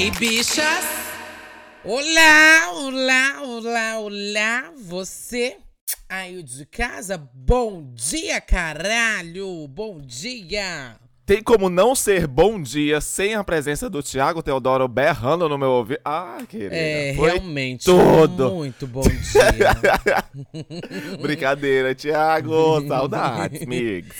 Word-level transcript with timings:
Ei, 0.00 0.12
bichas! 0.12 0.84
Olá, 1.82 2.72
olá, 2.72 3.42
olá, 3.42 3.98
olá! 3.98 4.72
Você 4.76 5.58
aí 6.08 6.40
de 6.40 6.64
casa, 6.66 7.18
bom 7.18 7.82
dia, 7.94 8.40
caralho! 8.40 9.66
Bom 9.66 9.98
dia! 10.00 10.96
Tem 11.28 11.42
como 11.42 11.68
não 11.68 11.94
ser 11.94 12.26
bom 12.26 12.58
dia 12.58 13.02
sem 13.02 13.34
a 13.34 13.44
presença 13.44 13.90
do 13.90 14.02
Thiago 14.02 14.42
Teodoro 14.42 14.88
berrando 14.88 15.46
no 15.46 15.58
meu 15.58 15.68
ouvido? 15.72 16.00
Ah, 16.02 16.38
querida. 16.48 16.74
É, 16.74 17.10
realmente. 17.10 17.84
tudo. 17.84 18.50
Muito 18.54 18.86
bom 18.86 19.02
dia. 19.02 19.76
Brincadeira, 21.20 21.94
Thiago. 21.94 22.80
Saudades, 22.88 23.66
migs. 23.66 24.10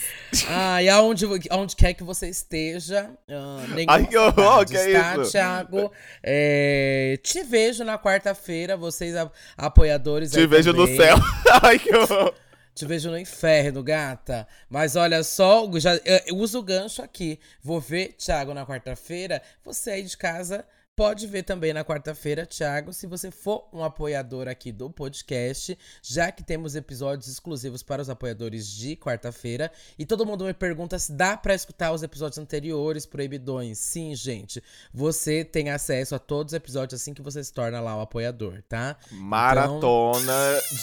Ah, 0.47 0.83
e 0.83 0.87
aonde, 0.89 1.25
aonde 1.49 1.75
quer 1.75 1.95
que 1.95 2.03
você 2.03 2.29
esteja, 2.29 3.09
ah, 3.27 3.63
nenhuma 3.73 3.93
Ai, 3.93 4.05
que 4.05 4.15
horror, 4.15 4.65
que 4.67 4.77
é 4.77 4.93
tá, 5.01 5.17
isso? 5.17 5.31
Thiago? 5.31 5.91
É, 6.21 7.17
te 7.23 7.41
vejo 7.41 7.83
na 7.83 7.97
quarta-feira, 7.97 8.77
vocês 8.77 9.15
a- 9.15 9.31
apoiadores 9.57 10.29
Te 10.29 10.45
vejo 10.45 10.73
no 10.73 10.83
também. 10.85 10.95
céu. 10.97 11.17
Ai, 11.63 11.79
que 11.79 11.91
horror. 11.95 12.35
Te 12.79 12.85
vejo 12.85 13.11
no 13.11 13.19
inferno, 13.19 13.83
gata. 13.83 14.47
Mas 14.69 14.95
olha 14.95 15.21
só, 15.21 15.69
já, 15.77 15.95
eu, 15.95 16.21
eu 16.27 16.37
uso 16.37 16.59
o 16.59 16.63
gancho 16.63 17.01
aqui. 17.01 17.37
Vou 17.61 17.77
ver 17.81 18.13
Thiago 18.13 18.53
na 18.53 18.65
quarta-feira. 18.65 19.41
Você 19.65 19.91
aí 19.91 20.03
de 20.03 20.15
casa 20.15 20.65
pode 20.99 21.27
ver 21.27 21.43
também 21.43 21.71
na 21.71 21.85
quarta-feira, 21.85 22.45
Thiago, 22.45 22.91
se 22.91 23.07
você 23.07 23.31
for 23.31 23.69
um 23.71 23.81
apoiador 23.85 24.49
aqui 24.49 24.69
do 24.69 24.89
podcast, 24.89 25.77
já 26.03 26.29
que 26.29 26.43
temos 26.43 26.75
episódios 26.75 27.29
exclusivos 27.29 27.81
para 27.81 28.01
os 28.01 28.09
apoiadores 28.09 28.67
de 28.67 28.97
quarta-feira. 28.97 29.71
E 29.97 30.05
todo 30.05 30.25
mundo 30.25 30.43
me 30.43 30.53
pergunta 30.53 30.99
se 30.99 31.13
dá 31.13 31.37
pra 31.37 31.55
escutar 31.55 31.93
os 31.93 32.03
episódios 32.03 32.37
anteriores 32.37 33.05
proibidões. 33.05 33.77
Sim, 33.79 34.13
gente. 34.13 34.61
Você 34.93 35.45
tem 35.45 35.69
acesso 35.69 36.15
a 36.15 36.19
todos 36.19 36.51
os 36.51 36.57
episódios 36.57 36.99
assim 37.01 37.13
que 37.13 37.21
você 37.21 37.41
se 37.41 37.53
torna 37.53 37.79
lá 37.79 37.95
o 37.95 38.01
apoiador, 38.01 38.61
tá? 38.67 38.97
Maratona 39.09 40.33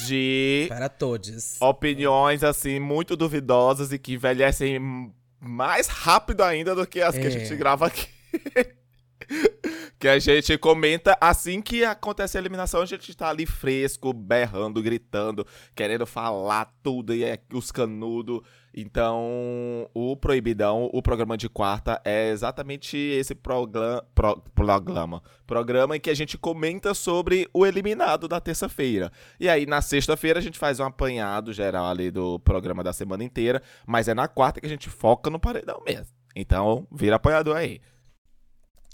de 0.07 0.65
Para 0.71 0.89
todos. 0.89 1.61
opiniões, 1.61 2.43
assim, 2.43 2.81
muito 2.81 3.17
duvidosas 3.17 3.93
e 3.93 3.99
que 3.99 4.15
envelhecem 4.15 4.79
mais 5.39 5.89
rápido 5.89 6.41
ainda 6.43 6.75
do 6.75 6.87
que 6.87 7.03
as 7.03 7.15
que 7.15 7.21
a 7.21 7.27
É. 7.27 7.31
gente 7.31 7.55
grava 7.55 7.87
aqui. 7.87 8.09
que 9.99 10.09
a 10.09 10.19
gente 10.19 10.59
comenta 10.59 11.17
assim 11.21 11.63
que 11.63 11.85
acontece 11.85 12.37
a 12.37 12.41
eliminação, 12.41 12.83
a 12.83 12.87
gente 12.87 13.17
tá 13.17 13.29
ali 13.29 13.47
fresco, 13.47 14.13
berrando, 14.13 14.83
gritando, 14.83 15.47
querendo 15.75 16.07
falar 16.07 16.73
tudo 16.83 17.15
e 17.15 17.25
é 17.25 17.39
os 17.53 17.71
canudos. 17.71 18.41
Então, 18.79 19.89
o 19.95 20.15
Proibidão, 20.15 20.91
o 20.93 21.01
programa 21.01 21.35
de 21.35 21.49
quarta, 21.49 21.99
é 22.05 22.29
exatamente 22.29 22.95
esse 22.99 23.35
programa, 23.35 24.05
programa, 24.55 25.23
programa 25.47 25.97
em 25.97 26.01
que 26.01 26.11
a 26.11 26.15
gente 26.15 26.37
comenta 26.37 26.93
sobre 26.93 27.49
o 27.55 27.65
eliminado 27.65 28.29
da 28.29 28.39
terça-feira. 28.39 29.11
E 29.41 29.49
aí, 29.49 29.65
na 29.65 29.81
sexta-feira, 29.81 30.41
a 30.41 30.43
gente 30.43 30.59
faz 30.59 30.79
um 30.79 30.85
apanhado 30.85 31.55
geral 31.55 31.87
ali 31.87 32.11
do 32.11 32.39
programa 32.41 32.85
da 32.85 32.93
semana 32.93 33.25
inteira, 33.25 33.63
mas 33.87 34.09
é 34.09 34.15
na 34.15 34.29
quarta 34.29 34.61
que 34.61 34.67
a 34.67 34.71
gente 34.71 34.91
foca 34.91 35.31
no 35.31 35.41
paredão 35.41 35.83
mesmo. 35.87 36.15
Então, 36.35 36.87
vira 36.93 37.17
apoiador 37.17 37.57
aí. 37.57 37.81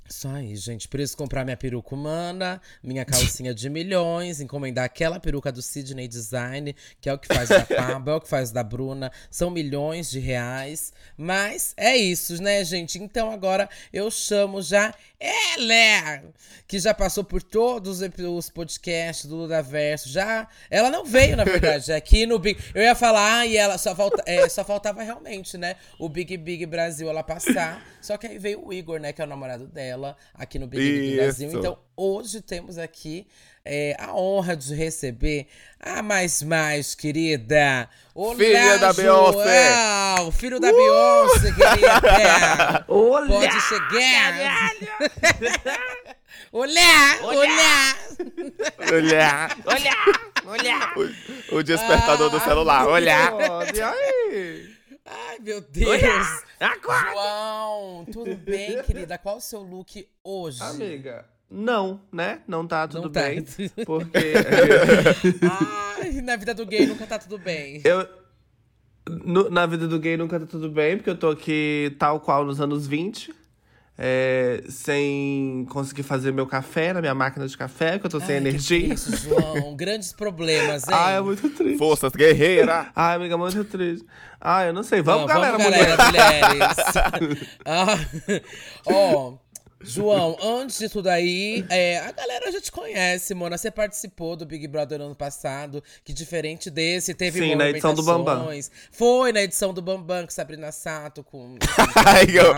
Isso 0.09 0.29
aí, 0.29 0.55
gente. 0.57 0.89
Preciso 0.89 1.17
comprar 1.17 1.45
minha 1.45 1.57
peruca 1.57 1.95
humana, 1.95 2.61
minha 2.83 3.05
calcinha 3.05 3.55
de 3.55 3.71
milhões, 3.71 4.41
encomendar 4.41 4.85
aquela 4.85 5.19
peruca 5.19 5.51
do 5.51 5.63
Sidney 5.63 6.07
Design, 6.07 6.77
que 7.01 7.09
é 7.09 7.15
o 7.15 7.19
que 7.19 7.29
faz 7.29 7.49
da 7.49 7.65
Pablo, 7.65 8.13
é 8.13 8.17
o 8.17 8.21
que 8.21 8.29
faz 8.29 8.51
da 8.51 8.63
Bruna. 8.63 9.11
São 9.31 9.51
milhões 9.51 10.11
de 10.11 10.19
reais. 10.19 10.93
Mas 11.17 11.73
é 11.77 11.97
isso, 11.97 12.43
né, 12.43 12.63
gente? 12.65 12.99
Então 12.99 13.31
agora 13.31 13.69
eu 13.93 14.11
chamo 14.11 14.61
já 14.61 14.95
ela, 15.23 16.25
que 16.67 16.81
já 16.81 16.93
passou 16.93 17.23
por 17.23 17.43
todos 17.43 18.01
os 18.01 18.51
podcasts 18.51 19.27
do 19.27 19.37
Ludaverso. 19.37 20.09
Já. 20.09 20.49
Ela 20.69 20.91
não 20.91 21.05
veio, 21.05 21.37
na 21.37 21.45
verdade, 21.45 21.93
aqui 21.93 22.27
no 22.27 22.39
Big. 22.39 22.61
Eu 22.75 22.83
ia 22.83 22.95
falar, 22.95 23.39
ah, 23.39 23.47
e 23.47 23.57
ela 23.57 23.79
só, 23.79 23.95
falta, 23.95 24.23
é, 24.27 24.49
só 24.49 24.65
faltava 24.65 25.03
realmente, 25.03 25.57
né? 25.57 25.77
O 25.99 26.09
Big 26.09 26.37
Big 26.37 26.67
Brasil 26.67 27.09
ela 27.09 27.23
passar. 27.23 27.83
Só 28.01 28.17
que 28.17 28.27
aí 28.27 28.37
veio 28.37 28.67
o 28.67 28.73
Igor, 28.73 28.99
né? 28.99 29.13
Que 29.13 29.23
é 29.23 29.25
o 29.25 29.29
namorado 29.29 29.69
dela, 29.69 29.92
aqui 30.35 30.59
no 30.59 30.67
Big 30.67 30.83
Big 30.83 31.17
Brasil. 31.17 31.51
Então, 31.53 31.79
hoje 31.97 32.41
temos 32.41 32.79
aqui 32.79 33.27
é, 33.65 33.97
a 33.99 34.15
honra 34.15 34.57
de 34.57 34.75
receber 34.75 35.47
a 35.79 36.03
mais 36.03 36.43
mais 36.43 36.95
querida. 36.95 37.89
Olá, 38.15 38.37
Filha 38.37 38.79
da 38.79 38.93
Beyoncé. 38.93 39.71
Filho 40.33 40.61
da 40.61 40.73
Beyoncé, 40.73 41.53
querida. 41.53 42.85
Olá! 42.89 43.29
Pode 43.29 43.61
chegar. 43.61 44.73
olá, 46.53 47.19
olá. 47.23 47.97
Olhar. 48.93 49.57
Olha! 49.67 49.97
Olha! 50.45 50.93
O, 51.51 51.57
o 51.59 51.63
despertador 51.63 52.31
do 52.31 52.41
celular. 52.41 52.87
Olhar. 52.89 53.33
E 53.75 53.81
aí? 53.81 54.73
Ai, 55.05 55.39
meu 55.41 55.61
Deus. 55.61 56.03
Acorda! 56.61 57.11
João, 57.13 58.05
tudo 58.11 58.37
bem, 58.37 58.83
querida? 58.83 59.19
Qual 59.19 59.37
o 59.39 59.41
seu 59.41 59.61
look 59.63 60.07
hoje? 60.23 60.63
Amiga, 60.63 61.25
não, 61.51 62.01
né? 62.13 62.41
Não 62.47 62.67
tá 62.67 62.87
tudo 62.87 63.05
Não 63.05 63.11
tá. 63.13 63.23
bem. 63.23 63.45
Porque 63.85 64.19
Ai, 66.01 66.13
na 66.23 66.37
vida 66.37 66.55
do 66.55 66.65
gay 66.65 66.87
nunca 66.87 67.07
tá 67.07 67.19
tudo 67.19 67.39
bem. 67.39 67.81
eu. 67.85 68.07
no- 69.25 69.51
na 69.51 69.67
vida 69.67 69.89
do 69.89 69.99
gay 69.99 70.17
nunca 70.17 70.39
tá 70.39 70.47
tudo 70.47 70.71
bem, 70.71 70.97
porque 70.97 71.11
eu 71.11 71.19
tô 71.19 71.31
aqui 71.31 71.95
tal 71.99 72.21
qual 72.21 72.45
nos 72.45 72.61
anos 72.61 72.87
20. 72.87 73.35
É, 73.99 74.63
sem 74.69 75.67
conseguir 75.69 76.03
fazer 76.03 76.33
meu 76.33 76.47
café 76.47 76.93
na 76.93 77.01
minha 77.01 77.15
máquina 77.15 77.47
de 77.47 77.57
café, 77.57 77.93
porque 77.93 78.07
eu 78.07 78.11
tô 78.11 78.21
sem 78.21 78.37
Ai, 78.37 78.43
que 78.43 78.49
energia. 78.49 78.89
triste, 78.89 79.17
João. 79.29 79.75
Grandes 79.77 80.13
problemas, 80.13 80.89
hein? 80.89 80.95
Ah, 80.97 81.11
é 81.11 81.21
muito 81.21 81.49
triste. 81.51 81.79
Forças 81.79 82.13
guerreira. 82.13 82.87
Ai, 82.97 83.17
amiga, 83.17 83.37
muito 83.37 83.63
triste. 83.65 84.07
Ah, 84.41 84.65
eu 84.65 84.73
não 84.73 84.83
sei. 84.83 85.03
Vamos, 85.03 85.23
Não, 85.23 85.29
galera, 85.29 85.57
vamos, 85.59 85.67
mulher. 85.73 85.97
galera, 85.97 86.49
mulheres. 86.51 87.43
Ah, 87.65 87.99
Ó, 88.87 89.35
João, 89.85 90.37
antes 90.43 90.79
de 90.79 90.89
tudo 90.89 91.09
aí, 91.09 91.65
é, 91.69 91.99
a 91.99 92.13
galera 92.13 92.51
já 92.53 92.61
te 92.61 92.71
conhece, 92.71 93.35
Mona. 93.35 93.59
Você 93.59 93.71
participou 93.71 94.37
do 94.37 94.47
Big 94.47 94.67
Brother 94.69 95.01
ano 95.01 95.15
passado, 95.15 95.83
que 96.05 96.13
diferente 96.13 96.71
desse, 96.71 97.15
teve 97.15 97.41
Sim, 97.41 97.55
na 97.55 97.69
edição 97.69 97.95
do 97.95 98.03
Bambam. 98.03 98.49
Foi 98.91 99.33
na 99.33 99.43
edição 99.43 99.75
do 99.75 99.83
Bambam, 99.83 100.25
com 100.25 100.31
Sabrina 100.31 100.71
Sato, 100.73 101.25
com, 101.25 101.57
Ai, 102.07 102.27
eu- 102.31 102.53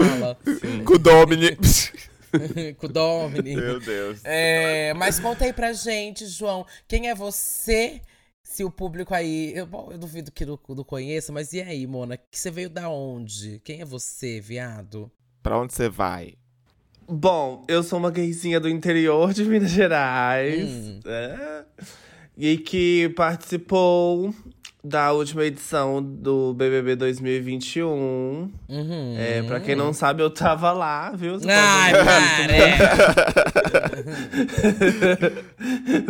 Com 0.84 0.94
o 0.94 0.98
Domini. 0.98 1.56
com 2.78 2.86
o 2.86 2.88
Domini. 2.88 3.56
Meu 3.56 3.80
Deus. 3.80 4.20
É, 4.24 4.92
mas 4.94 5.18
conta 5.18 5.44
aí 5.44 5.52
pra 5.52 5.72
gente, 5.72 6.26
João, 6.26 6.66
quem 6.86 7.08
é 7.08 7.14
você? 7.14 8.00
Se 8.42 8.62
o 8.62 8.70
público 8.70 9.14
aí. 9.14 9.52
Eu, 9.56 9.66
bom, 9.66 9.88
eu 9.90 9.98
duvido 9.98 10.30
que 10.30 10.44
não, 10.44 10.58
não 10.68 10.84
conheça, 10.84 11.32
mas 11.32 11.52
e 11.52 11.62
aí, 11.62 11.86
Mona? 11.86 12.16
Que 12.16 12.38
você 12.38 12.50
veio 12.50 12.68
da 12.68 12.88
onde? 12.88 13.60
Quem 13.64 13.80
é 13.80 13.84
você, 13.84 14.40
viado? 14.40 15.10
Pra 15.42 15.58
onde 15.58 15.72
você 15.72 15.88
vai? 15.88 16.34
Bom, 17.08 17.64
eu 17.68 17.82
sou 17.82 17.98
uma 17.98 18.10
gayzinha 18.10 18.58
do 18.58 18.68
interior 18.68 19.32
de 19.32 19.44
Minas 19.44 19.70
Gerais. 19.70 20.68
Hum. 20.70 21.00
é, 21.06 21.64
e 22.36 22.56
que 22.56 23.08
participou 23.10 24.34
da 24.84 25.12
última 25.12 25.44
edição 25.44 26.02
do 26.02 26.52
BBB 26.52 26.96
2021. 26.96 27.88
Uhum. 28.68 29.16
É, 29.18 29.42
pra 29.42 29.58
quem 29.58 29.74
não 29.74 29.94
sabe, 29.94 30.22
eu 30.22 30.28
tava 30.28 30.72
lá, 30.72 31.10
viu? 31.12 31.38
Você 31.38 31.48
Ai, 31.50 31.92
pode, 31.92 32.04
para! 32.04 32.56
é. 32.56 32.76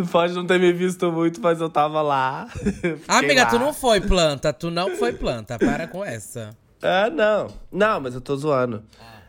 pode 0.11 0.35
não 0.35 0.44
ter 0.44 0.58
me 0.58 0.73
visto 0.73 1.12
muito, 1.12 1.40
mas 1.40 1.61
eu 1.61 1.70
tava 1.70 2.02
lá. 2.02 2.49
Amiga, 3.06 3.44
lá. 3.44 3.50
tu 3.50 3.58
não 3.61 3.73
foi 3.73 4.00
planta, 4.00 4.52
tu 4.52 4.73
não 4.73 4.97
foi 4.97 5.12
planta. 5.12 5.56
Para 5.56 5.87
com 5.87 6.05
essa. 6.05 6.50
Ah, 6.82 7.08
não. 7.08 7.49
Não, 7.70 8.00
mas 8.00 8.14
eu 8.14 8.20
tô 8.20 8.37
zoando. 8.37 8.82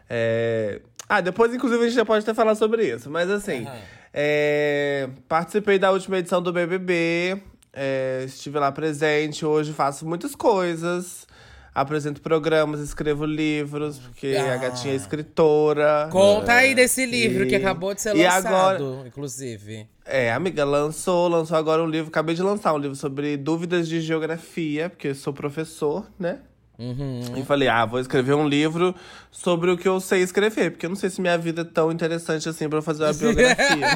É... 0.09 0.81
Ah, 1.07 1.21
depois, 1.21 1.53
inclusive, 1.53 1.81
a 1.83 1.85
gente 1.87 1.95
já 1.95 2.05
pode 2.05 2.23
até 2.23 2.33
falar 2.33 2.55
sobre 2.55 2.83
isso. 2.95 3.09
Mas 3.09 3.29
assim, 3.29 3.63
Aham. 3.65 3.75
é, 4.13 5.09
participei 5.27 5.77
da 5.77 5.91
última 5.91 6.17
edição 6.17 6.41
do 6.41 6.51
BBB. 6.51 7.41
é, 7.77 8.23
estive 8.25 8.57
lá 8.57 8.71
presente. 8.71 9.45
Hoje 9.45 9.73
faço 9.73 10.07
muitas 10.07 10.33
coisas. 10.33 11.27
Apresento 11.73 12.21
programas, 12.21 12.79
escrevo 12.79 13.25
livros, 13.25 13.99
porque 13.99 14.27
a 14.27 14.53
Ah. 14.53 14.57
gatinha 14.57 14.93
é 14.93 14.95
escritora. 14.95 16.07
Conta 16.09 16.53
aí 16.53 16.73
desse 16.73 17.05
livro 17.05 17.43
E- 17.43 17.47
que 17.47 17.55
acabou 17.55 17.93
de 17.93 18.01
ser 18.01 18.15
e 18.15 18.23
lançado, 18.23 18.47
agora- 18.85 19.07
inclusive. 19.09 19.85
É, 20.05 20.31
amiga, 20.31 20.63
lançou, 20.63 21.27
lançou 21.27 21.57
agora 21.57 21.83
um 21.83 21.87
livro. 21.89 22.07
Acabei 22.07 22.33
de 22.33 22.41
lançar 22.41 22.73
um 22.73 22.77
livro 22.77 22.95
sobre 22.95 23.35
dúvidas 23.35 23.89
de 23.89 23.99
geografia, 23.99 24.89
porque 24.89 25.09
eu 25.09 25.15
sou 25.15 25.33
professor, 25.33 26.07
né? 26.17 26.39
Uhum. 26.77 27.21
E 27.37 27.43
falei, 27.43 27.67
ah, 27.67 27.85
vou 27.85 27.99
escrever 27.99 28.33
um 28.33 28.47
livro 28.47 28.93
sobre 29.31 29.71
o 29.71 29.77
que 29.77 29.87
eu 29.87 29.99
sei 29.99 30.21
escrever, 30.21 30.71
porque 30.71 30.85
eu 30.85 30.89
não 30.89 30.95
sei 30.95 31.09
se 31.09 31.21
minha 31.21 31.37
vida 31.37 31.61
é 31.61 31.65
tão 31.65 31.91
interessante 31.91 32.49
assim 32.49 32.67
pra 32.67 32.79
eu 32.79 32.83
fazer 32.83 33.05
uma 33.05 33.13
biografia. 33.13 33.87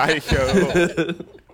Ai, 0.00 0.20
que 0.20 0.34
horror. 0.34 1.16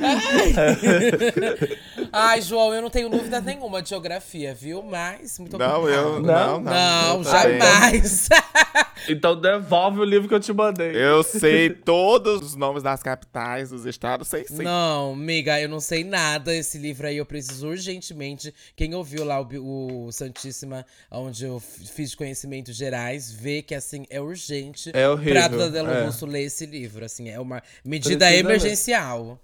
Ai, 2.12 2.42
João, 2.42 2.74
eu 2.74 2.82
não 2.82 2.90
tenho 2.90 3.08
dúvida 3.08 3.40
nenhuma 3.40 3.82
de 3.82 3.90
geografia, 3.90 4.54
viu? 4.54 4.82
Mas, 4.82 5.38
muito 5.38 5.56
Não, 5.58 5.88
eu. 5.88 6.20
Não, 6.20 6.60
não. 6.60 6.60
Não, 6.60 7.18
eu 7.18 7.24
também. 7.24 7.60
jamais. 8.02 8.28
Então 9.08 9.34
devolve 9.40 10.00
o 10.00 10.04
livro 10.04 10.28
que 10.28 10.34
eu 10.34 10.40
te 10.40 10.52
mandei. 10.52 10.94
Eu 10.94 11.22
sei 11.22 11.70
todos 11.70 12.42
os 12.42 12.54
nomes 12.54 12.82
das 12.82 13.02
capitais 13.02 13.70
dos 13.70 13.86
estados, 13.86 14.28
sei 14.28 14.44
sim. 14.46 14.62
Não, 14.62 15.12
amiga, 15.12 15.60
eu 15.60 15.68
não 15.68 15.80
sei 15.80 16.04
nada. 16.04 16.54
Esse 16.54 16.78
livro 16.78 17.06
aí 17.06 17.16
eu 17.16 17.26
preciso 17.26 17.68
urgentemente. 17.68 18.54
Quem 18.76 18.94
ouviu 18.94 19.24
lá 19.24 19.40
o, 19.40 20.06
o 20.06 20.12
Santíssima, 20.12 20.84
onde 21.10 21.44
eu 21.44 21.60
fiz 21.60 22.14
conhecimentos 22.14 22.76
gerais, 22.76 23.30
vê 23.30 23.62
que 23.62 23.74
assim 23.74 24.04
é 24.10 24.20
urgente 24.20 24.90
É 24.92 25.08
horrível, 25.08 25.32
pra 25.32 25.48
Duda 25.48 25.70
Delo 25.70 25.90
é. 25.90 26.10
Ler 26.30 26.42
esse 26.42 26.66
livro. 26.66 27.04
Assim, 27.04 27.28
é 27.28 27.40
uma 27.40 27.62
medida 27.84 28.26
Precisa 28.26 28.30
ler. 28.30 28.38
emergencial. 28.44 29.40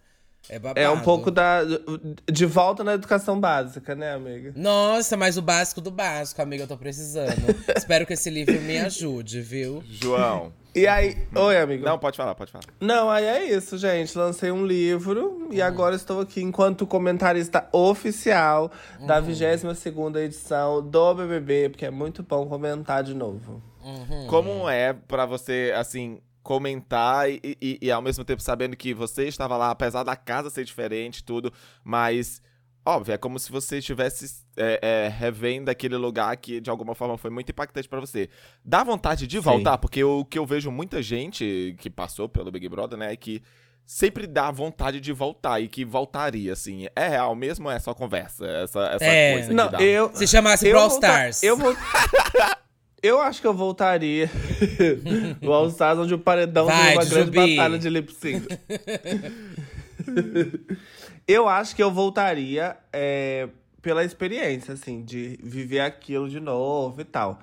É 0.48 0.58
babado. 0.58 0.81
É 0.81 0.88
um 0.88 1.00
pouco 1.00 1.31
da. 1.31 1.60
De 2.31 2.46
volta 2.46 2.84
na 2.84 2.94
educação 2.94 3.38
básica, 3.40 3.94
né, 3.94 4.12
amiga? 4.12 4.52
Nossa, 4.56 5.16
mas 5.16 5.37
o 5.37 5.43
básico 5.43 5.81
do 5.81 5.90
básico, 5.90 6.40
amiga, 6.40 6.64
eu 6.64 6.69
tô 6.69 6.76
precisando. 6.76 7.54
Espero 7.76 8.06
que 8.06 8.12
esse 8.12 8.31
livro 8.31 8.60
me 8.62 8.78
ajude, 8.78 9.40
viu? 9.40 9.82
João. 9.88 10.52
E 10.75 10.87
aí. 10.87 11.16
Oi, 11.34 11.56
amigo. 11.56 11.84
Não, 11.84 11.98
pode 11.98 12.16
falar, 12.16 12.34
pode 12.34 12.52
falar. 12.52 12.64
Não, 12.81 13.10
aí 13.10 13.25
é 13.25 13.44
isso, 13.44 13.78
gente. 13.78 14.16
Lancei 14.16 14.50
um 14.50 14.64
livro 14.64 15.48
e 15.50 15.62
agora 15.62 15.96
estou 15.96 16.20
aqui 16.20 16.43
enquanto 16.43 16.87
comentarista 16.87 17.66
oficial 17.72 18.70
da 19.06 19.19
22 19.19 19.64
edição 20.16 20.87
do 20.87 21.14
BBB, 21.14 21.70
porque 21.70 21.87
é 21.87 21.90
muito 21.90 22.22
bom 22.22 22.46
comentar 22.46 23.02
de 23.02 23.14
novo. 23.14 23.62
Como 24.28 24.69
é 24.69 24.93
pra 24.93 25.25
você, 25.25 25.72
assim, 25.76 26.20
comentar 26.46 27.28
e, 27.28 27.40
e- 27.60 27.78
e 27.82 27.90
ao 27.90 28.00
mesmo 28.00 28.25
tempo 28.25 28.40
sabendo 28.40 28.76
que 28.76 28.94
você 28.94 29.26
estava 29.26 29.56
lá, 29.56 29.70
apesar 29.72 30.04
da 30.04 30.14
casa 30.14 30.48
ser 30.48 30.64
diferente 30.64 31.19
e 31.19 31.25
tudo, 31.25 31.52
mas, 31.82 32.40
óbvio, 32.84 33.14
é 33.14 33.19
como 33.19 33.37
se 33.40 33.50
você 33.50 33.78
estivesse 33.78 34.44
é, 34.56 34.78
é, 34.81 35.08
revendo 35.08 35.69
aquele 35.72 35.96
lugar 35.96 36.37
que 36.37 36.60
de 36.60 36.70
alguma 36.70 36.94
forma 36.94 37.19
foi 37.19 37.31
muito 37.31 37.50
impactante 37.50 37.88
pra 37.88 37.98
você. 37.98 38.31
Dá 38.64 38.84
vontade 38.84 39.26
de 39.26 39.37
Sim. 39.38 39.43
voltar, 39.43 39.76
porque 39.78 40.04
o 40.04 40.25
que 40.25 40.38
eu 40.38 40.46
vejo 40.46 40.70
muita 40.70 41.02
gente 41.02 41.75
que 41.81 41.90
passou 41.90 42.28
pelo 42.28 42.52
Big 42.52 42.69
Brother, 42.69 42.96
né, 42.96 43.12
é 43.12 43.16
que 43.16 43.43
sempre 43.84 44.25
dá 44.28 44.50
vontade 44.52 45.00
de 45.00 45.12
voltar 45.12 45.60
e 45.60 45.66
que 45.69 45.84
voltaria, 45.84 46.52
assim. 46.52 46.87
É 46.94 47.08
real 47.08 47.34
mesmo 47.34 47.66
ou 47.66 47.72
é 47.72 47.78
só 47.81 47.93
conversa? 47.93 48.46
Essa, 48.46 48.81
essa 48.87 49.04
É. 49.04 49.32
coisa 49.32 49.48
que 49.48 49.54
Não, 49.54 49.69
dá. 49.70 49.82
eu. 49.82 50.10
Se 50.14 50.26
chamasse 50.28 50.66
eu 50.69 50.72
Brawl 50.75 50.88
Stars. 50.90 51.43
Eu 51.43 51.56
vou. 51.56 51.75
Eu 53.02 53.20
acho 53.20 53.40
que 53.40 53.46
eu 53.46 53.54
voltaria 53.54 54.31
no 55.40 55.52
All 55.52 55.69
Stars, 55.69 55.98
onde 55.98 56.14
o 56.14 56.19
paredão 56.19 56.66
Vai, 56.66 56.88
tem 56.88 56.98
uma 56.98 57.04
grande 57.04 57.31
batalha 57.31 57.78
de 57.78 57.90
lip 57.90 58.12
sync. 58.12 58.46
eu 61.28 61.48
acho 61.48 61.76
que 61.76 61.82
eu 61.82 61.90
voltaria 61.90 62.76
é, 62.93 63.48
pela 63.82 64.04
experiência, 64.04 64.75
assim, 64.75 65.04
de 65.04 65.38
viver 65.43 65.81
aquilo 65.81 66.28
de 66.28 66.40
novo 66.40 67.00
e 67.00 67.04
tal. 67.04 67.40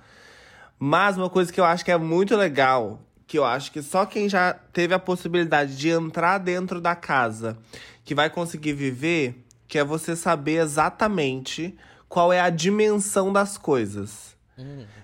Mas 0.80 1.18
uma 1.18 1.30
coisa 1.30 1.54
que 1.54 1.60
eu 1.60 1.66
acho 1.66 1.86
que 1.86 1.92
é 1.92 1.98
muito 1.98 2.36
legal, 2.36 3.00
que 3.26 3.38
eu 3.38 3.46
acho 3.46 3.72
que 3.72 3.82
só 3.82 4.06
quem 4.06 4.28
já 4.28 4.54
teve 4.54 4.94
a 4.94 5.00
possibilidade 5.00 5.78
de 5.78 5.90
entrar 5.90 6.40
dentro 6.40 6.82
da 6.82 6.96
casa 6.96 7.58
que 8.04 8.14
vai 8.14 8.30
conseguir 8.30 8.74
viver, 8.74 9.46
que 9.68 9.78
é 9.78 9.84
você 9.84 10.16
saber 10.16 10.62
exatamente 10.62 11.76
qual 12.10 12.34
é 12.34 12.42
a 12.42 12.50
dimensão 12.50 13.32
das 13.32 13.58
coisas. 13.58 14.33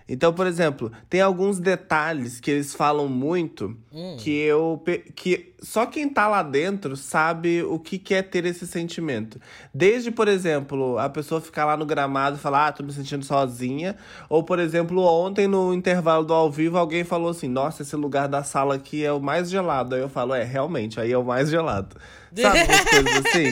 Então, 0.08 0.34
por 0.34 0.48
exemplo, 0.48 0.92
tem 1.10 1.22
alguns 1.22 1.60
detalhes 1.60 2.40
que 2.40 2.52
eles 2.52 2.74
falam 2.74 3.08
muito 3.08 3.76
que 4.20 4.32
eu 4.32 4.82
que 5.16 5.49
só 5.62 5.86
quem 5.86 6.10
tá 6.10 6.28
lá 6.28 6.42
dentro 6.42 6.96
sabe 6.96 7.64
o 7.64 7.80
que 7.80 7.98
que 7.98 8.14
é 8.14 8.22
ter 8.22 8.46
esse 8.46 8.66
sentimento. 8.66 9.40
Desde, 9.74 10.12
por 10.12 10.28
exemplo, 10.28 10.98
a 10.98 11.10
pessoa 11.10 11.42
ficar 11.42 11.66
lá 11.66 11.76
no 11.76 11.86
gramado 11.86 12.38
e 12.38 12.40
falar: 12.40 12.68
"Ah, 12.68 12.72
tô 12.72 12.84
me 12.84 12.92
sentindo 12.92 13.26
sozinha", 13.26 13.96
ou 14.30 14.44
por 14.44 14.60
exemplo, 14.60 15.02
ontem 15.02 15.48
no 15.48 15.74
intervalo 15.74 16.24
do 16.24 16.34
ao 16.34 16.50
vivo 16.52 16.78
alguém 16.78 17.04
falou 17.04 17.30
assim: 17.30 17.48
"Nossa, 17.48 17.82
esse 17.82 17.96
lugar 17.96 18.28
da 18.28 18.44
sala 18.44 18.76
aqui 18.76 19.04
é 19.04 19.12
o 19.12 19.20
mais 19.20 19.50
gelado". 19.50 19.96
Aí 19.96 20.02
eu 20.02 20.10
falo: 20.10 20.34
"É, 20.34 20.44
realmente, 20.44 21.00
aí 21.00 21.12
é 21.12 21.18
o 21.18 21.24
mais 21.24 21.50
gelado". 21.50 21.96
Sabe 22.36 22.64
umas 22.64 22.86
coisas 22.86 23.26
assim? 23.26 23.50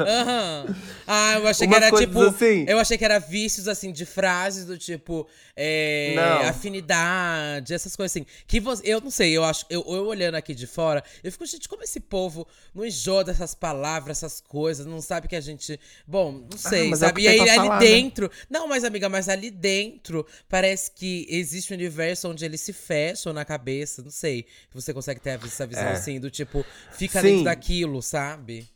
Aham. 0.00 0.76
Ah, 1.06 1.34
eu 1.34 1.46
achei 1.48 1.66
Umas 1.66 1.78
que 1.78 1.84
era 1.84 1.96
tipo. 1.96 2.22
assim. 2.22 2.64
Eu 2.68 2.78
achei 2.78 2.98
que 2.98 3.04
era 3.04 3.18
vícios 3.18 3.66
assim 3.66 3.90
de 3.90 4.04
frases 4.04 4.64
do 4.66 4.76
tipo. 4.76 5.26
é, 5.56 6.44
afinidade, 6.48 7.74
essas 7.74 7.96
coisas 7.96 8.14
assim. 8.14 8.26
Que 8.46 8.60
você, 8.60 8.82
eu 8.84 9.00
não 9.00 9.10
sei, 9.10 9.36
eu 9.36 9.42
acho. 9.42 9.64
Eu, 9.68 9.84
eu 9.88 10.06
olhando 10.06 10.34
aqui 10.34 10.54
de 10.54 10.66
fora, 10.66 11.02
eu 11.22 11.32
fico, 11.32 11.46
gente, 11.46 11.68
como 11.68 11.82
esse 11.82 12.00
povo 12.00 12.46
não 12.74 12.84
enjoa 12.84 13.24
dessas 13.24 13.54
palavras, 13.54 14.18
essas 14.18 14.40
coisas, 14.40 14.86
não 14.86 15.00
sabe 15.00 15.28
que 15.28 15.36
a 15.36 15.40
gente. 15.40 15.78
Bom, 16.06 16.46
não 16.50 16.58
sei, 16.58 16.88
mas 16.88 17.02
é 17.02 17.06
o 17.06 17.08
sabe? 17.08 17.20
que 17.22 17.26
e 17.26 17.30
aí 17.30 17.40
ali 17.40 17.56
falar, 17.56 17.80
né? 17.80 17.86
dentro. 17.86 18.30
Não, 18.48 18.66
mas 18.68 18.84
amiga, 18.84 19.08
mas 19.08 19.28
ali 19.28 19.50
dentro 19.50 20.26
parece 20.48 20.90
que 20.90 21.26
existe 21.28 21.72
um 21.72 21.76
universo 21.76 22.28
onde 22.28 22.44
eles 22.44 22.60
se 22.60 22.72
fecham 22.72 23.32
na 23.32 23.44
cabeça. 23.44 24.02
Não 24.02 24.10
sei. 24.10 24.46
Você 24.72 24.92
consegue 24.94 25.20
ter 25.20 25.38
essa 25.44 25.66
visão 25.66 25.84
É. 25.84 25.92
assim, 25.92 26.18
do 26.20 26.30
tipo, 26.30 26.64
fica 26.92 27.20
Sim. 27.20 27.28
dentro 27.28 27.44
daquilo, 27.44 28.02
sabe? 28.02 28.68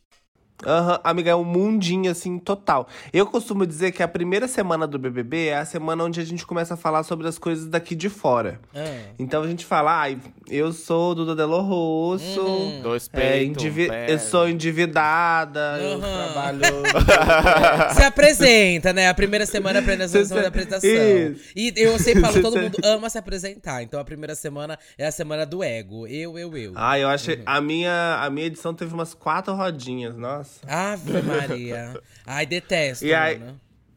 Aham, 0.65 0.99
amiga, 1.03 1.31
é 1.31 1.35
um 1.35 1.43
mundinho 1.43 2.09
assim 2.09 2.39
total. 2.39 2.87
Eu 3.11 3.25
costumo 3.25 3.65
dizer 3.65 3.91
que 3.91 4.01
a 4.01 4.07
primeira 4.07 4.47
semana 4.47 4.87
do 4.87 4.97
BBB 4.97 5.47
é 5.47 5.57
a 5.57 5.65
semana 5.65 6.03
onde 6.05 6.21
a 6.21 6.23
gente 6.25 6.45
começa 6.45 6.75
a 6.75 6.77
falar 6.77 7.03
sobre 7.03 7.27
as 7.27 7.37
coisas 7.37 7.67
daqui 7.67 7.95
de 7.95 8.07
fora. 8.09 8.59
Ah. 8.73 8.79
Então 9.19 9.43
a 9.43 9.47
gente 9.47 9.65
fala, 9.65 9.99
ai, 10.01 10.17
eu 10.49 10.71
sou 10.71 11.13
Duda 11.15 11.35
Delo 11.35 11.59
Russo, 11.61 12.39
Uhum. 12.41 12.81
Dois 12.81 13.09
é, 13.11 13.19
peitos, 13.19 13.63
endivi- 13.63 13.85
um 13.87 13.89
pé. 13.89 14.13
eu 14.13 14.19
sou 14.19 14.47
endividada, 14.47 15.79
eu 15.81 15.95
Uhum. 15.95 16.01
trabalho. 16.01 16.59
Se 17.95 18.03
apresenta, 18.03 18.93
né? 18.93 19.09
A 19.09 19.13
primeira 19.13 19.45
semana 19.45 19.79
é 19.79 20.03
a 20.03 20.07
Você- 20.07 20.33
da 20.41 20.47
apresentação. 20.47 20.89
Isso. 20.89 21.51
E 21.55 21.73
eu 21.75 21.97
sempre 21.99 22.21
falo, 22.21 22.41
todo 22.41 22.59
mundo 22.61 22.77
ama 22.83 23.09
se 23.09 23.17
apresentar. 23.17 23.83
Então 23.83 23.99
a 23.99 24.05
primeira 24.05 24.35
semana 24.35 24.77
é 24.97 25.05
a 25.05 25.11
semana 25.11 25.45
do 25.45 25.63
ego. 25.63 26.07
Eu, 26.07 26.37
eu, 26.39 26.55
eu. 26.57 26.71
Ai, 26.75 27.03
eu 27.03 27.09
achei. 27.09 27.41
A 27.45 27.59
minha, 27.59 28.19
a 28.21 28.29
minha 28.29 28.45
edição 28.45 28.73
teve 28.73 28.93
umas 28.93 29.13
quatro 29.13 29.53
rodinhas, 29.53 30.15
nossa. 30.15 30.42
Ave 30.67 31.21
Maria. 31.21 31.99
Ai, 32.25 32.45
detesto, 32.45 33.05
E 33.05 33.13
aí-. 33.13 33.41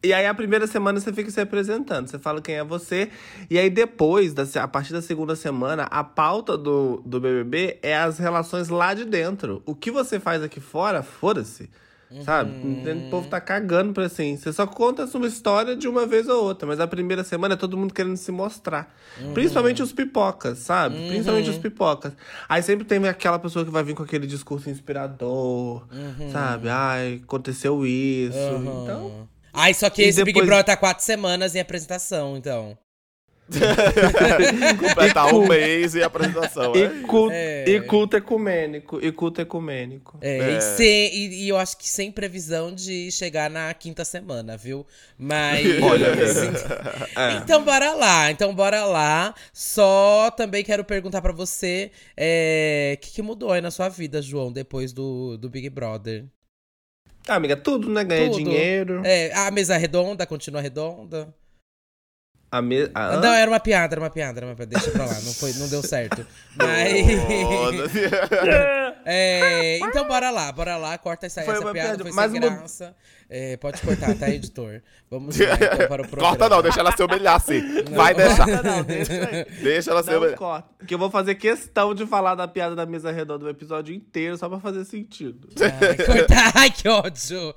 E 0.05 0.13
aí, 0.13 0.25
a 0.25 0.35
primeira 0.35 0.69
semana 0.69 1.01
você 1.01 1.13
fica 1.13 1.29
se 1.33 1.41
apresentando, 1.41 2.07
você 2.07 2.17
fala 2.17 2.41
quem 2.41 2.55
é 2.55 2.63
você. 2.63 3.11
E 3.51 3.59
aí, 3.59 3.69
depois, 3.69 4.33
da, 4.33 4.45
a 4.63 4.69
partir 4.69 4.93
da 4.93 5.03
segunda 5.03 5.35
semana, 5.35 5.85
a 5.85 6.05
pauta 6.05 6.57
do, 6.57 7.03
do 7.05 7.19
BBB 7.19 7.81
é 7.83 7.97
as 7.97 8.17
relações 8.17 8.69
lá 8.69 8.95
de 8.95 9.05
dentro. 9.05 9.63
O 9.67 9.75
que 9.75 9.91
você 9.91 10.21
faz 10.21 10.45
aqui 10.45 10.61
fora, 10.61 11.03
foda-se. 11.03 11.69
Sabe? 12.25 12.51
O 12.53 13.11
povo 13.11 13.29
tá 13.29 13.41
cagando 13.41 13.93
pra 13.93 14.05
assim. 14.05 14.37
Você 14.37 14.53
só 14.53 14.67
conta 14.67 15.05
a 15.05 15.07
sua 15.07 15.27
história 15.27 15.75
de 15.75 15.89
uma 15.89 16.07
vez 16.07 16.29
ou 16.29 16.45
outra. 16.45 16.67
Mas 16.67 16.79
a 16.79 16.87
primeira 16.87 17.25
semana 17.25 17.55
é 17.55 17.57
todo 17.57 17.77
mundo 17.77 17.93
querendo 17.93 18.17
se 18.17 18.31
mostrar. 18.31 18.95
Principalmente 19.35 19.83
os 19.83 19.93
pipocas, 19.93 20.59
sabe? 20.59 20.97
Principalmente 21.09 21.51
os 21.51 21.59
pipocas. 21.59 22.13
Aí 22.49 22.63
sempre 22.63 22.85
tem 22.85 23.05
aquela 23.09 23.39
pessoa 23.39 23.65
que 23.65 23.71
vai 23.71 23.83
vir 23.83 23.95
com 23.95 24.03
aquele 24.05 24.27
discurso 24.27 24.71
inspirador, 24.71 25.85
sabe? 26.33 26.69
Ai, 26.69 27.21
aconteceu 27.25 27.85
isso. 27.85 28.37
Então. 28.83 29.29
Ai, 29.53 29.75
só 29.75 29.89
que 29.91 30.03
E 30.03 30.05
esse 30.09 30.23
Big 30.23 30.33
depois- 30.35 30.47
Brother 30.47 30.65
tá 30.67 30.77
quatro 30.77 31.03
semanas 31.05 31.55
em 31.55 31.61
apresentação, 31.61 32.37
então. 32.37 32.77
Completar 34.79 35.33
um 35.35 35.47
mês 35.47 35.95
e 35.95 36.03
a 36.03 36.07
apresentação. 36.07 36.73
é 36.75 36.79
E 36.79 36.89
culto, 37.03 37.33
É. 37.33 37.65
e 37.69 37.81
culto 37.81 38.17
ecumênico. 38.17 38.99
E 39.05 39.13
culto 39.13 39.41
ecumênico. 39.41 40.19
É, 40.21 40.39
É. 40.39 40.57
E, 40.59 40.61
sem- 40.61 41.15
e- 41.15 41.45
e 41.45 41.49
eu 41.49 41.57
acho 41.57 41.77
que 41.77 41.89
sem 41.89 42.11
previsão 42.11 42.75
de 42.75 43.11
chegar 43.13 43.49
na 43.51 43.73
quinta 43.75 44.05
semana, 44.05 44.57
viu? 44.57 44.87
Mas. 45.19 45.65
Olha, 45.83 46.07
então, 47.13 47.39
então 47.43 47.65
bora 47.65 47.93
lá, 47.95 48.31
então 48.31 48.55
bora 48.55 48.85
lá. 48.85 49.35
Só 49.53 50.31
também 50.31 50.65
quero 50.65 50.85
perguntar 50.85 51.23
pra 51.23 51.33
você 51.33 51.91
é, 52.17 52.95
o 52.97 53.01
que, 53.01 53.13
que 53.13 53.23
mudou 53.23 53.53
aí 53.53 53.61
na 53.61 53.71
sua 53.71 53.89
vida, 53.89 54.21
João, 54.21 54.53
depois 54.53 54.93
do, 54.93 55.37
do 55.37 55.49
Big 55.49 55.71
Brother? 55.71 56.25
Ah, 57.29 57.35
amiga, 57.37 57.57
tudo, 57.57 57.89
né? 57.91 58.05
Ganha 58.05 58.27
Tudo. 58.31 58.37
dinheiro. 58.45 59.03
É, 59.05 59.33
a 59.35 59.51
mesa 59.51 59.77
redonda 59.77 60.25
continua 60.25 60.61
redonda? 60.61 61.35
A 62.57 62.63
me... 62.63 62.91
a... 62.95 63.17
Não, 63.19 63.35
era 63.35 63.51
uma 63.51 63.61
piada, 63.61 63.95
era 63.95 64.01
uma 64.01 64.09
piada, 64.09 64.39
era 64.39 64.47
uma 64.47 64.57
piada. 64.57 64.71
Deixa 64.71 64.91
pra 64.91 65.05
lá, 65.05 65.13
não, 65.13 65.35
foi, 65.35 65.53
não 65.55 65.69
deu 65.69 65.83
certo. 65.83 66.27
Mas. 66.57 67.07
Foda-se. 67.43 68.01
É, 69.09 69.79
então 69.79 70.05
bora 70.09 70.31
lá, 70.31 70.51
bora 70.51 70.77
lá, 70.77 70.99
corta 70.99 71.27
essa, 71.27 71.41
essa 71.41 71.53
piada, 71.53 71.73
piada, 71.73 72.03
foi 72.03 72.13
mas 72.13 72.33
sem 72.33 72.41
graça. 72.41 72.93
É, 73.31 73.57
pode 73.57 73.81
cortar, 73.81 74.19
tá, 74.19 74.29
editor? 74.29 74.83
Vamos 75.09 75.39
lá, 75.39 75.47
então, 75.55 75.87
para 75.87 76.03
o 76.03 76.09
programa. 76.11 76.37
Corta 76.37 76.49
não, 76.49 76.61
deixa 76.61 76.81
ela 76.81 76.91
se 76.91 77.05
humilhar 77.05 77.37
assim. 77.37 77.63
Vai 77.95 78.13
deixar. 78.15 78.49
Não, 78.49 78.63
não, 78.65 78.83
deixa 78.83 79.13
aí. 79.13 79.45
Deixa 79.63 79.91
ela 79.93 80.03
se 80.03 80.11
Não 80.11 80.19
humilhar. 80.19 80.37
corta. 80.37 80.69
Porque 80.77 80.93
eu 80.93 80.99
vou 80.99 81.09
fazer 81.09 81.37
questão 81.37 81.95
de 81.95 82.05
falar 82.05 82.35
da 82.35 82.49
piada 82.49 82.75
da 82.75 82.85
mesa 82.85 83.13
redonda 83.13 83.45
o 83.45 83.49
episódio 83.49 83.95
inteiro 83.95 84.37
só 84.37 84.49
pra 84.49 84.59
fazer 84.59 84.85
sentido. 84.85 85.51
Ai, 85.61 86.05
cortar, 86.05 86.53
ai, 86.57 86.71
que 86.73 86.89
ódio. 86.89 87.55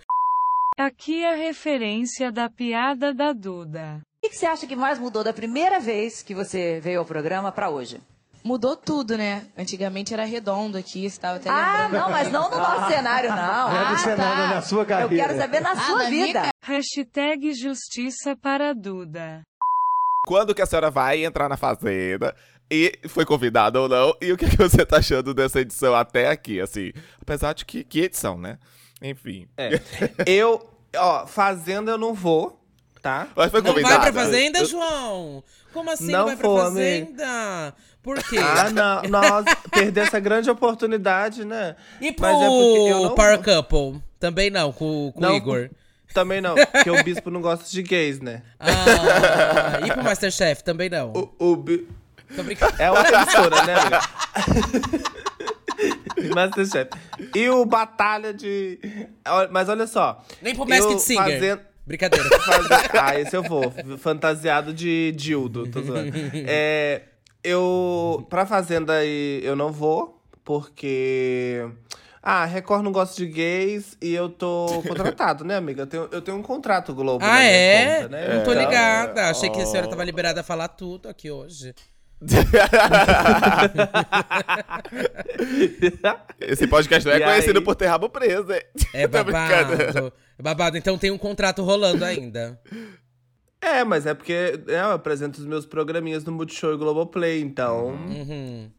Aqui 0.78 1.26
a 1.26 1.34
referência 1.34 2.32
da 2.32 2.48
piada 2.48 3.12
da 3.12 3.34
Duda. 3.34 4.06
O 4.24 4.30
que 4.30 4.36
você 4.36 4.46
acha 4.46 4.68
que 4.68 4.76
mais 4.76 5.00
mudou 5.00 5.24
da 5.24 5.32
primeira 5.34 5.80
vez 5.80 6.22
que 6.22 6.36
você 6.36 6.80
veio 6.82 7.00
ao 7.00 7.06
programa 7.06 7.52
pra 7.52 7.70
hoje? 7.70 8.02
mudou 8.42 8.76
tudo, 8.76 9.18
né? 9.18 9.46
Antigamente 9.58 10.14
era 10.14 10.24
redondo 10.24 10.78
aqui, 10.78 11.08
você 11.10 11.20
tava 11.20 11.36
até 11.38 11.50
Ah, 11.50 11.84
lembrando. 11.84 12.02
não, 12.04 12.10
mas 12.10 12.32
não 12.32 12.50
no 12.50 12.58
nosso 12.58 12.88
cenário, 12.92 13.30
não. 13.30 13.36
Não 13.70 13.76
é 13.82 13.86
do 13.90 13.94
Ah, 13.94 13.98
cenário, 13.98 14.44
tá. 14.50 14.56
na 14.56 14.62
sua 14.62 14.82
Eu 14.82 14.86
carreira. 14.86 15.28
quero 15.28 15.38
saber 15.40 15.60
na 15.60 15.72
Ah, 15.72 15.76
sua 15.76 16.04
na 16.04 16.10
minha 16.10 16.26
vida. 16.26 16.50
Hashtag 16.62 17.54
Justiça 17.54 18.36
para 18.38 18.74
Duda. 18.74 19.42
Quando 20.26 20.56
que 20.56 20.62
a 20.62 20.66
senhora 20.66 20.90
vai 20.90 21.24
entrar 21.26 21.50
na 21.50 21.58
Fazenda? 21.58 22.34
E 22.72 22.98
foi 23.10 23.26
convidada 23.26 23.80
ou 23.82 23.90
não? 23.90 24.16
E 24.22 24.32
o 24.32 24.38
que, 24.38 24.50
que 24.50 24.58
você 24.58 24.86
tá 24.86 24.98
achando 24.98 25.34
dessa 25.34 25.60
edição 25.60 25.94
até 25.94 26.30
aqui, 26.30 26.62
assim? 26.62 26.92
Apesar 27.22 27.54
de 27.54 27.66
que, 27.66 27.84
que 27.84 28.00
edição, 28.02 28.38
né? 28.38 28.58
Enfim. 29.02 29.48
É. 29.58 29.72
Eu, 30.26 30.66
ó, 30.96 31.28
Fazenda 31.28 31.92
eu 31.92 31.98
não 31.98 32.14
vou, 32.14 32.59
tá? 33.02 33.28
Mas 33.36 33.52
foi 33.52 33.62
Não 33.62 33.74
vai 33.74 33.84
pra 34.00 34.14
fazenda, 34.14 34.66
João? 34.66 35.44
Como 35.74 35.90
assim 35.92 36.12
Não 36.12 36.20
não 36.20 36.26
vai 36.28 36.36
pra 36.36 36.48
amigo. 36.50 36.62
fazenda? 36.64 37.74
Por 38.02 38.24
quê? 38.24 38.38
Ah, 38.40 38.70
não, 38.72 39.04
nossa, 39.04 39.56
perder 39.72 40.08
essa 40.08 40.20
grande 40.20 40.50
oportunidade, 40.50 41.46
né? 41.46 41.76
E 42.02 42.12
pro 42.12 42.26
Mas 42.26 42.36
é 42.42 42.48
porque 42.48 42.92
eu 42.92 43.02
não 43.04 43.16
Power. 43.16 43.40
Couple? 43.44 44.02
Também 44.20 44.50
não, 44.50 44.72
com, 44.72 45.12
com 45.14 45.26
o 45.26 45.36
Igor. 45.36 45.70
Também 46.14 46.42
não, 46.42 46.56
porque 46.56 46.90
o 46.90 47.04
bispo 47.04 47.30
não 47.30 47.40
gosta 47.42 47.70
de 47.70 47.84
gays, 47.84 48.20
né? 48.20 48.42
Ah, 48.60 49.86
e 49.86 49.92
pro 49.92 50.04
Masterchef? 50.04 50.64
Também 50.64 50.90
não. 50.90 51.14
O, 51.14 51.52
o 51.52 51.56
bi- 51.56 51.88
Tô 52.36 52.42
brincando. 52.44 52.74
É 52.80 52.90
outra 52.90 53.22
emissora, 53.22 53.64
né, 53.66 53.76
amiga? 53.76 54.02
Masterchef. 56.34 56.90
E 57.36 57.50
o 57.50 57.66
Batalha 57.66 58.34
de. 58.34 58.80
Mas 59.52 59.70
olha 59.70 59.88
só. 59.88 60.24
Nem 60.42 60.56
pro 60.56 60.68
Masked 60.68 61.00
Singer. 61.00 61.24
fazendo- 61.24 61.62
Brincadeira. 61.90 62.30
Ah, 63.02 63.20
esse 63.20 63.36
eu 63.36 63.42
vou. 63.42 63.74
Fantasiado 63.98 64.72
de 64.72 65.12
Dildo, 65.14 65.68
tô 65.72 65.82
zoando. 65.82 66.12
É, 66.48 67.02
eu. 67.44 68.26
Pra 68.30 68.46
Fazenda 68.46 68.94
aí 68.94 69.42
eu 69.44 69.56
não 69.56 69.72
vou, 69.72 70.22
porque. 70.44 71.68
Ah, 72.22 72.46
Record 72.46 72.84
não 72.84 72.92
gosta 72.92 73.16
de 73.16 73.26
gays 73.26 73.98
e 74.02 74.14
eu 74.14 74.30
tô 74.30 74.84
contratado, 74.88 75.44
né, 75.44 75.56
amiga? 75.56 75.84
Eu 75.84 75.88
tenho, 75.88 76.10
eu 76.12 76.22
tenho 76.22 76.38
um 76.38 76.44
contrato 76.44 76.94
Globo. 76.94 77.26
Ah, 77.26 77.42
é? 77.42 78.04
conta, 78.04 78.10
né? 78.10 78.28
Não 78.36 78.44
tô 78.44 78.52
Então- 78.52 78.64
ligada. 78.66 79.30
Achei 79.30 79.50
que 79.50 79.60
a 79.62 79.66
senhora 79.66 79.88
tava 79.90 80.04
liberada 80.04 80.42
a 80.42 80.44
falar 80.44 80.68
tudo 80.68 81.10
aqui 81.10 81.32
hoje. 81.32 81.74
Esse 86.40 86.68
podcast 86.68 87.06
não 87.08 87.14
é 87.16 87.20
E 87.20 87.24
conhecido 87.24 87.60
aí? 87.60 87.66
por 87.66 87.76
ter 87.76 87.88
rabo 87.88 88.10
preso, 88.10 88.52
hein? 88.52 88.62
É 88.94 89.08
babado. 89.24 90.14
É 90.38 90.42
babado. 90.42 90.78
Então 90.78 90.98
tem 90.98 91.12
um 91.12 91.18
contrato 91.18 91.64
rolando 91.64 92.04
ainda. 92.04 92.60
É, 93.62 93.84
mas 93.84 94.06
é 94.06 94.14
porque 94.14 94.34
é, 94.68 94.80
eu 94.82 94.92
apresento 94.92 95.40
os 95.40 95.46
meus 95.46 95.66
programinhas 95.66 96.24
no 96.24 96.32
Multishow 96.32 96.74
e 96.74 96.78
Globoplay, 96.78 97.42
então, 97.42 97.90
Uhum. 97.90 98.70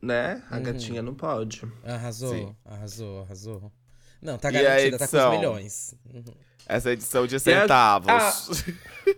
né? 0.00 0.42
A 0.50 0.58
gatinha 0.60 1.02
não 1.02 1.14
pode. 1.14 1.62
Arrasou, 1.84 2.32
Sim. 2.34 2.54
arrasou, 2.64 3.22
arrasou. 3.22 3.72
Não, 4.22 4.38
tá 4.38 4.50
garantida, 4.50 4.98
tá 4.98 5.08
com 5.08 5.16
os 5.16 5.30
milhões. 5.38 5.94
Uhum. 6.12 6.24
Essa 6.66 6.92
edição 6.92 7.26
de 7.26 7.36
a- 7.36 7.40
centavos. 7.40 8.64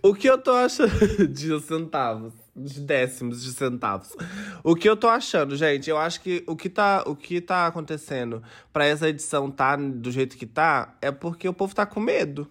O 0.02 0.14
que 0.14 0.28
eu 0.28 0.38
tô 0.38 0.52
achando 0.52 0.90
de 1.28 1.60
centavos, 1.60 2.32
de 2.64 2.80
décimos 2.80 3.42
de 3.42 3.52
centavos. 3.52 4.14
O 4.62 4.74
que 4.74 4.88
eu 4.88 4.96
tô 4.96 5.08
achando, 5.08 5.56
gente, 5.56 5.88
eu 5.88 5.98
acho 5.98 6.20
que 6.20 6.44
o 6.46 6.56
que 6.56 6.68
tá, 6.68 7.02
o 7.06 7.16
que 7.16 7.40
tá 7.40 7.66
acontecendo 7.66 8.42
pra 8.72 8.84
essa 8.84 9.08
edição 9.08 9.50
tá 9.50 9.76
do 9.76 10.10
jeito 10.10 10.36
que 10.36 10.46
tá 10.46 10.96
é 11.00 11.10
porque 11.10 11.48
o 11.48 11.54
povo 11.54 11.74
tá 11.74 11.86
com 11.86 12.00
medo. 12.00 12.50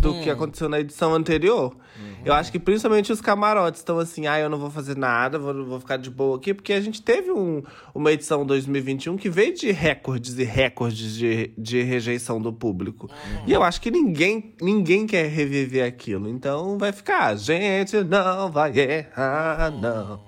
Do 0.00 0.20
que 0.20 0.28
aconteceu 0.28 0.68
na 0.68 0.80
edição 0.80 1.14
anterior. 1.14 1.76
Eu 2.24 2.34
acho 2.34 2.50
que 2.50 2.58
principalmente 2.58 3.12
os 3.12 3.20
camarotes 3.20 3.80
estão 3.80 3.98
assim, 3.98 4.26
ah, 4.26 4.38
eu 4.38 4.48
não 4.50 4.58
vou 4.58 4.68
fazer 4.70 4.96
nada, 4.96 5.38
vou, 5.38 5.64
vou 5.64 5.78
ficar 5.78 5.96
de 5.96 6.10
boa 6.10 6.36
aqui, 6.36 6.52
porque 6.52 6.72
a 6.72 6.80
gente 6.80 7.00
teve 7.00 7.30
um, 7.30 7.62
uma 7.94 8.10
edição 8.10 8.44
2021 8.44 9.16
que 9.16 9.30
veio 9.30 9.54
de 9.54 9.70
recordes 9.70 10.36
e 10.38 10.44
recordes 10.44 11.14
de, 11.14 11.52
de 11.56 11.82
rejeição 11.82 12.40
do 12.40 12.52
público. 12.52 13.08
E 13.46 13.52
eu 13.52 13.62
acho 13.62 13.80
que 13.80 13.90
ninguém, 13.90 14.54
ninguém 14.60 15.06
quer 15.06 15.28
reviver 15.28 15.86
aquilo. 15.86 16.28
Então 16.28 16.76
vai 16.78 16.90
ficar, 16.92 17.26
a 17.26 17.36
gente 17.36 18.02
não 18.02 18.50
vai 18.50 18.76
errar, 18.76 19.70
não. 19.70 20.20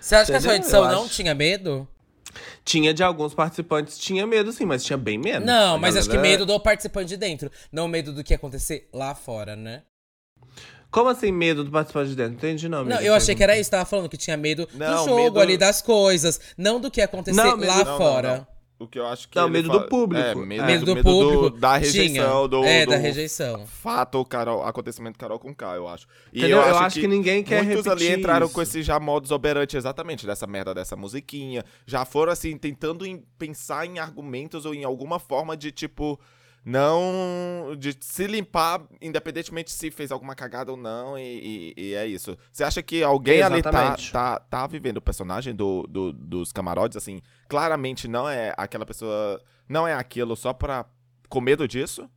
Você 0.00 0.14
acha 0.16 0.32
que 0.32 0.36
a 0.36 0.40
sua 0.40 0.50
Entendeu? 0.50 0.56
edição 0.66 0.84
Eu 0.84 0.90
não 0.96 1.04
acho. 1.04 1.14
tinha 1.14 1.34
medo? 1.34 1.86
Tinha 2.64 2.92
de 2.94 3.02
alguns 3.02 3.34
participantes, 3.34 3.98
tinha 3.98 4.26
medo 4.26 4.52
sim, 4.52 4.64
mas 4.64 4.84
tinha 4.84 4.96
bem 4.96 5.18
menos. 5.18 5.46
Não, 5.46 5.78
mas 5.78 5.96
acho 5.96 6.08
que 6.08 6.16
galera- 6.16 6.32
medo 6.32 6.46
do 6.46 6.58
participante 6.60 7.08
de 7.08 7.16
dentro. 7.16 7.50
Não 7.72 7.86
medo 7.88 8.12
do 8.12 8.22
que 8.24 8.32
ia 8.32 8.36
acontecer 8.36 8.88
lá 8.92 9.14
fora, 9.14 9.54
né? 9.56 9.82
Como 10.90 11.08
assim 11.10 11.30
medo 11.32 11.64
do 11.64 11.70
participante 11.70 12.10
de 12.10 12.16
dentro? 12.16 12.34
Entendi 12.34 12.68
não, 12.68 12.84
Não, 12.84 13.00
eu 13.00 13.12
achei 13.14 13.34
que 13.34 13.42
era 13.42 13.58
isso. 13.58 13.70
Tava 13.70 13.84
falando 13.84 14.08
que 14.08 14.16
tinha 14.16 14.36
medo 14.36 14.68
Não, 14.72 15.04
do 15.04 15.10
jogo 15.10 15.16
medo- 15.16 15.40
ali, 15.40 15.56
das 15.58 15.82
coisas. 15.82 16.40
Não 16.56 16.80
do 16.80 16.90
que 16.90 17.00
ia 17.00 17.04
acontecer 17.04 17.36
Não, 17.36 17.56
medo- 17.56 17.66
lá 17.68 17.78
não, 17.78 17.84
não, 17.84 17.98
fora. 17.98 18.48
Não. 18.78 18.86
O 18.86 18.88
que 18.88 18.98
eu 18.98 19.06
acho 19.06 19.28
que. 19.28 19.38
Não, 19.38 19.48
medo 19.48 19.68
fala- 19.68 19.80
do 19.80 19.88
público. 19.88 20.22
É, 20.24 20.34
medo, 20.34 20.62
É. 20.62 20.66
Medo 20.66 20.84
do 20.84 20.94
medo 20.94 21.04
público. 21.10 21.58
da 21.58 21.76
rejeição, 21.76 22.38
tinha. 22.40 22.48
do. 22.48 22.64
É, 22.64 22.84
do 22.84 22.90
da 22.90 22.96
rejeição. 22.98 23.66
Fato, 23.66 24.24
Carol, 24.24 24.62
acontecimento 24.64 25.18
Carol 25.18 25.38
com 25.38 25.54
K, 25.54 25.76
eu 25.76 25.88
acho. 25.88 26.06
E 26.32 26.38
Entendeu? 26.40 26.58
Eu 26.58 26.76
acho 26.78 27.00
que 27.00 27.06
ninguém 27.08 27.42
quer 27.42 27.64
Muitos 27.64 27.86
ali 27.86 28.12
entraram 28.12 28.46
isso. 28.46 28.54
com 28.54 28.60
esse 28.62 28.82
já 28.82 29.00
modus 29.00 29.30
operandi 29.30 29.76
exatamente 29.76 30.26
dessa 30.26 30.46
merda 30.46 30.74
dessa 30.74 30.94
musiquinha. 30.94 31.64
Já 31.86 32.04
foram 32.04 32.32
assim, 32.32 32.56
tentando 32.58 33.06
em- 33.06 33.24
pensar 33.38 33.86
em 33.86 33.98
argumentos 33.98 34.66
ou 34.66 34.74
em 34.74 34.84
alguma 34.84 35.18
forma 35.18 35.56
de 35.56 35.70
tipo. 35.72 36.20
Não. 36.66 37.74
de 37.78 37.96
se 38.00 38.26
limpar, 38.26 38.82
independentemente 39.00 39.70
se 39.70 39.90
fez 39.90 40.10
alguma 40.12 40.34
cagada 40.34 40.70
ou 40.72 40.76
não, 40.76 41.16
e, 41.18 41.72
e- 41.76 41.80
e 41.90 41.94
é 41.94 42.06
isso. 42.06 42.36
Você 42.52 42.64
acha 42.64 42.82
que 42.82 43.02
alguém 43.02 43.40
ali 43.42 43.62
tá, 43.62 43.70
Exatamente. 43.70 44.12
tá, 44.12 44.38
tá 44.40 44.66
vivendo 44.66 44.96
o 44.98 45.02
personagem 45.02 45.54
do, 45.54 45.86
do- 45.88 46.12
dos 46.12 46.52
camarotes, 46.52 46.96
assim, 46.96 47.20
claramente 47.48 48.08
não 48.08 48.28
é 48.28 48.52
aquela 48.56 48.84
pessoa. 48.84 49.40
Não 49.68 49.86
é 49.86 49.94
aquilo 49.94 50.34
só 50.36 50.52
pra. 50.52 50.84
com 51.28 51.40
medo 51.40 51.66
disso? 51.66 52.08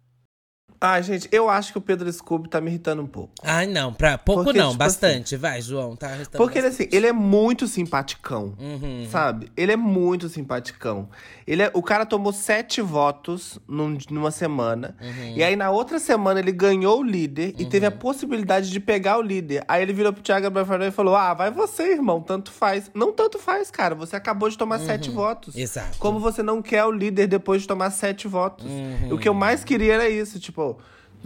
Ah, 0.81 1.01
gente, 1.01 1.27
eu 1.31 1.49
acho 1.49 1.71
que 1.73 1.77
o 1.77 1.81
Pedro 1.81 2.11
Scooby 2.11 2.47
tá 2.49 2.61
me 2.61 2.69
irritando 2.69 3.01
um 3.01 3.07
pouco. 3.07 3.33
Ai, 3.43 3.67
não, 3.67 3.93
pra 3.93 4.17
pouco 4.17 4.45
Porque, 4.45 4.59
não, 4.59 4.67
tipo 4.69 4.79
bastante. 4.79 5.35
Vai, 5.35 5.61
João, 5.61 5.95
tá 5.95 6.07
arrestando 6.07 6.37
Porque 6.37 6.57
ele, 6.57 6.67
bastante. 6.69 6.87
assim, 6.87 6.95
ele 6.97 7.07
é 7.07 7.11
muito 7.11 7.67
simpaticão. 7.67 8.53
Uhum. 8.57 9.05
Sabe? 9.11 9.51
Ele 9.57 9.73
é 9.73 9.75
muito 9.75 10.29
simpaticão. 10.29 11.09
Ele 11.45 11.63
é, 11.63 11.71
o 11.73 11.81
cara 11.83 12.05
tomou 12.05 12.31
sete 12.31 12.81
votos 12.81 13.59
num- 13.67 13.97
numa 14.09 14.31
semana. 14.31 14.95
Uhum. 15.01 15.33
E 15.35 15.43
aí, 15.43 15.55
na 15.55 15.69
outra 15.69 15.99
semana, 15.99 16.39
ele 16.39 16.51
ganhou 16.51 16.99
o 16.99 17.03
líder 17.03 17.55
e 17.57 17.65
teve 17.65 17.85
a 17.85 17.91
possibilidade 17.91 18.69
de 18.69 18.79
pegar 18.79 19.17
o 19.17 19.21
líder. 19.21 19.63
Aí 19.67 19.81
ele 19.81 19.91
virou 19.91 20.13
pro 20.13 20.21
Thiago 20.23 20.47
Abravanel 20.47 20.87
e 20.87 20.91
falou: 20.91 21.15
Ah, 21.15 21.33
vai 21.33 21.51
você, 21.51 21.91
irmão, 21.93 22.21
tanto 22.21 22.51
faz. 22.51 22.89
Não 22.93 23.11
tanto 23.11 23.37
faz, 23.37 23.69
cara. 23.69 23.95
Você 23.95 24.15
acabou 24.15 24.49
de 24.49 24.57
tomar 24.57 24.79
sete 24.79 25.09
votos. 25.09 25.55
Uhum. 25.55 25.61
Exato. 25.61 25.97
Como 25.97 26.19
você 26.19 26.41
não 26.41 26.61
quer 26.61 26.85
o 26.85 26.91
líder 26.91 27.27
depois 27.27 27.63
de 27.63 27.67
tomar 27.67 27.89
sete 27.91 28.27
votos. 28.27 28.65
Uhum. 28.65 29.13
O 29.13 29.17
que 29.17 29.27
eu 29.27 29.33
mais 29.33 29.63
queria 29.63 29.95
era 29.95 30.09
isso, 30.09 30.39
tipo. 30.39 30.58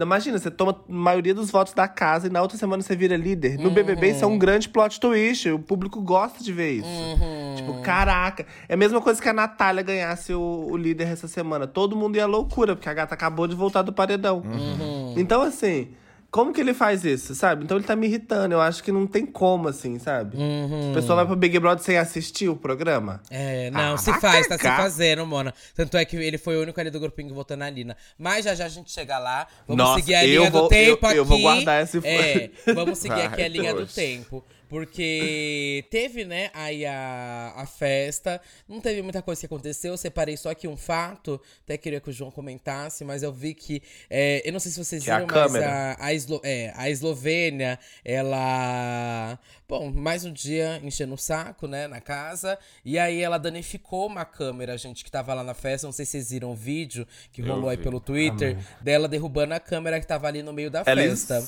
Imagina, 0.00 0.36
você 0.38 0.50
toma 0.50 0.72
a 0.72 0.92
maioria 0.92 1.32
dos 1.32 1.52
votos 1.52 1.72
da 1.72 1.86
casa 1.86 2.26
e 2.26 2.30
na 2.30 2.42
outra 2.42 2.58
semana 2.58 2.82
você 2.82 2.96
vira 2.96 3.16
líder. 3.16 3.58
No 3.58 3.70
BBB 3.70 4.10
isso 4.10 4.24
é 4.24 4.26
Uhum. 4.26 4.32
um 4.34 4.38
grande 4.38 4.68
plot 4.68 4.98
twist. 4.98 5.48
O 5.50 5.58
público 5.60 6.00
gosta 6.00 6.42
de 6.42 6.52
ver 6.52 6.72
isso. 6.72 6.88
Uhum. 6.88 7.54
Tipo, 7.56 7.80
caraca. 7.80 8.44
É 8.68 8.74
a 8.74 8.76
mesma 8.76 9.00
coisa 9.00 9.22
que 9.22 9.28
a 9.28 9.32
Natália 9.32 9.84
ganhasse 9.84 10.34
o, 10.34 10.66
o 10.68 10.76
líder 10.76 11.06
essa 11.06 11.28
semana. 11.28 11.68
Todo 11.68 11.94
mundo 11.94 12.16
ia 12.16 12.24
à 12.24 12.26
loucura, 12.26 12.74
porque 12.74 12.88
a 12.88 12.94
gata 12.94 13.14
acabou 13.14 13.46
de 13.46 13.54
voltar 13.54 13.82
do 13.82 13.92
paredão. 13.92 14.38
Uhum. 14.44 15.14
Então, 15.16 15.42
assim, 15.42 15.88
como 16.34 16.52
que 16.52 16.60
ele 16.60 16.74
faz 16.74 17.04
isso, 17.04 17.32
sabe? 17.32 17.62
Então 17.62 17.76
ele 17.76 17.86
tá 17.86 17.94
me 17.94 18.08
irritando. 18.08 18.52
Eu 18.56 18.60
acho 18.60 18.82
que 18.82 18.90
não 18.90 19.06
tem 19.06 19.24
como, 19.24 19.68
assim, 19.68 20.00
sabe? 20.00 20.36
Uhum. 20.36 20.90
O 20.90 20.94
pessoal 20.94 21.14
vai 21.14 21.24
pro 21.26 21.36
Big 21.36 21.56
Brother 21.60 21.84
sem 21.84 21.96
assistir 21.96 22.48
o 22.48 22.56
programa. 22.56 23.22
É, 23.30 23.70
não, 23.70 23.94
Ah, 23.94 23.96
se 23.96 24.12
faz, 24.20 24.48
tá 24.48 24.58
se 24.58 24.64
fazendo, 24.64 25.24
Mona. 25.24 25.54
Tanto 25.76 25.96
é 25.96 26.04
que 26.04 26.16
ele 26.16 26.36
foi 26.36 26.56
o 26.56 26.62
único 26.62 26.80
ali 26.80 26.90
do 26.90 26.98
grupinho 26.98 27.28
que 27.28 27.34
votou 27.34 27.56
na 27.56 27.70
Lina. 27.70 27.96
Mas 28.18 28.44
já 28.46 28.52
já 28.52 28.64
a 28.64 28.68
gente 28.68 28.90
chega 28.90 29.16
lá. 29.16 29.46
Vamos 29.68 29.84
Nossa, 29.84 30.00
seguir 30.00 30.16
a 30.16 30.24
eu 30.26 30.38
linha 30.40 30.50
vou- 30.50 30.62
do 30.62 30.68
tempo 30.68 31.06
eu- 31.06 31.08
aqui. 31.08 31.18
eu 31.18 31.24
vou 31.24 31.38
guardar 31.40 31.84
esse- 31.84 32.00
É, 32.04 32.50
vamos 32.74 32.98
seguir 32.98 33.20
aqui 33.22 33.40
a 33.40 33.44
Ai, 33.44 33.48
linha 33.48 33.70
do 33.72 33.78
Deus. 33.78 33.94
tempo. 33.94 34.44
Porque 34.74 35.84
teve, 35.88 36.24
né, 36.24 36.50
aí 36.52 36.84
a, 36.84 37.52
a 37.56 37.64
festa. 37.64 38.40
Não 38.68 38.80
teve 38.80 39.02
muita 39.02 39.22
coisa 39.22 39.38
que 39.40 39.46
aconteceu. 39.46 39.92
Eu 39.92 39.96
separei 39.96 40.36
só 40.36 40.50
aqui 40.50 40.66
um 40.66 40.76
fato. 40.76 41.40
Até 41.62 41.76
queria 41.78 42.00
que 42.00 42.10
o 42.10 42.12
João 42.12 42.30
comentasse, 42.30 43.04
mas 43.04 43.22
eu 43.22 43.32
vi 43.32 43.54
que. 43.54 43.80
é, 44.10 44.42
eu 44.44 44.52
não 44.52 44.58
sei 44.58 44.72
se 44.72 44.84
vocês 44.84 45.04
Que 45.04 45.10
é 45.10 45.14
a 45.14 45.20
viram, 45.20 45.28
mas 45.32 45.44
câmera. 45.52 45.70
a, 45.98 46.06
a, 46.06 46.12
Eslo- 46.12 46.40
é, 46.42 46.72
a 46.74 46.90
Eslovênia, 46.90 47.78
ela. 48.04 49.38
Bom, 49.66 49.90
mais 49.90 50.24
um 50.24 50.32
dia 50.32 50.78
enchendo 50.82 51.14
o 51.14 51.18
saco, 51.18 51.66
né, 51.66 51.86
na 51.86 52.00
casa. 52.00 52.58
E 52.84 52.98
aí 52.98 53.22
ela 53.22 53.38
danificou 53.38 54.06
uma 54.06 54.24
câmera, 54.24 54.76
gente, 54.76 55.02
que 55.04 55.10
tava 55.10 55.32
lá 55.34 55.42
na 55.42 55.54
festa. 55.54 55.86
Não 55.86 55.92
sei 55.92 56.04
se 56.04 56.12
vocês 56.12 56.30
viram 56.30 56.50
o 56.50 56.54
vídeo 56.54 57.06
que 57.32 57.40
Eu 57.40 57.46
rolou 57.46 57.68
aí 57.70 57.76
pelo 57.76 57.98
Twitter, 58.00 58.58
dela 58.80 59.08
derrubando 59.08 59.54
a 59.54 59.60
câmera 59.60 60.00
que 60.00 60.06
tava 60.06 60.26
ali 60.28 60.42
no 60.42 60.52
meio 60.52 60.70
da 60.70 60.82
Ela 60.84 61.00
festa. 61.02 61.38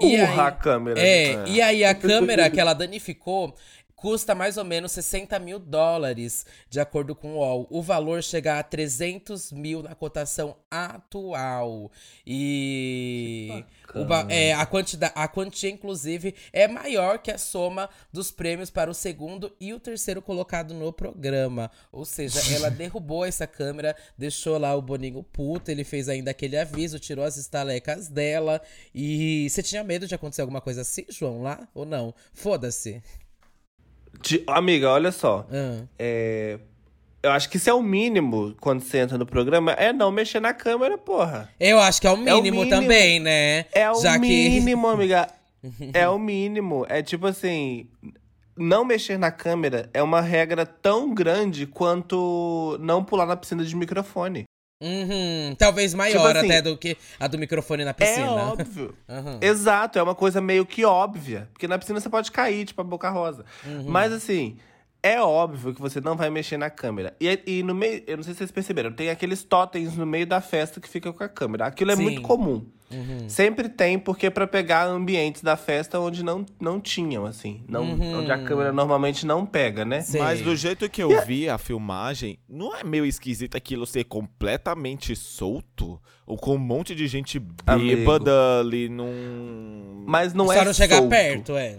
esmurra 0.00 0.46
a 0.46 0.52
câmera. 0.52 0.98
É, 1.00 1.44
e 1.46 1.60
aí 1.60 1.84
a 1.84 1.94
câmera 1.94 2.48
que 2.48 2.58
ela 2.58 2.67
danificou. 2.74 3.54
custa 3.96 4.32
mais 4.32 4.56
ou 4.56 4.64
menos 4.64 4.92
60 4.92 5.38
mil 5.40 5.58
dólares, 5.58 6.46
de 6.70 6.78
acordo 6.78 7.16
com 7.16 7.32
o 7.32 7.38
UOL. 7.38 7.66
O 7.68 7.82
valor 7.82 8.22
chega 8.22 8.58
a 8.58 8.62
300 8.62 9.50
mil 9.50 9.82
na 9.82 9.94
cotação 9.94 10.56
atual. 10.70 11.90
E 12.24 13.64
o 13.94 14.30
é, 14.30 14.52
a, 14.52 14.66
quantidade, 14.66 15.12
a 15.14 15.26
quantia, 15.26 15.70
inclusive, 15.70 16.34
é 16.52 16.68
maior 16.68 17.18
que 17.18 17.30
a 17.30 17.38
soma 17.38 17.88
dos 18.12 18.30
prêmios 18.30 18.70
para 18.70 18.90
o 18.90 18.94
segundo 18.94 19.50
e 19.58 19.72
o 19.72 19.80
terceiro 19.80 20.20
colocado 20.20 20.74
no 20.74 20.92
programa. 20.92 21.70
Ou 21.90 22.04
seja, 22.04 22.40
ela 22.54 22.70
derrubou 22.70 23.24
essa 23.24 23.46
câmera, 23.46 23.96
deixou 24.16 24.58
lá 24.58 24.74
o 24.74 24.82
Boninho 24.82 25.22
puto, 25.22 25.70
ele 25.70 25.84
fez 25.84 26.08
ainda 26.08 26.30
aquele 26.30 26.58
aviso, 26.58 26.98
tirou 26.98 27.24
as 27.24 27.36
estalecas 27.36 28.08
dela. 28.08 28.60
E 28.94 29.48
você 29.48 29.62
tinha 29.62 29.82
medo 29.82 30.06
de 30.06 30.14
acontecer 30.14 30.42
alguma 30.42 30.60
coisa 30.60 30.82
assim, 30.82 31.04
João, 31.08 31.42
lá? 31.42 31.66
Ou 31.74 31.86
não? 31.86 32.14
Foda-se. 32.32 33.02
Amiga, 34.46 34.90
olha 34.90 35.12
só. 35.12 35.46
Ah. 35.50 35.86
É, 35.98 36.58
eu 37.22 37.30
acho 37.32 37.48
que 37.50 37.56
isso 37.56 37.68
é 37.68 37.74
o 37.74 37.82
mínimo 37.82 38.54
quando 38.60 38.80
você 38.80 38.98
entra 38.98 39.18
no 39.18 39.26
programa, 39.26 39.72
é 39.72 39.92
não 39.92 40.10
mexer 40.10 40.40
na 40.40 40.52
câmera, 40.54 40.96
porra. 40.98 41.48
Eu 41.58 41.80
acho 41.80 42.00
que 42.00 42.06
é 42.06 42.10
o 42.10 42.16
mínimo, 42.16 42.60
mínimo. 42.62 42.68
também, 42.68 43.18
né? 43.20 43.66
É 43.72 43.90
o 43.90 44.00
Já 44.00 44.14
que- 44.14 44.20
mínimo, 44.26 44.86
amiga. 44.88 45.28
É 45.92 46.08
o 46.08 46.18
mínimo. 46.18 46.86
É 46.88 47.02
tipo 47.02 47.26
assim. 47.26 47.88
Não 48.60 48.84
mexer 48.84 49.16
na 49.18 49.30
câmera 49.30 49.88
é 49.94 50.02
uma 50.02 50.20
regra 50.20 50.66
tão 50.66 51.14
grande 51.14 51.64
quanto 51.64 52.76
não 52.80 53.04
pular 53.04 53.24
na 53.26 53.36
piscina 53.36 53.64
de 53.64 53.74
microfone. 53.76 54.44
Uhum, 54.82 55.54
talvez 55.58 55.92
maior 55.94 56.12
Tipo 56.16 56.38
assim, 56.38 56.46
até 56.46 56.62
do 56.62 56.76
que 56.76 56.96
a 57.18 57.26
do 57.26 57.36
microfone 57.38 57.84
na 57.84 57.90
É 57.90 57.94
piscina. 57.94 58.30
óbvio. 58.32 58.94
Aham. 59.08 59.38
Exato, 59.40 59.98
é 59.98 60.02
uma 60.02 60.14
coisa 60.14 60.40
meio 60.40 60.64
que 60.66 60.84
óbvia. 60.84 61.48
Porque 61.52 61.66
na 61.68 61.78
piscina 61.78 62.00
você 62.00 62.08
pode 62.08 62.30
cair, 62.32 62.64
tipo 62.64 62.80
a 62.80 62.84
boca 62.84 63.08
rosa. 63.10 63.44
Uhum. 63.64 63.84
Mas 63.86 64.12
assim, 64.12 64.56
é 65.02 65.20
óbvio 65.20 65.74
que 65.74 65.80
você 65.80 66.00
não 66.00 66.16
vai 66.16 66.28
mexer 66.30 66.56
na 66.56 66.70
câmera. 66.70 67.14
E, 67.20 67.40
e 67.46 67.62
no 67.62 67.74
meio, 67.74 68.02
eu 68.06 68.16
não 68.16 68.24
sei 68.24 68.34
se 68.34 68.38
vocês 68.38 68.50
perceberam, 68.50 68.92
tem 68.92 69.10
aqueles 69.10 69.44
totens 69.44 69.96
no 69.96 70.04
meio 70.04 70.26
da 70.26 70.40
festa 70.40 70.80
que 70.80 70.88
fica 70.88 71.12
com 71.12 71.22
a 71.22 71.28
câmera. 71.28 71.66
Aquilo 71.66 71.92
é 71.92 71.96
Sim. 71.96 72.02
muito 72.02 72.22
comum. 72.22 72.66
Uhum. 72.90 73.28
Sempre 73.28 73.68
tem, 73.68 73.98
porque 73.98 74.26
é 74.26 74.30
pra 74.30 74.46
pegar 74.46 74.86
ambientes 74.86 75.42
da 75.42 75.56
festa 75.56 76.00
onde 76.00 76.24
não, 76.24 76.44
não 76.58 76.80
tinham, 76.80 77.26
assim. 77.26 77.62
Não, 77.68 77.84
Onde 77.84 78.32
a 78.32 78.42
câmera 78.42 78.72
normalmente 78.72 79.26
não 79.26 79.44
pega, 79.44 79.84
né? 79.84 79.98
Uhum. 79.98 80.02
Sei. 80.02 80.20
Mas 80.20 80.40
do 80.40 80.56
jeito 80.56 80.88
que 80.88 81.02
eu 81.02 81.24
vi 81.26 81.48
a 81.48 81.58
filmagem, 81.58 82.38
não 82.48 82.74
é 82.74 82.82
meio 82.82 83.04
esquisito 83.04 83.56
aquilo 83.56 83.86
ser 83.86 84.04
completamente 84.04 85.14
solto? 85.14 86.00
Ou 86.26 86.36
com 86.36 86.54
um 86.54 86.58
monte 86.58 86.94
de 86.94 87.06
gente 87.06 87.38
bêbada 87.38 88.60
ali 88.60 88.88
num. 88.88 90.04
Mas 90.06 90.34
não 90.34 90.46
Só 90.46 90.54
é 90.54 90.64
não 90.64 90.74
chegar 90.74 90.96
solto. 90.96 91.10
perto, 91.10 91.56
é. 91.56 91.78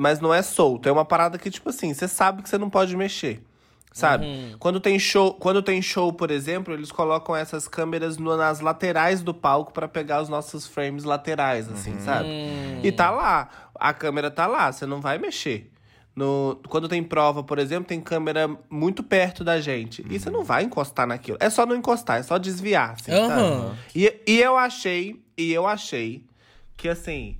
Mas 0.00 0.18
não 0.18 0.32
é 0.32 0.40
solto. 0.40 0.88
É 0.88 0.92
uma 0.92 1.04
parada 1.04 1.36
que, 1.36 1.50
tipo 1.50 1.68
assim, 1.68 1.92
você 1.92 2.08
sabe 2.08 2.42
que 2.42 2.48
você 2.48 2.56
não 2.56 2.70
pode 2.70 2.96
mexer. 2.96 3.44
Sabe? 3.92 4.24
Uhum. 4.24 4.56
Quando, 4.58 4.80
tem 4.80 4.98
show, 4.98 5.34
quando 5.34 5.62
tem 5.62 5.82
show, 5.82 6.10
por 6.10 6.30
exemplo, 6.30 6.72
eles 6.72 6.90
colocam 6.90 7.36
essas 7.36 7.68
câmeras 7.68 8.16
no- 8.16 8.34
nas 8.34 8.60
laterais 8.60 9.20
do 9.20 9.34
palco 9.34 9.74
pra 9.74 9.86
pegar 9.86 10.22
os 10.22 10.30
nossos 10.30 10.66
frames 10.66 11.04
laterais, 11.04 11.70
assim, 11.70 11.98
sabe? 11.98 12.30
Hum. 12.30 12.80
E 12.82 12.90
tá 12.90 13.10
lá. 13.10 13.50
A 13.74 13.92
câmera 13.92 14.30
tá 14.30 14.46
lá, 14.46 14.72
você 14.72 14.86
não 14.86 15.02
vai 15.02 15.18
mexer. 15.18 15.70
No, 16.16 16.58
quando 16.68 16.88
tem 16.88 17.02
prova, 17.02 17.42
por 17.44 17.58
exemplo, 17.58 17.84
tem 17.86 18.00
câmera 18.00 18.48
muito 18.70 19.02
perto 19.02 19.44
da 19.44 19.60
gente. 19.60 20.02
E 20.08 20.18
você 20.18 20.30
não 20.30 20.44
vai 20.44 20.62
encostar 20.64 21.06
naquilo. 21.06 21.36
É 21.40 21.50
só 21.50 21.66
não 21.66 21.76
encostar, 21.76 22.20
é 22.20 22.22
só 22.22 22.38
desviar, 22.38 22.92
assim, 22.92 23.12
Aham. 23.12 23.26
sabe? 23.28 23.78
E, 23.94 24.20
e 24.26 24.40
eu 24.40 24.56
achei, 24.56 25.22
e 25.36 25.52
eu 25.52 25.66
achei 25.66 26.24
que, 26.74 26.88
assim, 26.88 27.36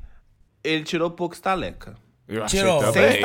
ele 0.62 0.84
tirou 0.84 1.10
pouco 1.10 1.34
estaleca. 1.34 1.96
Eu 2.30 2.44
achei 2.44 2.60
Tirou. 2.60 2.80
também. 2.80 3.20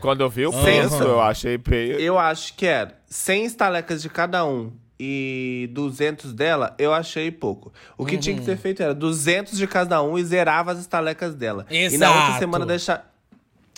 Quando 0.00 0.20
eu 0.20 0.28
vi 0.30 0.46
o 0.46 0.52
preço, 0.52 0.94
estal- 0.94 1.08
eu 1.08 1.20
achei 1.20 1.60
meio. 1.68 1.98
Eu 1.98 2.18
acho 2.18 2.54
que 2.54 2.66
era 2.66 2.94
100 3.08 3.44
estalecas 3.46 4.00
de 4.02 4.08
cada 4.08 4.44
um 4.44 4.72
e 5.00 5.68
200 5.72 6.32
dela, 6.32 6.74
eu 6.78 6.92
achei 6.92 7.30
pouco. 7.30 7.72
O 7.96 8.04
que 8.04 8.16
tinha 8.18 8.36
que 8.36 8.44
ser 8.44 8.56
feito 8.56 8.82
era 8.82 8.94
200 8.94 9.56
de 9.56 9.66
cada 9.66 10.02
um 10.02 10.18
e 10.18 10.24
zerava 10.24 10.72
as 10.72 10.78
estalecas 10.78 11.34
dela. 11.34 11.66
E 11.70 11.96
na 11.98 12.08
outra 12.08 12.22
Exato. 12.24 12.38
semana 12.38 12.66
deixar. 12.66 13.14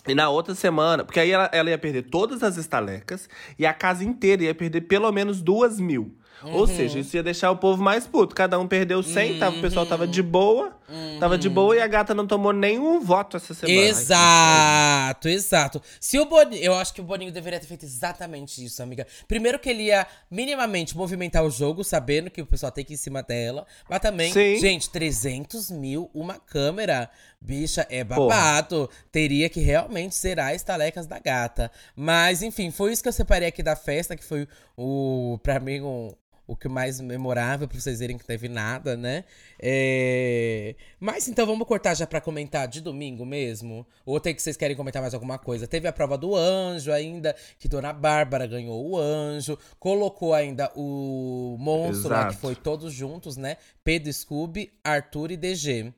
E 0.08 0.14
na 0.14 0.30
outra 0.30 0.54
semana, 0.54 1.04
porque 1.04 1.20
aí 1.20 1.30
ela, 1.30 1.50
ela 1.52 1.68
ia 1.68 1.76
perder 1.76 2.02
todas 2.04 2.42
as 2.42 2.56
estalecas 2.56 3.28
e 3.58 3.66
a 3.66 3.72
casa 3.74 4.02
inteira 4.02 4.44
ia 4.44 4.54
perder 4.54 4.80
pelo 4.82 5.12
menos 5.12 5.42
duas 5.42 5.78
mil. 5.78 6.16
Ou 6.44 6.66
seja, 6.66 6.98
isso 6.98 7.16
ia 7.16 7.22
deixar 7.22 7.50
o 7.50 7.56
povo 7.56 7.82
mais 7.82 8.06
puto. 8.06 8.34
Cada 8.34 8.58
um 8.58 8.66
perdeu 8.66 9.02
100, 9.02 9.38
tava, 9.38 9.56
o 9.56 9.60
pessoal 9.60 9.86
tava 9.86 10.06
de 10.06 10.22
boa. 10.22 10.72
Tava 11.20 11.38
de 11.38 11.48
boa 11.48 11.76
e 11.76 11.80
a 11.80 11.86
gata 11.86 12.14
não 12.14 12.26
tomou 12.26 12.52
nenhum 12.52 13.00
voto 13.00 13.36
essa 13.36 13.54
semana. 13.54 13.80
Exato, 13.80 15.28
exato. 15.28 15.82
Se 16.00 16.18
o 16.18 16.26
Boninho, 16.26 16.62
eu 16.62 16.74
acho 16.74 16.92
que 16.92 17.00
o 17.00 17.04
Boninho 17.04 17.30
deveria 17.30 17.60
ter 17.60 17.66
feito 17.66 17.84
exatamente 17.84 18.64
isso, 18.64 18.82
amiga. 18.82 19.06
Primeiro 19.28 19.58
que 19.58 19.70
ele 19.70 19.84
ia 19.84 20.06
minimamente 20.30 20.96
movimentar 20.96 21.44
o 21.44 21.50
jogo, 21.50 21.84
sabendo 21.84 22.30
que 22.30 22.42
o 22.42 22.46
pessoal 22.46 22.72
tem 22.72 22.84
que 22.84 22.92
ir 22.92 22.94
em 22.94 22.98
cima 22.98 23.22
dela. 23.22 23.66
Mas 23.88 24.00
também, 24.00 24.32
Sim. 24.32 24.58
gente, 24.58 24.90
300 24.90 25.70
mil, 25.70 26.10
uma 26.12 26.40
câmera, 26.40 27.08
bicha, 27.40 27.86
é 27.88 28.02
babado. 28.02 28.90
Teria 29.12 29.48
que 29.48 29.60
realmente 29.60 30.16
zerar 30.16 30.54
estalecas 30.54 31.06
da 31.06 31.18
gata. 31.20 31.70
Mas, 31.94 32.42
enfim, 32.42 32.70
foi 32.70 32.92
isso 32.92 33.02
que 33.02 33.08
eu 33.08 33.12
separei 33.12 33.48
aqui 33.48 33.62
da 33.62 33.76
festa, 33.76 34.16
que 34.16 34.24
foi 34.24 34.48
o, 34.76 35.38
pra 35.42 35.60
mim, 35.60 35.80
um, 35.80 36.10
o 36.50 36.56
que 36.56 36.68
mais 36.68 37.00
memorável, 37.00 37.68
pra 37.68 37.78
vocês 37.78 38.00
verem 38.00 38.18
que 38.18 38.24
teve 38.24 38.48
nada, 38.48 38.96
né? 38.96 39.22
É... 39.56 40.74
Mas 40.98 41.28
então 41.28 41.46
vamos 41.46 41.64
cortar 41.64 41.94
já 41.94 42.08
pra 42.08 42.20
comentar 42.20 42.66
de 42.66 42.80
domingo 42.80 43.24
mesmo? 43.24 43.86
Ou 44.04 44.18
tem 44.18 44.34
que 44.34 44.42
vocês 44.42 44.56
querem 44.56 44.76
comentar 44.76 45.00
mais 45.00 45.14
alguma 45.14 45.38
coisa? 45.38 45.68
Teve 45.68 45.86
a 45.86 45.92
prova 45.92 46.18
do 46.18 46.34
anjo 46.34 46.90
ainda, 46.90 47.36
que 47.56 47.68
Dona 47.68 47.92
Bárbara 47.92 48.48
ganhou 48.48 48.84
o 48.84 48.98
anjo, 48.98 49.56
colocou 49.78 50.34
ainda 50.34 50.72
o 50.74 51.56
monstro 51.56 52.10
lá, 52.10 52.22
que 52.22 52.30
Exato. 52.30 52.40
foi 52.40 52.56
todos 52.56 52.92
juntos, 52.92 53.36
né? 53.36 53.56
Pedro 53.84 54.12
Scooby, 54.12 54.72
Arthur 54.82 55.30
e 55.30 55.36
DG. 55.36 55.94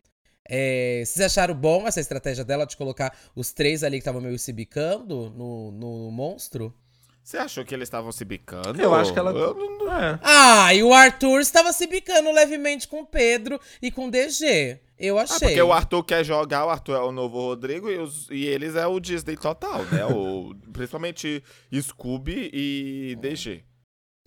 É, 0.47 1.03
vocês 1.07 1.25
acharam 1.25 1.55
bom 1.55 1.89
essa 1.89 1.99
estratégia 2.01 2.45
dela 2.45 2.67
de 2.67 2.77
colocar 2.77 3.17
os 3.35 3.53
três 3.55 3.83
ali 3.83 3.97
que 3.97 4.03
estavam 4.03 4.21
meio 4.21 4.39
se 4.39 4.53
bicando 4.53 5.31
no, 5.31 5.73
no 5.73 6.11
monstro? 6.11 6.75
Você 7.23 7.39
achou 7.39 7.65
que 7.65 7.73
eles 7.75 7.87
estavam 7.87 8.11
se 8.11 8.25
bicando? 8.25 8.81
Eu 8.83 8.95
acho 8.95 9.13
que 9.13 9.19
ela. 9.19 9.31
Eu 9.31 9.55
não- 9.55 9.93
É. 9.93 10.19
Ah, 10.23 10.75
e 10.75 10.83
o 10.83 10.93
Arthur 10.93 11.41
estava 11.41 11.73
se 11.73 11.87
bicando 11.87 12.31
levemente 12.33 12.89
com 12.89 13.01
o 13.03 13.07
Pedro 13.07 13.61
e 13.81 13.91
com 13.91 14.07
o 14.09 14.11
DG. 14.11 14.79
Eu 14.99 15.19
Ah, 15.19 15.23
achei. 15.23 15.39
porque 15.49 15.63
o 15.63 15.73
Arthur 15.73 16.03
quer 16.05 16.25
jogar, 16.25 16.65
o 16.67 16.71
Arthur 16.71 16.95
é 16.97 17.01
o 17.01 17.13
novo 17.13 17.39
Rodrigo 17.41 17.91
e, 17.91 17.99
os- 17.99 18.29
e 18.31 18.47
eles 18.47 18.75
é 18.77 18.87
o 18.87 18.99
Disney 19.01 19.37
total, 19.37 19.85
né? 19.87 20.05
O, 20.07 20.55
principalmente 20.73 21.43
Scooby 21.73 22.51
e 22.53 23.17
DG. 23.21 23.63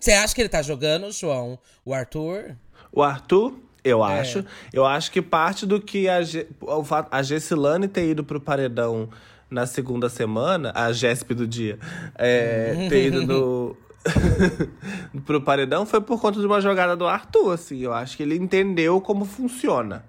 Você 0.00 0.12
acha 0.12 0.34
que 0.34 0.40
ele 0.42 0.48
tá 0.48 0.62
jogando, 0.62 1.10
João? 1.12 1.58
O 1.84 1.92
Arthur? 1.94 2.54
O 2.92 3.02
Arthur, 3.02 3.58
eu 3.82 4.04
É. 4.04 4.20
acho. 4.20 4.44
Eu 4.72 4.84
acho 4.84 5.10
que 5.10 5.20
parte 5.22 5.64
do 5.66 5.80
que 5.80 6.08
a, 6.08 6.22
Ge- 6.22 6.46
o 6.60 6.84
fato- 6.84 7.08
a 7.10 7.22
Gessilane 7.22 7.88
ter 7.88 8.08
ido 8.10 8.22
pro 8.22 8.40
paredão 8.40 9.08
na 9.50 9.66
segunda 9.66 10.08
semana, 10.08 10.72
a 10.74 10.92
Gesp 10.92 11.32
do 11.34 11.46
dia, 11.46 11.78
é, 12.16 12.86
ter 12.90 13.06
ido 13.06 13.26
no. 13.26 13.76
pro 15.26 15.40
paredão 15.40 15.84
foi 15.84 16.00
por 16.00 16.20
conta 16.20 16.38
de 16.40 16.46
uma 16.46 16.60
jogada 16.60 16.96
do 16.96 17.06
Arthur, 17.06 17.52
assim. 17.54 17.78
Eu 17.80 17.92
acho 17.92 18.16
que 18.16 18.22
ele 18.22 18.36
entendeu 18.36 19.00
como 19.00 19.24
funciona. 19.24 20.04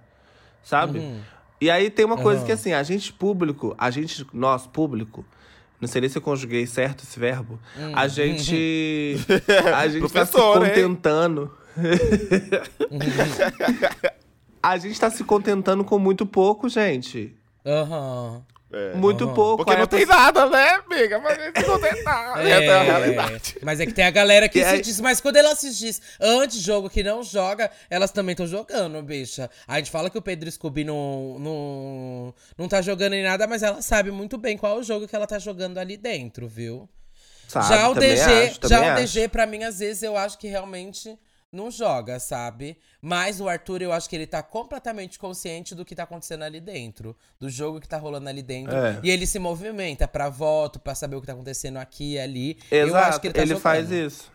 Sabe? 0.64 1.16
E 1.62 1.70
aí 1.72 1.90
tem 1.90 2.06
uma 2.06 2.18
coisa 2.18 2.42
Uhum. 2.42 2.46
que, 2.46 2.52
assim, 2.52 2.74
a 2.74 2.84
gente 2.84 3.12
público, 3.14 3.74
a 3.78 3.90
gente, 3.90 4.28
nós 4.34 4.68
público, 4.68 5.26
não 5.82 5.88
sei 5.88 6.02
nem 6.02 6.10
se 6.10 6.18
eu 6.18 6.22
conjuguei 6.22 6.68
certo 6.68 7.04
esse 7.04 7.18
verbo, 7.20 7.60
a 7.96 8.08
gente. 8.08 9.16
A 9.74 9.88
gente 9.88 10.12
tá 10.12 10.26
se 10.26 10.34
contentando. 10.34 11.52
a 14.62 14.78
gente 14.78 15.00
tá 15.00 15.10
se 15.10 15.24
contentando 15.24 15.84
com 15.84 15.98
muito 15.98 16.26
pouco, 16.26 16.68
gente. 16.68 17.36
Aham. 18.74 18.98
Muito 18.98 19.24
Aham. 19.24 19.34
pouco. 19.34 19.58
Porque 19.58 19.72
Aí 19.72 19.80
não 19.80 19.88
tem 19.88 20.00
pessoa- 20.06 20.18
nada, 20.18 20.46
né, 20.50 20.82
amiga? 20.86 21.20
Mas 21.20 21.38
não 21.68 21.80
tem 21.80 22.04
nada. 22.04 22.42
Essa 22.42 22.64
é 22.64 22.70
a 22.80 22.82
realidade. 22.84 23.56
Mas 23.64 23.80
é 23.80 23.86
que 23.86 23.94
tem 23.94 24.04
a 24.06 24.12
galera 24.12 24.50
que 24.50 24.60
Que 24.60 24.66
se 24.66 24.76
é- 24.76 24.82
diz, 24.82 25.00
mas 25.00 25.22
quando 25.22 25.38
ela 25.38 25.56
se 25.56 25.74
diz 25.74 26.02
antes 26.20 26.60
jogo 26.62 26.90
que 26.90 27.02
não 27.02 27.24
joga, 27.24 27.72
elas 27.90 28.12
também 28.12 28.34
estão 28.34 28.46
jogando, 28.46 29.02
bicha. 29.02 29.50
A 29.68 29.78
gente 29.78 29.90
fala 29.90 30.10
que 30.10 30.18
o 30.18 30.22
Pedro 30.22 30.52
Scooby 30.52 30.84
não, 30.84 31.38
não, 31.40 32.34
não 32.58 32.68
tá 32.68 32.82
jogando 32.82 33.14
em 33.14 33.24
nada, 33.24 33.48
mas 33.48 33.64
ela 33.64 33.82
sabe 33.82 34.12
muito 34.12 34.38
bem 34.38 34.58
qual 34.58 34.78
é 34.78 34.80
o 34.80 34.84
jogo 34.84 35.08
que 35.08 35.16
ela 35.16 35.26
tá 35.28 35.40
jogando 35.40 35.78
ali 35.78 35.96
dentro, 35.96 36.48
viu? 36.48 36.90
Sabe, 37.48 37.70
já 37.70 37.88
o 37.90 37.94
DG, 37.96 38.22
acho, 38.22 38.60
já 38.68 38.82
o 38.82 38.84
acho. 38.84 38.96
DG, 39.02 39.28
pra 39.30 39.46
mim, 39.46 39.64
às 39.64 39.80
vezes, 39.80 40.04
eu 40.04 40.18
acho 40.18 40.38
que 40.38 40.48
realmente 40.50 41.18
não 41.52 41.72
joga, 41.72 42.20
sabe? 42.20 42.78
Mas 43.02 43.40
o 43.40 43.48
Arthur, 43.48 43.82
eu 43.82 43.92
acho 43.94 44.10
que 44.10 44.16
ele 44.16 44.28
tá 44.28 44.44
completamente 44.44 45.18
consciente 45.18 45.74
do 45.74 45.86
que 45.86 45.96
tá 45.96 46.04
acontecendo 46.04 46.44
ali 46.44 46.60
dentro. 46.60 47.16
Do 47.40 47.50
jogo 47.50 47.80
que 47.80 47.88
tá 47.88 47.98
rolando 47.98 48.28
ali 48.30 48.42
dentro. 48.42 48.76
É. 48.76 49.00
E 49.04 49.10
ele 49.10 49.26
se 49.26 49.40
movimenta 49.40 50.08
pra 50.08 50.30
voto, 50.30 50.80
pra 50.80 50.94
saber 50.94 51.16
o 51.16 51.22
que 51.22 51.28
tá 51.28 51.34
acontecendo 51.34 51.78
aqui 51.78 52.14
e 52.14 52.20
ali. 52.20 52.58
eu 52.70 52.88
Exato, 52.88 53.10
acho 53.10 53.22
que 53.22 53.28
ele 53.28 53.32
ele, 53.34 53.40
tá 53.40 53.46
jogando. 53.48 53.62
faz 53.62 53.92
isso. 53.92 54.32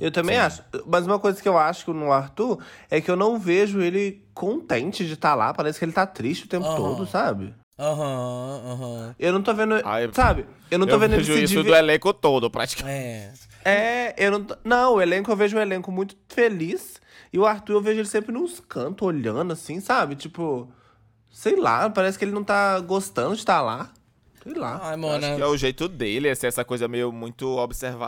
eu 0.00 0.10
também 0.10 0.36
acho. 0.38 0.62
Mas 0.86 1.06
uma 1.06 1.18
coisa 1.18 1.40
que 1.40 1.48
eu 1.48 1.58
acho 1.58 1.92
no 1.92 2.10
Arthur 2.10 2.58
é 2.90 3.00
que 3.00 3.10
eu 3.10 3.16
não 3.16 3.38
vejo 3.38 3.80
ele 3.80 4.24
contente 4.34 5.06
de 5.06 5.12
estar 5.12 5.34
lá. 5.34 5.52
Parece 5.54 5.78
que 5.78 5.84
ele 5.84 5.92
tá 5.92 6.06
triste 6.06 6.46
o 6.46 6.48
tempo 6.48 6.66
Aham. 6.66 6.76
todo, 6.76 7.06
sabe? 7.06 7.54
Aham, 7.78 8.62
aham. 8.66 9.14
Eu 9.18 9.32
não 9.32 9.42
tô 9.42 9.52
vendo. 9.52 9.74
Ai, 9.84 10.08
sabe? 10.12 10.46
Eu 10.70 10.78
não 10.78 10.86
tô 10.86 10.94
eu 10.94 10.98
vendo 11.00 11.12
ele 11.14 11.22
vejo 11.22 11.34
se 11.34 11.42
isso 11.44 11.54
divi- 11.56 11.68
do 11.68 11.74
elenco 11.74 12.14
todo, 12.14 12.48
praticamente. 12.50 12.96
É. 12.98 13.32
É, 13.64 14.14
eu 14.18 14.30
não. 14.32 14.44
tô- 14.44 14.56
Não, 14.64 14.94
o 14.94 15.00
elenco 15.02 15.30
eu 15.30 15.36
vejo 15.36 15.56
o 15.56 15.60
elenco 15.60 15.90
muito 15.90 16.16
feliz. 16.28 17.00
E 17.32 17.38
o 17.38 17.46
Arthur 17.46 17.74
eu 17.74 17.80
vejo 17.80 18.00
ele 18.00 18.08
sempre 18.08 18.32
nos 18.32 18.60
cantos, 18.60 19.06
olhando 19.06 19.52
assim, 19.52 19.80
sabe? 19.80 20.14
Tipo. 20.16 20.68
Sei 21.30 21.56
lá, 21.56 21.90
parece 21.90 22.16
que 22.16 22.24
ele 22.24 22.30
não 22.32 22.44
tá 22.44 22.78
gostando 22.78 23.32
de 23.34 23.40
estar 23.40 23.60
lá. 23.60 23.90
Sei 24.40 24.54
lá. 24.54 24.78
Ai, 24.82 24.90
Acho 24.92 24.98
Mona. 25.00 25.34
que 25.36 25.42
é 25.42 25.46
o 25.46 25.56
jeito 25.56 25.88
dele, 25.88 26.28
essa 26.28 26.46
essa 26.46 26.64
coisa 26.64 26.86
meio 26.86 27.10
muito 27.10 27.48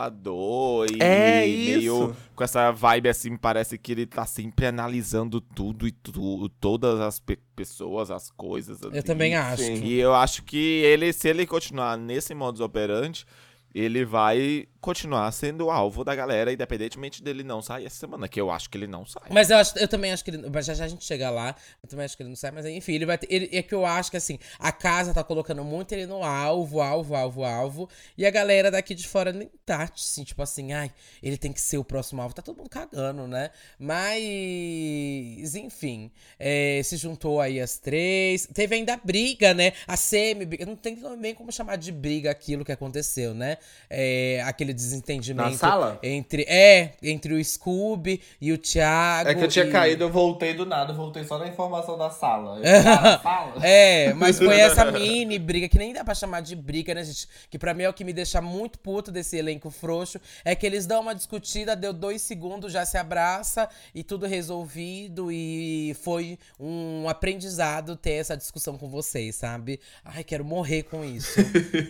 observador 0.01 0.87
e 0.89 0.97
É 1.01 1.41
meio 1.41 1.79
isso. 2.09 2.15
com 2.35 2.43
essa 2.43 2.71
vibe 2.71 3.09
assim, 3.09 3.35
parece 3.35 3.77
que 3.77 3.91
ele 3.91 4.05
tá 4.05 4.25
sempre 4.25 4.65
analisando 4.67 5.41
tudo 5.41 5.87
e 5.87 5.91
tu, 5.91 6.47
todas 6.61 6.99
as 6.99 7.19
pe- 7.19 7.39
pessoas, 7.55 8.11
as 8.11 8.29
coisas. 8.31 8.81
Eu 8.81 8.89
ali. 8.91 9.03
também 9.03 9.35
acho. 9.35 9.63
Sim. 9.63 9.83
E 9.83 9.99
eu 9.99 10.13
acho 10.13 10.43
que 10.43 10.57
ele, 10.57 11.11
se 11.11 11.27
ele 11.27 11.45
continuar 11.45 11.97
nesse 11.97 12.33
modus 12.33 12.61
operandi, 12.61 13.25
ele 13.73 14.05
vai 14.05 14.67
continuar 14.79 15.31
sendo 15.31 15.69
alvo 15.69 16.03
da 16.03 16.15
galera, 16.15 16.51
independentemente 16.51 17.21
dele 17.21 17.43
não 17.43 17.61
sair 17.61 17.85
essa 17.85 17.97
semana, 17.97 18.27
que 18.27 18.39
eu 18.39 18.49
acho 18.49 18.69
que 18.69 18.77
ele 18.77 18.87
não 18.87 19.05
sai. 19.05 19.29
Mas 19.29 19.49
eu, 19.49 19.57
acho, 19.57 19.77
eu 19.77 19.87
também 19.87 20.11
acho 20.11 20.23
que 20.23 20.31
ele. 20.31 20.49
Mas 20.49 20.65
já 20.65 20.73
já 20.73 20.85
a 20.85 20.87
gente 20.87 21.03
chega 21.03 21.29
lá. 21.29 21.55
Eu 21.83 21.89
também 21.89 22.05
acho 22.05 22.15
que 22.15 22.23
ele 22.23 22.29
não 22.29 22.35
sai, 22.35 22.51
mas 22.51 22.65
enfim, 22.65 22.93
ele 22.93 23.05
vai 23.05 23.17
ter. 23.17 23.27
Ele, 23.29 23.49
é 23.51 23.61
que 23.61 23.73
eu 23.73 23.85
acho 23.85 24.11
que 24.11 24.17
assim, 24.17 24.39
a 24.59 24.71
casa 24.71 25.13
tá 25.13 25.23
colocando 25.23 25.63
muito 25.63 25.91
ele 25.91 26.05
no 26.05 26.23
alvo, 26.23 26.81
alvo, 26.81 27.15
alvo, 27.15 27.43
alvo. 27.43 27.89
E 28.17 28.25
a 28.25 28.31
galera 28.31 28.71
daqui 28.71 28.95
de 28.95 29.07
fora 29.07 29.31
nem 29.31 29.49
tá, 29.65 29.89
assim, 29.93 30.23
tipo 30.23 30.41
assim, 30.41 30.73
ai, 30.73 30.91
ele 31.21 31.37
tem 31.37 31.51
que 31.51 31.61
ser 31.61 31.77
o 31.77 31.83
próximo 31.83 32.21
alvo. 32.21 32.33
Tá 32.33 32.41
todo 32.41 32.57
mundo 32.57 32.69
cagando, 32.69 33.27
né? 33.27 33.51
Mas, 33.79 35.55
enfim, 35.55 36.11
é, 36.39 36.81
se 36.83 36.97
juntou 36.97 37.41
aí 37.41 37.59
as 37.59 37.77
três. 37.77 38.47
Teve 38.53 38.75
ainda 38.75 38.93
a 38.93 38.97
briga, 38.97 39.53
né? 39.53 39.73
A 39.87 39.97
semi. 39.97 40.47
Não 40.65 40.75
tem 40.75 40.97
nem 41.17 41.33
como 41.33 41.51
chamar 41.51 41.77
de 41.77 41.91
briga 41.91 42.31
aquilo 42.31 42.63
que 42.63 42.71
aconteceu, 42.71 43.33
né? 43.33 43.57
É, 43.89 44.41
aquele 44.45 44.73
desentendimento. 44.77 45.49
Na 45.49 45.57
sala? 45.57 45.99
Entre, 46.03 46.43
é, 46.43 46.93
entre 47.01 47.33
o 47.33 47.43
Scooby 47.43 48.21
e 48.39 48.51
o 48.53 48.57
Thiago. 48.57 49.29
É 49.29 49.35
que 49.35 49.43
eu 49.43 49.47
tinha 49.47 49.65
e- 49.65 49.71
caído, 49.71 50.03
eu 50.03 50.09
voltei 50.09 50.53
do 50.53 50.65
nada, 50.65 50.93
voltei 50.93 51.23
só 51.23 51.37
na 51.37 51.47
informação 51.47 51.97
da 51.97 52.09
sala. 52.09 52.59
Eu, 52.63 52.79
ah, 52.87 53.19
sala? 53.21 53.53
É, 53.65 54.13
mas 54.13 54.37
foi 54.37 54.55
essa 54.59 54.91
mini 54.91 55.39
briga, 55.39 55.67
que 55.67 55.77
nem 55.77 55.93
dá 55.93 56.03
pra 56.03 56.13
chamar 56.13 56.41
de 56.41 56.55
briga, 56.55 56.93
né, 56.93 57.03
gente? 57.03 57.27
Que 57.49 57.57
pra 57.57 57.73
mim 57.73 57.83
é 57.83 57.89
o 57.89 57.93
que 57.93 58.03
me 58.03 58.13
deixa 58.13 58.39
muito 58.39 58.77
puto 58.79 59.11
desse 59.11 59.35
elenco 59.35 59.69
frouxo. 59.71 60.19
É 60.45 60.55
que 60.55 60.65
eles 60.65 60.85
dão 60.85 61.01
uma 61.01 61.15
discutida, 61.15 61.75
deu 61.75 61.91
dois 61.91 62.21
segundos, 62.21 62.71
já 62.71 62.85
se 62.85 62.97
abraça 62.97 63.67
e 63.95 64.03
tudo 64.03 64.25
resolvido. 64.27 65.31
E 65.31 65.95
foi 66.03 66.37
um 66.59 67.09
aprendizado 67.09 67.95
ter 67.95 68.11
essa 68.13 68.37
discussão 68.37 68.77
com 68.77 68.87
vocês, 68.87 69.35
sabe? 69.35 69.79
Ai, 70.05 70.23
quero 70.23 70.45
morrer 70.45 70.83
com 70.83 71.03
isso. 71.03 71.39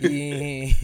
E, 0.10 0.76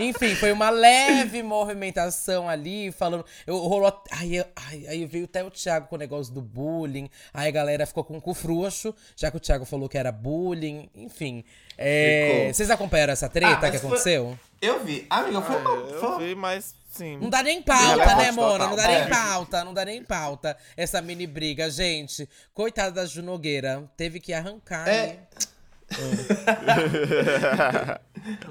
enfim, 0.00 0.34
foi 0.34 0.50
uma 0.50 0.70
leve 0.70 1.41
movimentação 1.42 2.48
ali, 2.48 2.90
falando. 2.92 3.24
Eu, 3.46 3.56
rolou. 3.58 4.02
Eu- 4.30 4.44
ai, 4.56 4.86
aí 4.88 5.06
veio 5.06 5.24
até 5.24 5.42
o 5.44 5.50
Thiago 5.50 5.88
com 5.88 5.96
o 5.96 5.98
negócio 5.98 6.32
do 6.32 6.40
bullying. 6.42 7.08
Aí 7.32 7.48
a 7.48 7.50
galera 7.50 7.86
ficou 7.86 8.04
com 8.04 8.16
o 8.16 8.20
cu 8.20 8.34
frouxo, 8.34 8.94
já 9.16 9.30
que 9.30 9.36
o 9.36 9.40
Thiago 9.40 9.64
falou 9.64 9.88
que 9.88 9.98
era 9.98 10.12
bullying. 10.12 10.88
Enfim. 10.94 11.44
É, 11.76 12.30
Ficou. 12.36 12.54
vocês 12.54 12.70
acompanharam 12.70 13.12
essa 13.12 13.28
treta 13.28 13.66
Ah, 13.66 13.70
que 13.70 13.78
foi- 13.78 13.88
aconteceu? 13.88 14.38
Eu 14.60 14.84
vi. 14.84 15.06
Amiga, 15.10 15.42
foi 15.42 15.56
uma. 15.56 15.70
foi 15.70 15.92
Eu 15.94 16.00
uma- 16.08 16.18
vi, 16.18 16.34
mas 16.34 16.74
sim. 16.90 17.16
Não 17.18 17.28
dá 17.30 17.42
nem 17.42 17.60
pauta, 17.62 17.86
Relevante 18.04 18.16
né, 18.22 18.30
Mona? 18.32 18.66
Não 18.68 18.76
dá 18.76 18.90
É. 18.90 19.00
nem 19.00 19.08
pauta, 19.10 19.64
não 19.64 19.74
dá 19.74 19.84
nem 19.84 20.04
pauta 20.04 20.56
essa 20.76 21.02
mini 21.02 21.26
briga, 21.26 21.68
gente. 21.70 22.28
Coitada 22.54 22.92
da 22.92 23.06
Ju 23.06 23.22
Nogueira, 23.22 23.90
teve 23.96 24.20
que 24.20 24.32
arrancar. 24.32 24.86
É. 24.88 25.06
hein? 25.06 25.18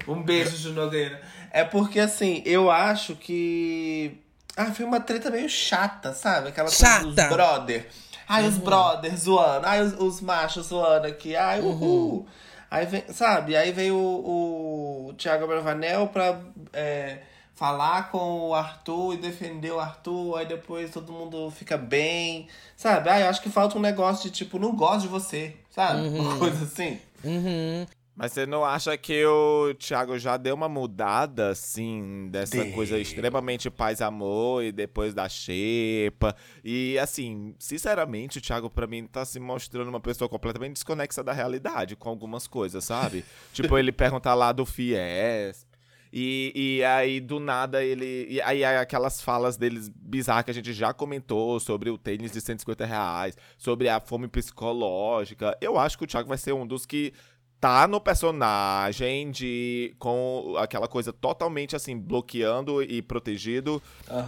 Um 0.06 0.22
beijo, 0.22 0.56
Ju 0.56 0.72
Nogueira. 0.72 1.20
É 1.50 1.64
porque, 1.64 2.00
assim, 2.00 2.42
eu 2.44 2.70
acho 2.70 3.16
que. 3.16 4.18
Ah, 4.56 4.66
foi 4.66 4.84
uma 4.84 5.00
treta 5.00 5.30
meio 5.30 5.48
chata, 5.48 6.12
sabe? 6.12 6.48
Aquela 6.48 6.68
coisa 6.68 6.84
Chata. 6.84 7.06
dos 7.06 7.14
brother. 7.14 7.88
Ai, 8.28 8.46
os 8.46 8.58
brothers 8.58 9.20
zoando. 9.20 9.66
Ai, 9.66 9.82
os, 9.82 9.94
os 9.94 10.20
machos 10.20 10.66
zoando 10.66 11.06
aqui. 11.06 11.34
Ai, 11.36 11.60
uhul. 11.60 12.26
Aí 12.70 12.86
vem, 12.86 13.04
sabe? 13.12 13.54
Aí 13.54 13.72
veio 13.72 13.96
o, 13.96 15.08
o 15.08 15.12
Thiago 15.14 15.46
Bravanel 15.46 16.08
pra 16.08 16.40
é, 16.72 17.18
falar 17.54 18.10
com 18.10 18.48
o 18.48 18.54
Arthur 18.54 19.14
e 19.14 19.16
defender 19.18 19.72
o 19.72 19.78
Arthur. 19.78 20.38
Aí 20.38 20.46
depois 20.46 20.90
todo 20.90 21.12
mundo 21.12 21.50
fica 21.50 21.76
bem. 21.76 22.48
Sabe? 22.76 23.10
Ah, 23.10 23.20
eu 23.20 23.28
acho 23.28 23.42
que 23.42 23.50
falta 23.50 23.76
um 23.76 23.80
negócio 23.80 24.24
de 24.24 24.30
tipo, 24.30 24.58
não 24.58 24.74
gosto 24.74 25.02
de 25.02 25.08
você. 25.08 25.54
Sabe? 25.70 26.08
Uma 26.08 26.38
coisa 26.38 26.64
assim. 26.64 26.98
Uhum. 27.24 27.86
Mas 28.14 28.32
você 28.32 28.44
não 28.44 28.62
acha 28.62 28.96
que 28.98 29.24
o 29.24 29.72
Thiago 29.74 30.18
já 30.18 30.36
deu 30.36 30.54
uma 30.54 30.68
mudada, 30.68 31.48
assim, 31.48 32.28
dessa 32.30 32.62
Deu. 32.62 32.72
coisa 32.74 32.98
extremamente 32.98 33.70
paz-amor 33.70 34.62
e 34.62 34.70
depois 34.70 35.14
da 35.14 35.26
xepa? 35.28 36.36
E, 36.62 36.98
assim, 36.98 37.54
sinceramente, 37.58 38.36
o 38.36 38.40
Thiago, 38.40 38.68
pra 38.68 38.86
mim, 38.86 39.06
tá 39.06 39.24
se 39.24 39.40
mostrando 39.40 39.88
uma 39.88 40.00
pessoa 40.00 40.28
completamente 40.28 40.74
desconexa 40.74 41.24
da 41.24 41.32
realidade 41.32 41.96
com 41.96 42.10
algumas 42.10 42.46
coisas, 42.46 42.84
sabe? 42.84 43.24
tipo, 43.52 43.78
ele 43.78 43.90
perguntar 43.90 44.34
lá 44.34 44.52
do 44.52 44.66
Fies. 44.66 45.66
E, 46.12 46.52
e 46.54 46.84
aí, 46.84 47.20
do 47.20 47.40
nada, 47.40 47.82
ele. 47.82 48.26
E 48.28 48.40
aí, 48.42 48.64
aquelas 48.64 49.22
falas 49.22 49.56
deles 49.56 49.88
bizarras 49.88 50.44
que 50.44 50.50
a 50.50 50.54
gente 50.54 50.72
já 50.72 50.92
comentou 50.92 51.58
sobre 51.58 51.88
o 51.88 51.96
tênis 51.96 52.32
de 52.32 52.40
150 52.40 52.84
reais, 52.84 53.36
sobre 53.56 53.88
a 53.88 53.98
fome 53.98 54.28
psicológica. 54.28 55.56
Eu 55.60 55.78
acho 55.78 55.96
que 55.96 56.04
o 56.04 56.06
Thiago 56.06 56.28
vai 56.28 56.36
ser 56.36 56.52
um 56.52 56.66
dos 56.66 56.84
que 56.84 57.14
tá 57.62 57.86
no 57.86 58.00
personagem 58.00 59.30
de 59.30 59.94
com 59.96 60.56
aquela 60.58 60.88
coisa 60.88 61.12
totalmente 61.12 61.76
assim 61.76 61.96
bloqueando 61.96 62.82
e 62.82 63.00
protegido 63.00 63.80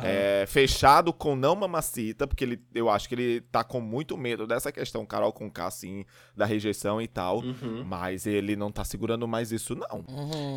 é, 0.05 0.47
fechado 0.47 1.13
com 1.13 1.35
não 1.35 1.57
mamacita 1.57 2.29
porque 2.29 2.45
ele 2.45 2.63
eu 2.73 2.89
acho 2.89 3.09
que 3.09 3.15
ele 3.17 3.41
tá 3.41 3.65
com 3.65 3.81
muito 3.81 4.17
medo 4.17 4.47
dessa 4.47 4.71
questão 4.71 5.05
Carol 5.05 5.33
com 5.33 5.51
K 5.51 5.67
assim 5.67 6.05
da 6.37 6.47
rejeição 6.47 7.03
e 7.03 7.09
tal 7.09 7.43
mas 7.85 8.25
ele 8.25 8.55
não 8.55 8.71
tá 8.71 8.85
segurando 8.85 9.27
mais 9.27 9.51
isso 9.51 9.75
não. 9.75 10.05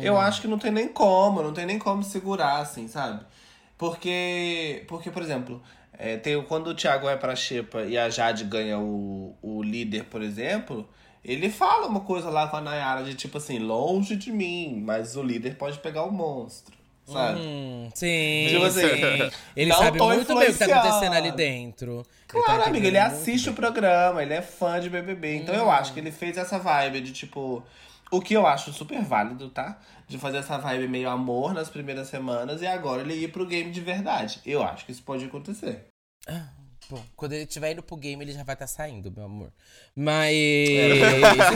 Eu 0.02 0.18
acho 0.18 0.40
que 0.40 0.48
não 0.48 0.58
tem 0.58 0.70
nem 0.70 0.88
como, 0.88 1.42
não 1.42 1.52
tem 1.52 1.66
nem 1.66 1.78
como 1.78 2.02
segurar, 2.02 2.60
assim, 2.60 2.86
sabe? 2.88 3.24
Porque, 3.76 4.84
porque 4.88 5.10
por 5.10 5.22
exemplo, 5.22 5.62
é, 5.92 6.16
tem, 6.16 6.40
quando 6.42 6.68
o 6.68 6.74
Thiago 6.74 7.06
vai 7.06 7.18
pra 7.18 7.34
Xepa 7.34 7.82
e 7.82 7.96
a 7.96 8.08
Jade 8.08 8.44
ganha 8.44 8.78
o, 8.78 9.36
o 9.42 9.62
líder, 9.62 10.04
por 10.04 10.22
exemplo, 10.22 10.88
ele 11.24 11.50
fala 11.50 11.86
uma 11.86 12.00
coisa 12.00 12.30
lá 12.30 12.48
com 12.48 12.56
a 12.56 12.60
Nayara 12.60 13.04
de 13.04 13.14
tipo 13.14 13.38
assim, 13.38 13.58
longe 13.58 14.16
de 14.16 14.30
mim, 14.32 14.82
mas 14.84 15.16
o 15.16 15.22
líder 15.22 15.56
pode 15.56 15.78
pegar 15.78 16.04
o 16.04 16.10
monstro, 16.10 16.74
sabe? 17.06 17.40
Hum, 17.40 17.88
sim. 17.94 18.46
Tipo 18.48 18.64
assim, 18.64 18.80
sim. 18.80 19.30
Ele 19.56 19.72
sabe 19.72 19.98
muito 19.98 20.34
bem 20.38 20.48
o 20.48 20.52
que 20.52 20.58
tá 20.58 20.80
acontecendo 20.80 21.14
ali 21.14 21.32
dentro. 21.32 22.06
Tá 22.26 22.40
Claro, 22.44 22.64
amigo, 22.64 22.86
ele 22.86 22.98
assiste 22.98 23.46
bem. 23.46 23.52
o 23.54 23.56
programa, 23.56 24.22
ele 24.22 24.34
é 24.34 24.42
fã 24.42 24.78
de 24.78 24.90
BBB. 24.90 25.36
Então 25.36 25.54
eu 25.54 25.70
acho 25.70 25.94
que 25.94 26.00
ele 26.00 26.12
fez 26.12 26.36
essa 26.36 26.58
vibe 26.58 27.00
de 27.00 27.12
tipo. 27.12 27.62
O 28.10 28.20
que 28.20 28.34
eu 28.34 28.46
acho 28.46 28.72
super 28.72 29.02
válido, 29.02 29.48
tá? 29.50 29.78
De 30.06 30.18
fazer 30.18 30.38
essa 30.38 30.58
vibe 30.58 30.88
meio 30.88 31.08
amor 31.10 31.52
nas 31.54 31.68
primeiras 31.70 32.08
semanas 32.08 32.60
e 32.62 32.66
agora 32.66 33.00
ele 33.02 33.14
ir 33.14 33.28
pro 33.28 33.46
game 33.46 33.70
de 33.70 33.80
verdade. 33.80 34.40
Eu 34.44 34.62
acho 34.62 34.84
que 34.84 34.92
isso 34.92 35.02
pode 35.02 35.24
acontecer. 35.24 35.86
Bom, 36.90 37.02
quando 37.14 37.32
ele 37.34 37.42
estiver 37.44 37.72
indo 37.72 37.82
pro 37.82 37.96
game, 37.96 38.24
ele 38.24 38.32
já 38.32 38.42
vai 38.42 38.54
estar 38.54 38.66
saindo, 38.66 39.12
meu 39.14 39.26
amor. 39.26 39.52
Mas. 39.94 40.34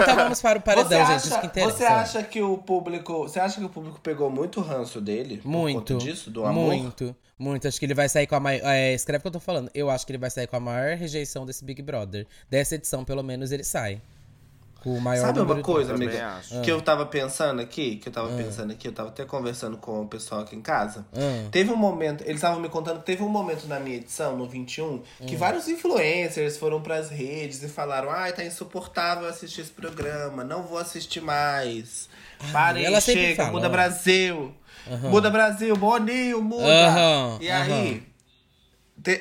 então 0.03 0.16
vamos 0.16 0.42
para 0.42 0.59
o 0.59 0.62
paredão, 0.62 0.99
gente. 1.07 1.11
acha, 1.11 1.27
Isso 1.29 1.40
que 1.40 1.47
interessa. 1.47 1.77
você 1.77 1.85
acha 1.85 2.23
que 2.23 2.42
o 2.42 2.59
público. 2.59 3.23
Você 3.23 3.40
acha 3.40 3.59
que 3.59 3.64
o 3.64 3.68
público 3.68 3.99
pegou 4.01 4.31
muito 4.31 4.61
ranço 4.61 5.01
dele? 5.01 5.38
por 5.38 5.49
Muito. 5.49 5.95
conta 5.95 6.05
disso, 6.05 6.31
do 6.31 6.45
amor? 6.45 6.66
Muito. 6.75 7.16
Muito. 7.38 7.66
Acho 7.66 7.79
que 7.79 7.87
ele 7.87 7.95
vai 7.95 8.09
sair 8.09 8.27
com 8.27 8.35
a 8.35 8.40
maior. 8.40 8.66
É, 8.66 8.92
escreve 8.92 9.18
o 9.18 9.23
que 9.23 9.29
eu 9.29 9.33
tô 9.33 9.40
falando. 9.40 9.71
Eu 9.75 9.88
acho 9.90 10.05
que 10.07 10.12
ele 10.12 10.18
vai 10.18 10.31
sair 10.31 10.47
com 10.47 10.57
a 10.57 10.61
maior 10.61 10.97
rejeição 10.97 11.47
desse 11.47 11.64
Big 11.64 11.81
Brother. 11.83 12.27
Dessa 12.51 12.75
edição, 12.75 13.05
pelo 13.05 13.23
menos, 13.23 13.53
ele 13.53 13.64
sai. 13.64 14.01
Com 14.83 14.97
o 14.97 15.01
maior 15.01 15.27
Sabe 15.27 15.38
uma 15.38 15.62
coisa, 15.62 15.95
amiga? 15.95 16.38
acho. 16.38 16.61
Que 16.61 16.73
eu 16.73 16.83
tava 16.83 17.07
pensando 17.07 17.62
aqui, 17.62 17.97
que 17.97 18.09
eu 18.09 18.12
tava 18.12 18.35
pensando 18.37 18.73
aqui, 18.73 18.88
eu 18.88 18.92
tava 18.92 19.11
até 19.11 19.25
conversando 19.25 19.77
com 19.77 20.03
o 20.03 20.09
pessoal 20.09 20.40
aqui 20.40 20.57
em 20.57 20.61
casa. 20.61 21.07
Ah. 21.14 21.49
Teve 21.53 21.71
um 21.71 21.77
momento, 21.77 22.23
eles 22.25 22.37
estavam 22.37 22.59
me 22.59 22.68
contando 22.68 22.99
que 22.99 23.07
teve 23.07 23.23
um 23.23 23.29
momento 23.29 23.68
na 23.68 23.79
minha 23.79 23.99
edição, 23.99 24.37
no 24.37 24.45
21, 24.45 25.01
que 25.25 25.37
vários 25.37 25.68
influencers 25.68 26.57
foram 26.57 26.83
pras 26.83 27.11
redes 27.11 27.62
e 27.62 27.68
falaram: 27.68 28.11
ai, 28.11 28.33
tá 28.33 28.45
insuportável 28.45 29.29
assistir 29.29 29.61
esse 29.61 29.71
programa, 29.71 30.42
não 30.42 30.64
vou 30.64 30.79
assistir 30.79 31.21
mais. 31.21 32.09
Parem, 32.51 33.01
chega, 33.01 33.37
fala, 33.37 33.53
muda 33.53 33.68
ó. 33.68 33.71
Brasil. 33.71 34.53
Muda 35.11 35.31
Brasil, 35.31 35.77
Boninho, 35.77 36.42
muda. 36.42 36.88
Aham, 36.88 37.38
e 37.40 37.49
aí, 37.49 38.03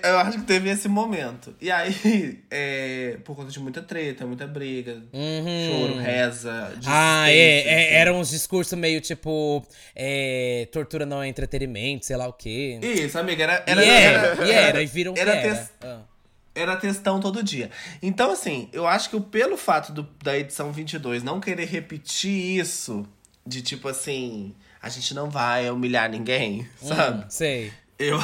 eu 0.04 0.18
acho 0.20 0.40
que 0.40 0.46
teve 0.46 0.70
esse 0.70 0.88
momento. 0.88 1.56
E 1.62 1.72
aí, 1.72 2.40
é, 2.52 3.18
por 3.24 3.36
conta 3.36 3.52
de 3.52 3.60
muita 3.60 3.82
treta, 3.82 4.26
muita 4.26 4.46
briga, 4.48 5.02
choro, 5.12 5.98
reza, 6.00 6.52
Uhum. 6.76 6.82
Ah, 6.88 7.30
é, 7.30 7.34
desistência, 7.34 7.70
é, 7.70 7.86
assim. 7.86 7.94
Eram 7.96 8.20
uns 8.20 8.30
discursos 8.30 8.78
meio 8.78 9.02
tipo. 9.02 9.66
é, 9.96 10.68
tortura 10.72 11.06
não 11.06 11.22
é 11.24 11.28
entretenimento, 11.28 12.06
sei 12.06 12.16
lá 12.18 12.28
o 12.28 12.34
quê. 12.34 12.80
Isso, 12.82 13.18
amiga, 13.18 13.44
era. 13.44 13.64
era, 13.66 13.84
e 13.86 13.90
era, 13.90 14.18
era, 14.28 14.46
e 14.48 14.52
era, 14.52 14.84
e 14.84 14.86
viram 14.86 15.14
era 15.18 15.36
era. 15.36 15.70
Ah. 15.84 16.00
Era 16.54 16.76
textão 16.76 17.20
todo 17.22 17.42
dia. 17.42 17.72
Então, 18.02 18.32
assim, 18.32 18.68
eu 18.74 18.86
acho 18.86 19.10
que 19.10 19.20
pelo 19.22 19.56
fato 19.56 19.94
do- 19.94 20.08
da 20.22 20.38
edição 20.38 20.72
22 20.72 21.24
não 21.24 21.40
querer 21.40 21.66
repetir 21.66 22.60
isso, 22.60 23.08
de 23.48 23.62
tipo 23.62 23.88
assim, 23.88 24.54
a 24.82 24.90
gente 24.90 25.14
não 25.14 25.30
vai 25.30 25.70
humilhar 25.70 26.10
ninguém, 26.10 26.68
sabe? 26.76 27.24
Hum, 27.24 27.30
sei. 27.30 27.72
Eu. 28.02 28.20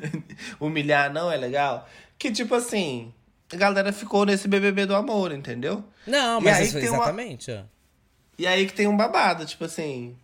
humilhar 0.60 1.12
não 1.12 1.30
é 1.30 1.36
legal. 1.36 1.88
Que 2.18 2.30
tipo 2.30 2.54
assim, 2.54 3.12
a 3.52 3.56
galera 3.56 3.92
ficou 3.92 4.24
nesse 4.24 4.48
BBB 4.48 4.86
do 4.86 4.94
amor, 4.94 5.32
entendeu? 5.32 5.84
Não, 6.06 6.40
E 6.40 6.44
mas 6.44 6.56
aí 6.58 6.64
isso, 6.66 6.78
tem 6.80 6.88
uma- 6.88 6.96
exatamente. 6.98 7.50
ó. 7.50 7.62
E 8.38 8.46
aí 8.46 8.66
que 8.66 8.72
tem 8.72 8.86
um 8.88 8.96
babado, 8.96 9.44
tipo 9.46 9.64
assim. 9.64 10.16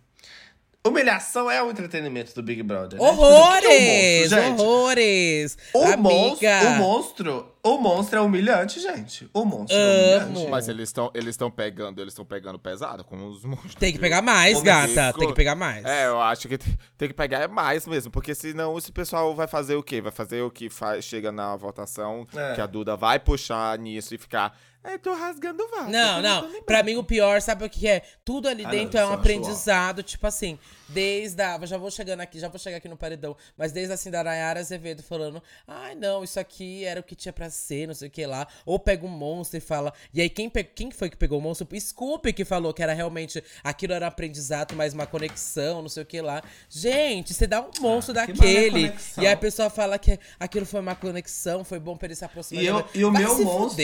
Humilhação 0.85 1.51
é 1.51 1.61
o 1.61 1.69
entretenimento 1.69 2.33
do 2.33 2.41
Big 2.41 2.63
Brother. 2.63 2.97
né? 2.99 3.05
Tipo 3.09 3.21
Horrores! 3.21 3.63
que 3.67 4.33
é 4.35 4.39
o 4.39 4.49
monstro, 4.51 4.65
horrores! 4.65 5.57
O 5.73 5.97
monstro, 5.97 6.47
o 6.47 6.77
monstro, 6.77 7.55
o 7.63 7.77
monstro 7.77 8.19
é 8.19 8.21
humilhante, 8.21 8.79
gente. 8.79 9.29
O 9.33 9.43
monstro 9.45 9.75
é 9.77 10.15
Amo. 10.15 10.25
humilhante. 10.27 10.49
Mas 10.51 10.67
eles 10.69 10.89
estão 10.89 11.11
eles 11.13 11.29
estão 11.29 11.51
pegando, 11.51 11.99
eles 12.01 12.13
estão 12.13 12.25
pegando 12.25 12.57
pesado 12.57 13.03
com 13.03 13.27
os 13.27 13.43
monstros. 13.43 13.75
Tem 13.75 13.91
que 13.91 13.99
pegar 13.99 14.21
mais, 14.21 14.53
Como 14.53 14.65
gata. 14.65 15.13
Tem 15.17 15.27
que 15.27 15.33
pegar 15.35 15.55
mais. 15.55 15.83
É, 15.85 16.07
eu 16.07 16.21
acho 16.21 16.47
que 16.47 16.57
tem 16.57 16.77
tem 16.97 17.07
que 17.09 17.13
pegar 17.13 17.47
mais 17.47 17.85
mesmo, 17.87 18.11
porque 18.11 18.33
senão 18.35 18.77
esse 18.77 18.91
pessoal 18.91 19.33
vai 19.35 19.47
fazer 19.47 19.75
o 19.75 19.83
quê? 19.83 20.01
Vai 20.01 20.11
fazer 20.11 20.41
o 20.41 20.49
que 20.51 20.69
faz, 20.69 21.03
chega 21.05 21.31
na 21.31 21.55
votação, 21.55 22.25
É. 22.35 22.55
que 22.55 22.61
a 22.61 22.65
Duda 22.65 22.95
vai 22.95 23.19
puxar 23.19 23.77
nisso 23.77 24.13
e 24.15 24.17
ficar, 24.17 24.57
é, 24.83 24.97
tô 24.97 25.13
rasgando 25.13 25.67
vaso. 25.69 25.89
Não, 25.89 26.21
não. 26.21 26.41
lembrando." 26.43 26.63
Pra 26.63 26.83
mim, 26.83 26.95
o 26.95 27.03
pior, 27.03 27.41
sabe 27.41 27.65
o 27.65 27.69
que 27.69 27.87
é? 27.87 28.01
Tudo 28.23 28.47
ali 28.47 28.65
Ah, 28.65 28.69
dentro 28.69 28.99
não, 28.99 29.07
é 29.07 29.09
um 29.11 29.13
aprendizado, 29.13 30.01
tipo 30.03 30.25
assim, 30.27 30.57
desde 30.87 31.41
a. 31.41 31.59
Já 31.65 31.77
vou 31.77 31.91
chegando 31.91 32.21
aqui, 32.21 32.39
já 32.39 32.47
vou 32.47 32.59
chegar 32.59 32.77
aqui 32.77 32.87
no 32.87 32.95
paredão, 32.97 33.35
mas 33.57 33.71
desde 33.71 33.93
assim 33.93 34.09
da 34.11 34.23
Nayara 34.23 34.59
Azevedo 34.59 35.03
falando: 35.03 35.41
ai, 35.67 35.95
não, 35.95 36.23
isso 36.23 36.39
aqui 36.39 36.85
era 36.85 36.99
o 36.99 37.03
que 37.03 37.15
tinha 37.15 37.33
pra 37.33 37.48
ser, 37.49 37.87
não 37.87 37.93
sei 37.93 38.07
o 38.07 38.11
que 38.11 38.25
lá. 38.25 38.47
Ou 38.65 38.77
pega 38.79 39.05
um 39.05 39.09
monstro 39.09 39.57
e 39.57 39.61
fala. 39.61 39.93
E 40.13 40.21
aí, 40.21 40.29
quem, 40.29 40.49
pe... 40.49 40.63
quem 40.63 40.91
foi 40.91 41.09
que 41.09 41.17
pegou 41.17 41.39
o 41.39 41.41
monstro? 41.41 41.67
Scoop 41.79 42.31
que 42.33 42.43
falou 42.45 42.73
que 42.73 42.81
era 42.83 42.93
realmente. 42.93 43.43
Aquilo 43.63 43.93
era 43.93 44.07
aprendizado, 44.07 44.75
mais 44.75 44.93
uma 44.93 45.05
conexão, 45.05 45.81
não 45.81 45.89
sei 45.89 46.03
o 46.03 46.05
que 46.05 46.21
lá. 46.21 46.41
Gente, 46.69 47.33
você 47.33 47.47
dá 47.47 47.61
um 47.61 47.69
monstro 47.79 48.17
Ah, 48.19 48.25
que 48.25 48.33
daquele. 48.33 48.93
E 49.17 49.25
aí 49.27 49.33
a 49.33 49.37
pessoa 49.37 49.69
fala 49.69 49.97
que 49.97 50.19
aquilo 50.39 50.65
foi 50.65 50.79
uma 50.79 50.95
conexão, 50.95 51.63
foi 51.63 51.79
bom 51.79 51.95
pra 51.97 52.07
ele 52.07 52.15
se 52.15 52.25
aproximar. 52.25 52.63
E 52.63 52.67
eu- 52.67 52.85
e 52.93 53.03
o 53.05 53.11
Vai 53.11 53.21
meu 53.23 53.43
monstro-. 53.43 53.83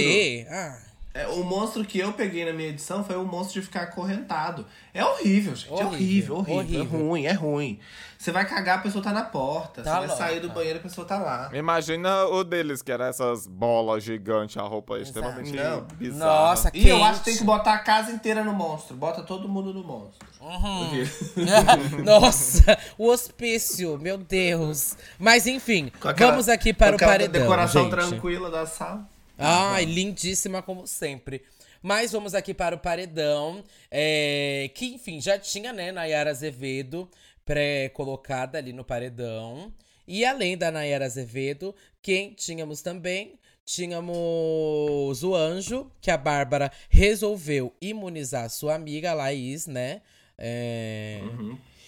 Ah. 0.50 0.80
É, 1.16 1.26
o 1.28 1.46
monstro 1.46 1.86
que 1.86 1.98
eu 1.98 2.12
peguei 2.12 2.44
na 2.44 2.52
minha 2.52 2.68
edição 2.68 3.02
foi 3.02 3.16
o 3.16 3.24
monstro 3.24 3.62
de 3.62 3.66
ficar 3.66 3.84
acorrentado. 3.84 4.66
É 4.94 5.02
horrível, 5.04 5.56
gente. 5.56 5.72
Horrível, 5.72 5.86
é 5.86 5.88
horrível, 5.88 6.36
horrível, 6.36 6.58
horrível. 6.60 7.00
É 7.00 7.04
ruim, 7.04 7.26
é 7.28 7.32
ruim. 7.32 7.80
Você 8.20 8.34
vai 8.34 8.46
cagar, 8.46 8.80
a 8.80 8.82
pessoa 8.82 9.02
tá 9.02 9.14
na 9.14 9.24
porta. 9.24 9.82
Tá 9.82 10.02
você 10.02 10.08
vai 10.08 10.18
sair 10.18 10.40
do 10.42 10.50
banheiro, 10.50 10.80
a 10.80 10.82
pessoa 10.82 11.08
tá 11.08 11.18
lá. 11.18 11.50
Imagina 11.54 12.26
o 12.26 12.44
deles, 12.44 12.82
que 12.82 12.92
era 12.92 13.08
essas 13.08 13.48
bolas 13.48 14.04
gigantes, 14.04 14.58
a 14.58 14.64
roupa 14.64 15.00
extremamente 15.00 15.54
Não. 15.54 15.84
bizarra. 15.96 16.50
Nossa, 16.50 16.72
E 16.74 16.86
eu 16.90 17.02
acho 17.02 17.20
que 17.20 17.26
tem 17.26 17.38
que 17.38 17.46
botar 17.46 17.76
a 17.76 17.80
casa 17.80 18.12
inteira 18.12 18.44
no 18.44 18.52
monstro. 18.52 18.98
Bota 18.98 19.24
todo 19.24 19.48
mundo 19.48 19.74
no 19.74 19.86
monstro. 19.86 20.28
Nossa, 22.04 22.78
o 22.98 23.08
hospício, 23.08 23.98
meu 23.98 24.18
Deus. 24.18 24.98
Mas 25.18 25.48
enfim, 25.48 25.92
aquela- 26.04 26.32
vamos 26.32 26.50
aqui 26.50 26.74
para 26.74 26.98
o 26.98 27.00
paredão, 27.00 27.42
decoração 27.42 27.84
gente. 27.84 27.92
tranquila 27.92 28.52
da 28.52 28.66
sala. 28.66 29.15
Ai, 29.38 29.86
lindíssima 29.86 30.62
como 30.62 30.88
sempre. 30.88 31.44
Mas 31.82 32.12
vamos 32.12 32.34
aqui 32.34 32.54
para 32.54 32.76
o 32.76 32.80
paredão, 32.80 33.64
é, 33.92 34.72
que 34.74 34.88
enfim, 34.88 35.22
já 35.22 35.38
tinha, 35.38 35.72
né, 35.72 35.92
Nayara 35.92 36.32
Azevedo 36.32 37.08
pré-colocada 37.46 38.58
ali 38.58 38.74
no 38.74 38.84
paredão. 38.84 39.72
E 40.08 40.26
além 40.26 40.58
da 40.58 40.72
Nayara 40.72 41.06
Azevedo, 41.06 41.76
quem 42.02 42.34
tínhamos 42.34 42.82
também? 42.82 43.40
Tínhamos 43.64 45.24
o 45.24 45.36
Anjo, 45.36 45.92
que 46.02 46.12
a 46.12 46.18
Bárbara 46.18 46.72
resolveu 46.90 47.74
imunizar 47.82 48.50
sua 48.50 48.76
amiga, 48.76 49.14
Laís, 49.14 49.66
né? 49.68 50.02
É... 50.38 51.22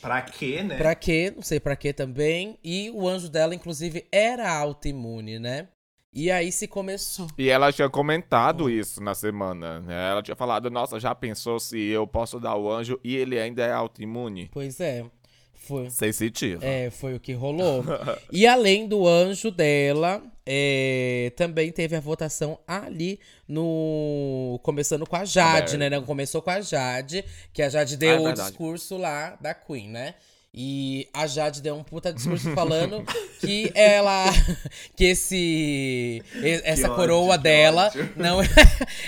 Pra 0.01 0.21
quê, 0.21 0.63
né? 0.63 0.77
Pra 0.77 0.95
quê? 0.95 1.33
Não 1.35 1.41
sei 1.41 1.59
pra 1.59 1.75
quê 1.75 1.91
também. 1.91 2.57
E 2.63 2.89
o 2.91 3.07
anjo 3.07 3.29
dela, 3.29 3.53
inclusive, 3.53 4.05
era 4.11 4.49
autoimune, 4.51 5.39
né? 5.39 5.67
E 6.17 6.31
aí 6.31 6.51
se 6.51 6.67
começou. 6.67 7.27
E 7.37 7.47
ela 7.47 7.71
tinha 7.71 7.87
comentado 7.87 8.71
isso 8.71 8.99
na 9.03 9.13
semana. 9.13 9.81
né? 9.81 10.09
Ela 10.09 10.23
tinha 10.23 10.35
falado, 10.35 10.67
nossa, 10.71 10.99
já 10.99 11.13
pensou 11.13 11.59
se 11.59 11.77
eu 11.79 12.07
posso 12.07 12.39
dar 12.39 12.55
o 12.55 12.71
anjo 12.71 12.99
e 13.03 13.15
ele 13.15 13.39
ainda 13.39 13.63
é 13.63 13.71
autoimune? 13.71 14.49
Pois 14.51 14.79
é. 14.79 15.05
Foi. 15.53 15.91
Sensitivo. 15.91 16.65
É, 16.65 16.89
foi 16.89 17.13
o 17.13 17.19
que 17.19 17.33
rolou. 17.33 17.83
e 18.31 18.47
além 18.47 18.87
do 18.87 19.07
anjo 19.07 19.51
dela, 19.51 20.23
é, 20.43 21.31
também 21.35 21.71
teve 21.71 21.95
a 21.95 21.99
votação 21.99 22.57
ali 22.65 23.19
no. 23.47 24.59
Começando 24.63 25.05
com 25.05 25.17
a 25.17 25.23
Jade, 25.23 25.77
né? 25.77 26.01
Começou 26.01 26.41
com 26.41 26.49
a 26.49 26.61
Jade, 26.61 27.23
que 27.53 27.61
a 27.61 27.69
Jade 27.69 27.93
Ah, 27.93 27.97
deu 27.97 28.27
é 28.27 28.31
o 28.31 28.33
discurso 28.33 28.97
lá 28.97 29.37
da 29.39 29.53
Queen, 29.53 29.89
né? 29.89 30.15
E 30.53 31.07
a 31.13 31.27
Jade 31.27 31.61
deu 31.61 31.75
um 31.75 31.83
puta 31.83 32.11
discurso 32.11 32.51
falando 32.55 33.03
que 33.39 33.71
ela. 33.75 34.25
que 34.95 35.05
esse. 35.05 36.23
Essa 36.63 36.85
ódio, 36.87 36.95
coroa 36.95 37.37
que 37.37 37.43
dela. 37.43 37.87
ódio. 37.87 38.09
Não, 38.17 38.39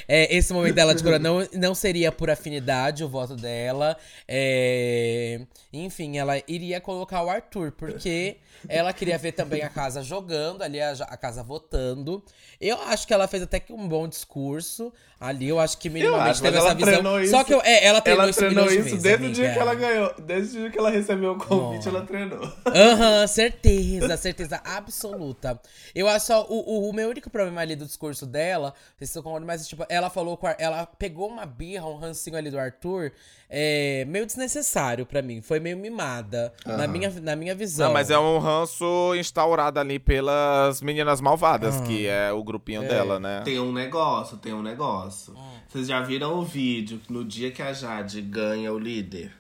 é, 0.08 0.36
esse 0.36 0.54
momento 0.54 0.76
dela 0.76 0.94
de 0.94 1.02
coroa 1.02 1.18
não, 1.18 1.48
não 1.54 1.74
seria 1.74 2.12
por 2.12 2.30
afinidade 2.30 3.04
o 3.04 3.10
voto 3.10 3.36
dela. 3.36 3.98
É, 4.28 5.42
enfim, 5.74 6.18
ela 6.18 6.40
iria 6.48 6.80
colocar 6.80 7.24
o 7.24 7.30
Arthur, 7.30 7.72
porque 7.72 8.38
ela 8.68 8.92
queria 8.94 9.18
ver 9.18 9.32
também 9.32 9.62
a 9.64 9.70
casa 9.70 10.04
jogando, 10.04 10.62
ali 10.62 10.80
a, 10.80 10.92
a 10.92 11.18
casa 11.18 11.42
votando. 11.42 12.24
Eu 12.62 12.80
acho 12.84 13.08
que 13.08 13.14
ela 13.14 13.28
fez 13.28 13.42
até 13.42 13.60
que 13.60 13.72
um 13.74 13.88
bom 13.88 14.08
discurso 14.08 14.92
ali. 15.20 15.48
Eu 15.48 15.60
acho 15.60 15.78
que 15.78 15.90
minimamente 15.90 16.32
acho, 16.32 16.42
teve 16.42 16.58
essa 16.58 16.76
visão. 16.76 16.92
treinou 16.92 17.14
Só 17.26 17.38
isso- 17.38 17.46
que 17.46 17.54
eu- 17.54 17.62
é, 17.64 17.86
ela 17.86 18.02
treinou 18.02 18.24
Ela 18.24 18.30
isso, 18.30 18.40
treinou 18.40 18.66
isso 18.72 18.98
desde 19.02 19.26
o 19.28 19.32
dia 19.32 19.54
que 19.54 19.60
ela 19.60 19.74
ganhou. 19.76 20.14
Desde 20.20 20.58
o 20.58 20.62
dia 20.62 20.70
que 20.72 20.78
ela 20.78 20.90
recebeu 20.90 21.29
o 21.32 21.38
convite, 21.38 21.88
ela 21.88 22.02
treinou. 22.06 22.42
Aham, 22.66 23.26
certeza, 23.28 24.18
certeza 24.18 24.62
absoluta. 24.64 25.60
Eu 25.96 26.08
acho 26.08 26.28
só, 26.28 26.46
o, 26.50 26.60
o, 26.86 26.90
o 26.90 26.94
meu 26.94 27.10
único 27.10 27.30
problema 27.30 27.62
ali 27.62 27.76
do 27.76 27.86
discurso 27.86 28.26
dela, 28.26 28.74
se 29.02 29.18
eu 29.18 29.24
concordo, 29.24 29.46
mas 29.46 29.68
tipo, 29.68 29.86
ela 29.90 30.10
falou, 30.10 30.38
com 30.38 30.48
a- 30.48 30.56
ela 30.60 30.86
pegou 30.86 31.28
uma 31.28 31.46
birra, 31.46 31.86
um 31.88 31.98
rancinho 31.98 32.36
ali 32.38 32.50
do 32.52 32.60
Arthur, 32.60 33.12
é, 33.50 34.06
meio 34.08 34.26
desnecessário 34.26 35.06
pra 35.06 35.22
mim, 35.22 35.42
foi 35.42 35.60
meio 35.60 35.76
mimada, 35.78 36.54
na, 36.66 36.86
minha, 36.88 37.10
na 37.22 37.36
minha 37.36 37.56
visão. 37.56 37.88
Não, 37.88 37.94
mas 37.94 38.10
é 38.12 38.20
um 38.20 38.38
ranço 38.38 39.14
instaurado 39.16 39.80
ali 39.80 39.98
pelas 39.98 40.82
meninas 40.82 41.20
malvadas, 41.22 41.80
que 41.82 42.06
é 42.08 42.32
o 42.32 42.44
grupinho 42.44 42.82
dela, 42.88 43.20
né? 43.20 43.42
Tem 43.44 43.60
um 43.60 43.72
negócio, 43.72 44.38
tem 44.38 44.54
um 44.54 44.62
negócio. 44.62 45.34
Vocês 45.68 45.88
já 45.88 46.02
viram 46.02 46.36
o 46.40 46.44
vídeo 46.44 47.00
no 47.10 47.24
dia 47.24 47.52
que 47.52 47.62
a 47.62 47.74
Jade 47.74 48.22
ganha 48.22 48.72
o 48.74 48.78
líder, 48.80 49.32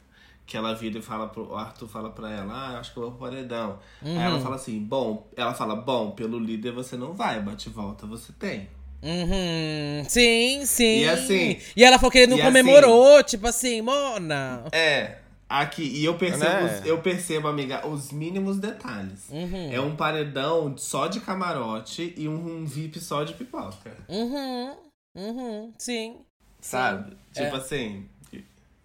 que 0.50 0.58
ela 0.58 0.74
vira 0.74 0.98
e 0.98 1.02
fala 1.02 1.28
pro 1.28 1.48
o 1.52 1.56
Arthur 1.56 1.88
fala 1.88 2.10
pra 2.10 2.32
ela, 2.32 2.52
ah, 2.52 2.80
acho 2.80 2.92
que 2.92 2.98
eu 2.98 3.04
vou 3.04 3.12
pro 3.12 3.30
paredão. 3.30 3.78
Aí 4.04 4.18
ela 4.18 4.40
fala 4.40 4.56
assim, 4.56 4.80
bom, 4.80 5.28
ela 5.38 5.54
fala, 5.54 5.76
bom, 5.76 6.10
pelo 6.10 6.40
líder 6.40 6.72
você 6.72 6.98
não 6.98 7.14
vai, 7.14 7.40
bate 7.40 7.70
volta 7.70 8.08
você 8.08 8.34
tem. 8.34 8.68
Uhum, 9.04 10.04
sim, 10.10 10.66
sim. 10.66 10.98
E 11.02 11.08
assim- 11.08 11.60
E 11.76 11.84
ela 11.84 12.00
falou 12.00 12.12
que 12.12 12.18
ele 12.18 12.28
não 12.32 12.38
comemorou, 12.40 13.24
tipo 13.24 13.46
assim, 13.48 13.80
Mona. 13.82 14.66
É, 14.72 15.20
aqui, 15.48 15.84
e 15.84 16.04
eu 16.04 16.16
percebo, 16.18 16.66
Né? 16.66 16.82
eu 16.84 16.98
percebo, 17.00 17.48
amiga, 17.48 17.88
os 17.88 18.12
mínimos 18.12 18.58
detalhes. 18.58 19.30
É 19.72 19.80
um 19.80 19.96
paredão 19.96 20.76
só 20.78 21.06
de 21.06 21.20
camarote 21.20 22.12
e 22.18 22.28
um, 22.28 22.62
um 22.62 22.66
VIP 22.66 23.00
só 23.00 23.24
de 23.24 23.36
pipoca. 23.36 23.96
Uhum, 24.10 24.76
uhum, 25.16 25.74
sim. 25.78 26.18
Sabe? 26.60 27.16
Tipo 27.34 27.56
assim, 27.56 28.10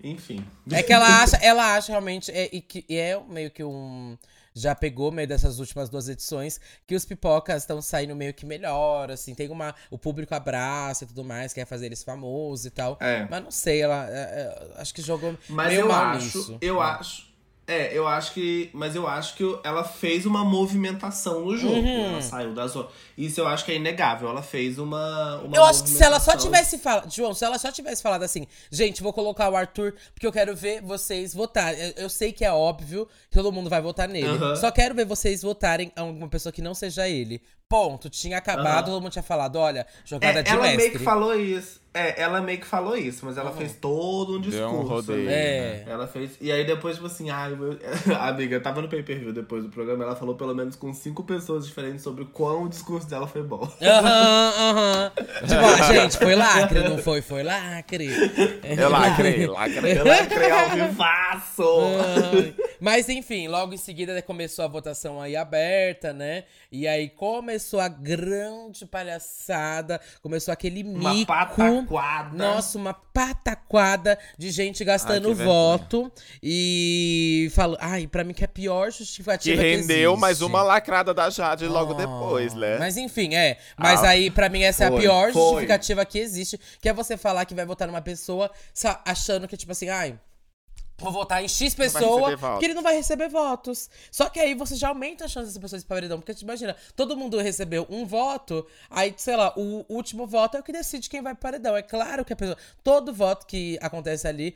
enfim. 0.04 0.44
É 0.70 0.82
que 0.82 0.92
ela 0.92 1.22
acha, 1.22 1.36
ela 1.38 1.74
acha 1.76 1.90
realmente, 1.92 2.30
é, 2.30 2.48
e 2.52 2.60
que 2.60 2.84
e 2.88 2.96
é 2.96 3.18
meio 3.28 3.50
que 3.50 3.64
um. 3.64 4.16
Já 4.56 4.72
pegou 4.72 5.10
meio 5.10 5.26
dessas 5.26 5.58
últimas 5.58 5.88
duas 5.90 6.08
edições, 6.08 6.60
que 6.86 6.94
os 6.94 7.04
pipocas 7.04 7.62
estão 7.64 7.82
saindo 7.82 8.14
meio 8.14 8.32
que 8.32 8.46
melhor, 8.46 9.10
assim, 9.10 9.34
tem 9.34 9.48
uma. 9.48 9.74
O 9.90 9.98
público 9.98 10.32
abraça 10.32 11.02
e 11.02 11.06
tudo 11.08 11.24
mais, 11.24 11.52
quer 11.52 11.66
fazer 11.66 11.86
eles 11.86 12.04
famosos 12.04 12.66
e 12.66 12.70
tal. 12.70 12.96
É. 13.00 13.26
Mas 13.28 13.42
não 13.42 13.50
sei, 13.50 13.82
ela. 13.82 14.06
é, 14.08 14.12
é, 14.12 14.80
acho 14.80 14.94
que 14.94 15.02
jogou 15.02 15.36
Mas 15.48 15.68
meio 15.68 15.80
eu 15.80 15.88
mal 15.88 16.04
acho, 16.04 16.24
nisso. 16.24 16.58
eu 16.60 16.80
acho. 16.80 17.33
É, 17.66 17.96
eu 17.96 18.06
acho 18.06 18.32
que. 18.34 18.68
Mas 18.72 18.94
eu 18.94 19.06
acho 19.06 19.34
que 19.36 19.58
ela 19.64 19.82
fez 19.84 20.26
uma 20.26 20.44
movimentação 20.44 21.46
no 21.46 21.56
jogo. 21.56 21.74
Uhum. 21.74 22.10
Ela 22.10 22.22
saiu 22.22 22.52
da 22.52 22.66
zona. 22.66 22.88
Isso 23.16 23.40
eu 23.40 23.46
acho 23.46 23.64
que 23.64 23.72
é 23.72 23.76
inegável. 23.76 24.28
Ela 24.28 24.42
fez 24.42 24.78
uma. 24.78 25.40
uma 25.42 25.56
Eu 25.56 25.64
acho 25.64 25.82
que 25.82 25.88
se 25.88 26.02
ela 26.02 26.20
só 26.20 26.36
tivesse 26.36 26.78
falado. 26.78 27.10
João, 27.10 27.32
se 27.32 27.44
ela 27.44 27.58
só 27.58 27.72
tivesse 27.72 28.02
falado 28.02 28.22
assim, 28.22 28.46
gente, 28.70 29.02
vou 29.02 29.12
colocar 29.12 29.48
o 29.48 29.56
Arthur 29.56 29.94
porque 30.12 30.26
eu 30.26 30.32
quero 30.32 30.54
ver 30.54 30.82
vocês 30.82 31.32
votarem. 31.32 31.80
Eu, 31.80 32.04
eu 32.04 32.08
sei 32.08 32.32
que 32.32 32.44
é 32.44 32.52
óbvio 32.52 33.08
que 33.30 33.36
todo 33.36 33.50
mundo 33.50 33.70
vai 33.70 33.80
votar 33.80 34.08
nele. 34.08 34.28
Aham. 34.28 34.56
Só 34.56 34.70
quero 34.70 34.94
ver 34.94 35.06
vocês 35.06 35.40
votarem 35.42 35.90
a 35.96 36.02
alguma 36.02 36.28
pessoa 36.28 36.52
que 36.52 36.60
não 36.60 36.74
seja 36.74 37.08
ele. 37.08 37.40
Ponto. 37.74 38.08
Tinha 38.08 38.38
acabado, 38.38 38.86
todo 38.86 39.00
mundo 39.02 39.10
tinha 39.12 39.22
falado, 39.22 39.56
olha, 39.56 39.84
jogada 40.04 40.38
É, 40.40 40.42
de 40.42 40.50
ela 40.50 40.62
mestre. 40.62 40.76
meio 40.78 40.92
que 40.92 40.98
falou 40.98 41.34
isso. 41.34 41.82
É, 41.96 42.20
ela 42.22 42.40
meio 42.40 42.58
que 42.58 42.66
falou 42.66 42.96
isso, 42.96 43.24
mas 43.24 43.38
ela 43.38 43.52
fez 43.52 43.74
todo 43.80 44.36
um 44.38 44.40
Deu 44.40 44.50
discurso. 44.50 44.74
um 44.74 44.82
rodeio. 44.82 45.26
né? 45.26 45.32
É. 45.32 45.84
Ela 45.86 46.08
fez. 46.08 46.32
E 46.40 46.50
aí 46.50 46.64
depois, 46.66 46.96
tipo 46.96 47.06
assim, 47.06 47.30
ai, 47.30 47.54
meu... 47.54 47.78
a 48.18 48.26
amiga 48.30 48.58
tava 48.58 48.82
no 48.82 48.88
pay 48.88 49.00
per 49.04 49.16
view 49.20 49.32
depois 49.32 49.62
do 49.62 49.70
programa, 49.70 50.02
ela 50.02 50.16
falou 50.16 50.34
pelo 50.34 50.52
menos 50.56 50.74
com 50.74 50.92
cinco 50.92 51.22
pessoas 51.22 51.64
diferentes 51.64 52.02
sobre 52.02 52.24
quão 52.24 52.64
o 52.64 52.68
discurso 52.68 53.08
dela 53.08 53.28
foi 53.28 53.44
bom. 53.44 53.62
Aham, 53.80 54.52
aham. 54.58 55.12
Tipo, 55.46 55.64
ah, 55.64 55.92
gente, 55.92 56.16
foi 56.18 56.34
lacre, 56.34 56.80
não 56.88 56.98
foi? 56.98 57.22
Foi 57.22 57.42
lacre. 57.44 58.08
Eu 58.76 58.88
lacrei, 58.90 59.46
lacrei. 59.46 59.92
Ela 59.98 60.26
criou 60.26 60.58
ao 60.58 60.70
vivaço! 60.70 61.62
Ai. 62.32 62.54
Mas 62.80 63.08
enfim, 63.08 63.46
logo 63.46 63.72
em 63.72 63.76
seguida 63.78 64.20
começou 64.20 64.64
a 64.64 64.68
votação 64.68 65.20
aí 65.20 65.36
aberta, 65.36 66.12
né? 66.12 66.42
E 66.72 66.88
aí 66.88 67.08
começou 67.08 67.63
a 67.80 67.88
grande 67.88 68.84
palhaçada, 68.86 70.00
começou 70.22 70.52
aquele 70.52 70.82
Uma 70.82 71.14
mico. 71.14 71.26
pataquada. 71.32 72.36
Nossa, 72.36 72.78
uma 72.78 72.92
pataquada 72.94 74.18
de 74.38 74.50
gente 74.50 74.84
gastando 74.84 75.28
Ai, 75.30 75.34
que 75.34 75.42
voto. 75.42 76.12
E 76.42 77.50
falou, 77.54 77.76
ai, 77.80 78.06
pra 78.06 78.22
mim 78.24 78.32
que 78.34 78.44
é 78.44 78.46
a 78.46 78.48
pior 78.48 78.90
Que 78.92 78.98
justificativa 78.98 79.56
que, 79.62 79.62
rendeu 79.76 80.10
existe. 80.12 80.20
mais 80.20 80.40
uma 80.42 80.62
lacrada 80.62 81.12
da 81.14 81.30
Jade 81.30 81.66
logo 81.66 81.92
Ah, 81.94 81.96
depois, 81.96 82.54
né? 82.54 82.78
Mas 82.78 82.96
enfim, 82.96 83.34
é. 83.34 83.58
Mas 83.78 84.02
Ah. 84.02 84.10
aí, 84.10 84.30
pra 84.30 84.48
mim, 84.48 84.62
essa 84.62 84.84
é 84.84 84.86
a 84.86 84.90
Foi, 84.90 85.00
pior 85.00 85.32
foi. 85.32 85.42
justificativa 85.42 86.04
que 86.04 86.18
existe. 86.18 86.58
Que 86.80 86.88
é 86.88 86.92
você 86.92 87.16
falar 87.16 87.44
que 87.44 87.54
vai 87.54 87.64
votar 87.64 87.88
numa 87.88 88.02
pessoa 88.02 88.50
achando 89.04 89.48
que, 89.48 89.56
tipo 89.56 89.72
assim, 89.72 89.88
ai. 89.88 90.18
Vou 90.96 91.10
votar 91.10 91.42
em 91.42 91.48
X 91.48 91.74
pessoa, 91.74 92.58
que 92.58 92.64
ele 92.64 92.74
não 92.74 92.82
vai 92.82 92.94
receber 92.94 93.28
votos. 93.28 93.90
Só 94.12 94.28
que 94.28 94.38
aí 94.38 94.54
você 94.54 94.76
já 94.76 94.88
aumenta 94.88 95.24
a 95.24 95.28
chance 95.28 95.48
dessa 95.48 95.60
pessoa 95.60 95.78
ir 95.78 95.84
pra 95.84 95.96
paredão. 95.96 96.18
Porque, 96.18 96.34
tipo, 96.34 96.44
imagina, 96.44 96.76
todo 96.94 97.16
mundo 97.16 97.38
recebeu 97.38 97.84
um 97.90 98.06
voto, 98.06 98.64
aí, 98.88 99.12
sei 99.16 99.36
lá, 99.36 99.52
o 99.56 99.84
último 99.88 100.26
voto 100.26 100.56
é 100.56 100.60
o 100.60 100.62
que 100.62 100.72
decide 100.72 101.10
quem 101.10 101.20
vai 101.20 101.34
pro 101.34 101.42
paredão. 101.42 101.76
É 101.76 101.82
claro 101.82 102.24
que 102.24 102.32
a 102.32 102.36
pessoa. 102.36 102.56
Todo 102.82 103.12
voto 103.12 103.44
que 103.46 103.76
acontece 103.82 104.28
ali 104.28 104.54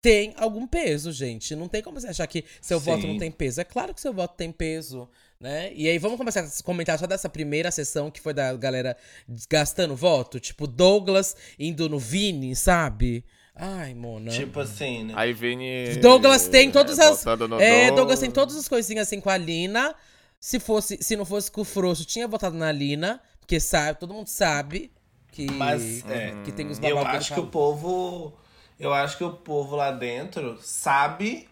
tem 0.00 0.34
algum 0.36 0.66
peso, 0.66 1.12
gente. 1.12 1.54
Não 1.54 1.68
tem 1.68 1.82
como 1.82 2.00
você 2.00 2.08
achar 2.08 2.26
que 2.26 2.44
seu 2.60 2.78
Sim. 2.78 2.84
voto 2.84 3.06
não 3.06 3.18
tem 3.18 3.30
peso. 3.30 3.60
É 3.60 3.64
claro 3.64 3.94
que 3.94 4.00
seu 4.00 4.12
voto 4.12 4.34
tem 4.36 4.52
peso, 4.52 5.08
né? 5.38 5.72
E 5.74 5.88
aí 5.88 5.98
vamos 5.98 6.16
começar 6.16 6.40
a 6.40 6.62
comentar 6.62 6.98
só 6.98 7.06
dessa 7.06 7.28
primeira 7.28 7.70
sessão 7.70 8.10
que 8.10 8.20
foi 8.20 8.32
da 8.34 8.54
galera 8.54 8.96
gastando 9.50 9.94
voto. 9.94 10.40
Tipo, 10.40 10.66
Douglas 10.66 11.36
indo 11.58 11.88
no 11.88 11.98
Vini, 11.98 12.56
sabe? 12.56 13.24
Ai, 13.56 13.94
Mona. 13.94 14.30
Tipo 14.30 14.60
assim, 14.60 15.04
né? 15.04 15.14
Aí 15.16 15.32
Vini. 15.32 15.96
Douglas 15.96 16.48
tem 16.48 16.70
todas 16.70 16.98
é, 16.98 17.08
as. 17.08 17.24
É. 17.60 17.90
Douglas 17.92 18.18
tem 18.18 18.30
todas 18.30 18.56
as 18.56 18.66
coisinhas 18.66 19.06
assim 19.06 19.20
com 19.20 19.30
a 19.30 19.36
Lina. 19.36 19.94
Se, 20.40 20.58
fosse, 20.58 20.98
se 21.00 21.16
não 21.16 21.24
fosse 21.24 21.50
com 21.50 21.60
o 21.60 21.64
Frouxo, 21.64 22.04
tinha 22.04 22.26
votado 22.26 22.56
na 22.56 22.70
Lina. 22.72 23.20
Porque 23.40 23.60
sabe, 23.60 23.98
todo 24.00 24.12
mundo 24.12 24.26
sabe 24.26 24.90
que, 25.30 25.50
Mas, 25.50 26.04
é, 26.08 26.34
que 26.44 26.52
tem 26.52 26.66
os 26.66 26.78
Eu 26.82 26.98
acho 26.98 27.34
que 27.34 27.40
o 27.40 27.46
povo. 27.46 28.32
Eu 28.78 28.92
acho 28.92 29.16
que 29.16 29.24
o 29.24 29.32
povo 29.32 29.76
lá 29.76 29.92
dentro 29.92 30.58
sabe 30.60 31.48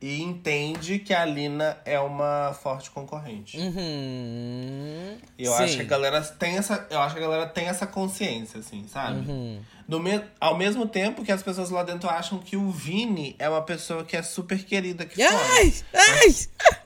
e 0.00 0.20
entende 0.20 0.98
que 0.98 1.14
a 1.14 1.24
Lina 1.24 1.78
é 1.84 1.98
uma 1.98 2.52
forte 2.52 2.90
concorrente. 2.90 3.56
Uhum. 3.56 5.16
E 5.38 5.44
eu 5.44 5.52
Sim. 5.52 5.62
acho 5.62 5.76
que 5.76 5.82
a 5.82 5.86
galera 5.86 6.20
tem 6.20 6.56
essa. 6.56 6.86
Eu 6.90 7.00
acho 7.00 7.14
que 7.14 7.22
a 7.22 7.24
galera 7.24 7.46
tem 7.48 7.66
essa 7.66 7.86
consciência, 7.86 8.60
assim, 8.60 8.86
sabe? 8.88 9.28
Uhum. 9.30 9.62
No 9.86 10.00
me, 10.00 10.20
ao 10.40 10.56
mesmo 10.56 10.86
tempo 10.86 11.22
que 11.24 11.30
as 11.32 11.42
pessoas 11.42 11.68
lá 11.70 11.82
dentro 11.82 12.08
acham 12.08 12.38
que 12.38 12.56
o 12.56 12.70
Vini 12.70 13.36
é 13.38 13.48
uma 13.48 13.62
pessoa 13.62 14.02
que 14.04 14.16
é 14.16 14.22
super 14.22 14.64
querida 14.64 15.04
aqui 15.04 15.22
fora. 15.22 15.44
Ai! 15.54 15.74
Ai! 15.92 16.34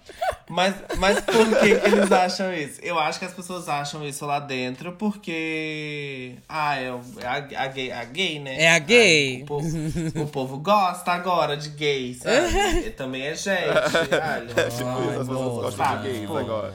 Mas, 0.51 0.75
mas 0.99 1.21
por 1.21 1.47
que, 1.61 1.77
que 1.79 1.87
eles 1.89 2.11
acham 2.11 2.53
isso? 2.55 2.81
Eu 2.83 2.99
acho 2.99 3.19
que 3.19 3.25
as 3.27 3.35
pessoas 3.35 3.69
acham 3.69 4.07
isso 4.09 4.25
lá 4.25 4.41
dentro 4.41 4.93
porque. 4.93 6.37
Ah, 6.49 6.77
é, 6.77 6.91
o- 6.91 7.01
é 7.21 7.27
a, 7.27 7.35
a 7.65 7.67
gay, 7.67 7.93
a 7.93 8.05
gay, 8.05 8.39
né? 8.39 8.63
É 8.63 8.71
a 8.75 8.79
gay. 8.79 9.37
Ai, 9.37 9.43
o, 9.43 9.47
povo, 9.47 9.69
o 10.23 10.27
povo 10.27 10.59
gosta 10.59 11.13
agora 11.13 11.55
de 11.55 11.69
gay, 11.71 12.15
sabe? 12.15 12.57
E 12.87 12.91
também 12.91 13.27
é 13.27 13.35
gente. 13.35 13.61
Ai, 14.23 14.47
Tipo 14.47 14.61
isso, 14.69 14.85
as 15.21 15.29
pessoas 15.29 15.75
gostam 15.77 16.03
de 16.03 16.09
gays 16.09 16.31
agora. 16.31 16.75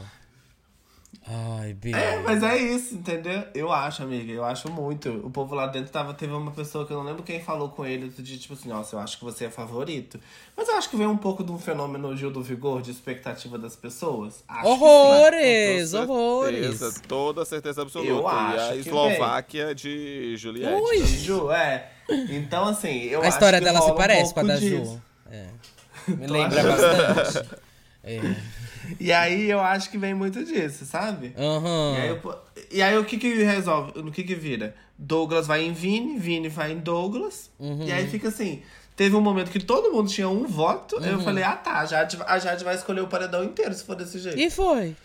Ai, 1.25 1.73
Bi. 1.73 1.93
É, 1.93 2.17
mas 2.21 2.43
é 2.43 2.57
isso, 2.57 2.95
entendeu? 2.95 3.43
Eu 3.55 3.71
acho, 3.71 4.03
amiga, 4.03 4.31
eu 4.31 4.43
acho 4.43 4.69
muito. 4.69 5.09
O 5.25 5.29
povo 5.29 5.55
lá 5.55 5.67
dentro 5.67 5.89
tava, 5.91 6.13
teve 6.13 6.33
uma 6.33 6.51
pessoa 6.51 6.85
que 6.85 6.91
eu 6.91 6.97
não 6.97 7.05
lembro 7.05 7.23
quem 7.23 7.41
falou 7.41 7.69
com 7.69 7.85
ele 7.85 8.05
outro 8.05 8.21
dia, 8.21 8.37
tipo 8.37 8.53
assim, 8.53 8.67
nossa, 8.67 8.95
eu 8.95 8.99
acho 8.99 9.17
que 9.17 9.23
você 9.23 9.45
é 9.45 9.49
favorito. 9.49 10.19
Mas 10.55 10.67
eu 10.67 10.75
acho 10.75 10.89
que 10.89 10.97
veio 10.97 11.09
um 11.09 11.17
pouco 11.17 11.41
de 11.43 11.51
um 11.51 11.57
fenômeno 11.57 12.15
Gil 12.17 12.29
do 12.29 12.43
Vigor, 12.43 12.81
de 12.81 12.91
expectativa 12.91 13.57
das 13.57 13.73
pessoas. 13.75 14.43
Acho 14.47 14.61
que 14.61 14.67
sim. 14.67 14.73
Horrores! 14.73 15.91
Com 15.91 15.97
Horrores! 15.99 16.77
certeza, 16.77 17.01
toda 17.07 17.45
certeza 17.45 17.81
absoluta. 17.83 18.11
Eu 18.11 18.23
e 18.23 18.25
acho 18.27 18.65
a 18.69 18.73
que 18.73 18.79
Eslováquia 18.79 19.75
de 19.75 20.35
Juliette. 20.35 20.73
Ui. 20.81 20.99
né? 20.99 21.05
Ju, 21.05 21.51
é. 21.51 21.89
Então, 22.29 22.65
assim, 22.65 23.03
eu 23.03 23.21
A 23.21 23.29
história 23.29 23.59
acho 23.59 23.65
que 23.65 23.71
dela 23.73 23.79
se 23.79 23.89
rola 23.89 23.93
um 23.93 23.97
parece 23.97 24.33
com 24.33 24.39
a 24.41 24.43
da 24.43 24.55
Ju. 24.57 24.69
disso. 24.81 25.01
É. 25.31 25.45
Me 26.09 26.27
lembra 26.27 26.63
bastante. 26.63 27.49
É. 28.03 28.19
E 28.99 29.11
aí 29.13 29.49
eu 29.49 29.59
acho 29.61 29.89
que 29.89 29.97
vem 29.97 30.13
muito 30.13 30.43
disso, 30.43 30.85
sabe? 30.85 31.33
Aham. 31.37 31.95
E 31.97 32.01
aí, 32.01 32.09
eu- 32.09 32.35
e 32.71 32.81
aí 32.81 32.97
o 32.97 33.05
que 33.05 33.17
que 33.17 33.33
resolve? 33.43 34.01
No 34.01 34.11
que 34.11 34.23
que 34.23 34.35
vira? 34.35 34.75
Douglas 34.97 35.47
vai 35.47 35.63
em 35.63 35.71
Vini, 35.73 36.17
Vini 36.19 36.49
vai 36.49 36.73
em 36.73 36.79
Douglas. 36.79 37.49
Uhum. 37.59 37.83
E 37.85 37.91
aí 37.91 38.07
fica 38.09 38.27
assim. 38.27 38.61
Teve 38.95 39.15
um 39.15 39.21
momento 39.21 39.49
que 39.49 39.59
todo 39.59 39.91
mundo 39.91 40.09
tinha 40.09 40.29
um 40.29 40.45
voto. 40.45 40.97
Eu 40.97 41.17
Uhum. 41.17 41.23
falei, 41.23 41.43
ah 41.43 41.55
tá, 41.55 41.79
a 41.79 41.85
Jade, 41.85 42.17
a 42.27 42.37
Jade 42.37 42.63
vai 42.63 42.75
escolher 42.75 43.01
o 43.01 43.07
paredão 43.07 43.43
inteiro 43.43 43.73
se 43.73 43.83
for 43.83 43.95
desse 43.95 44.19
jeito. 44.19 44.37
E 44.37 44.49
foi. 44.51 44.95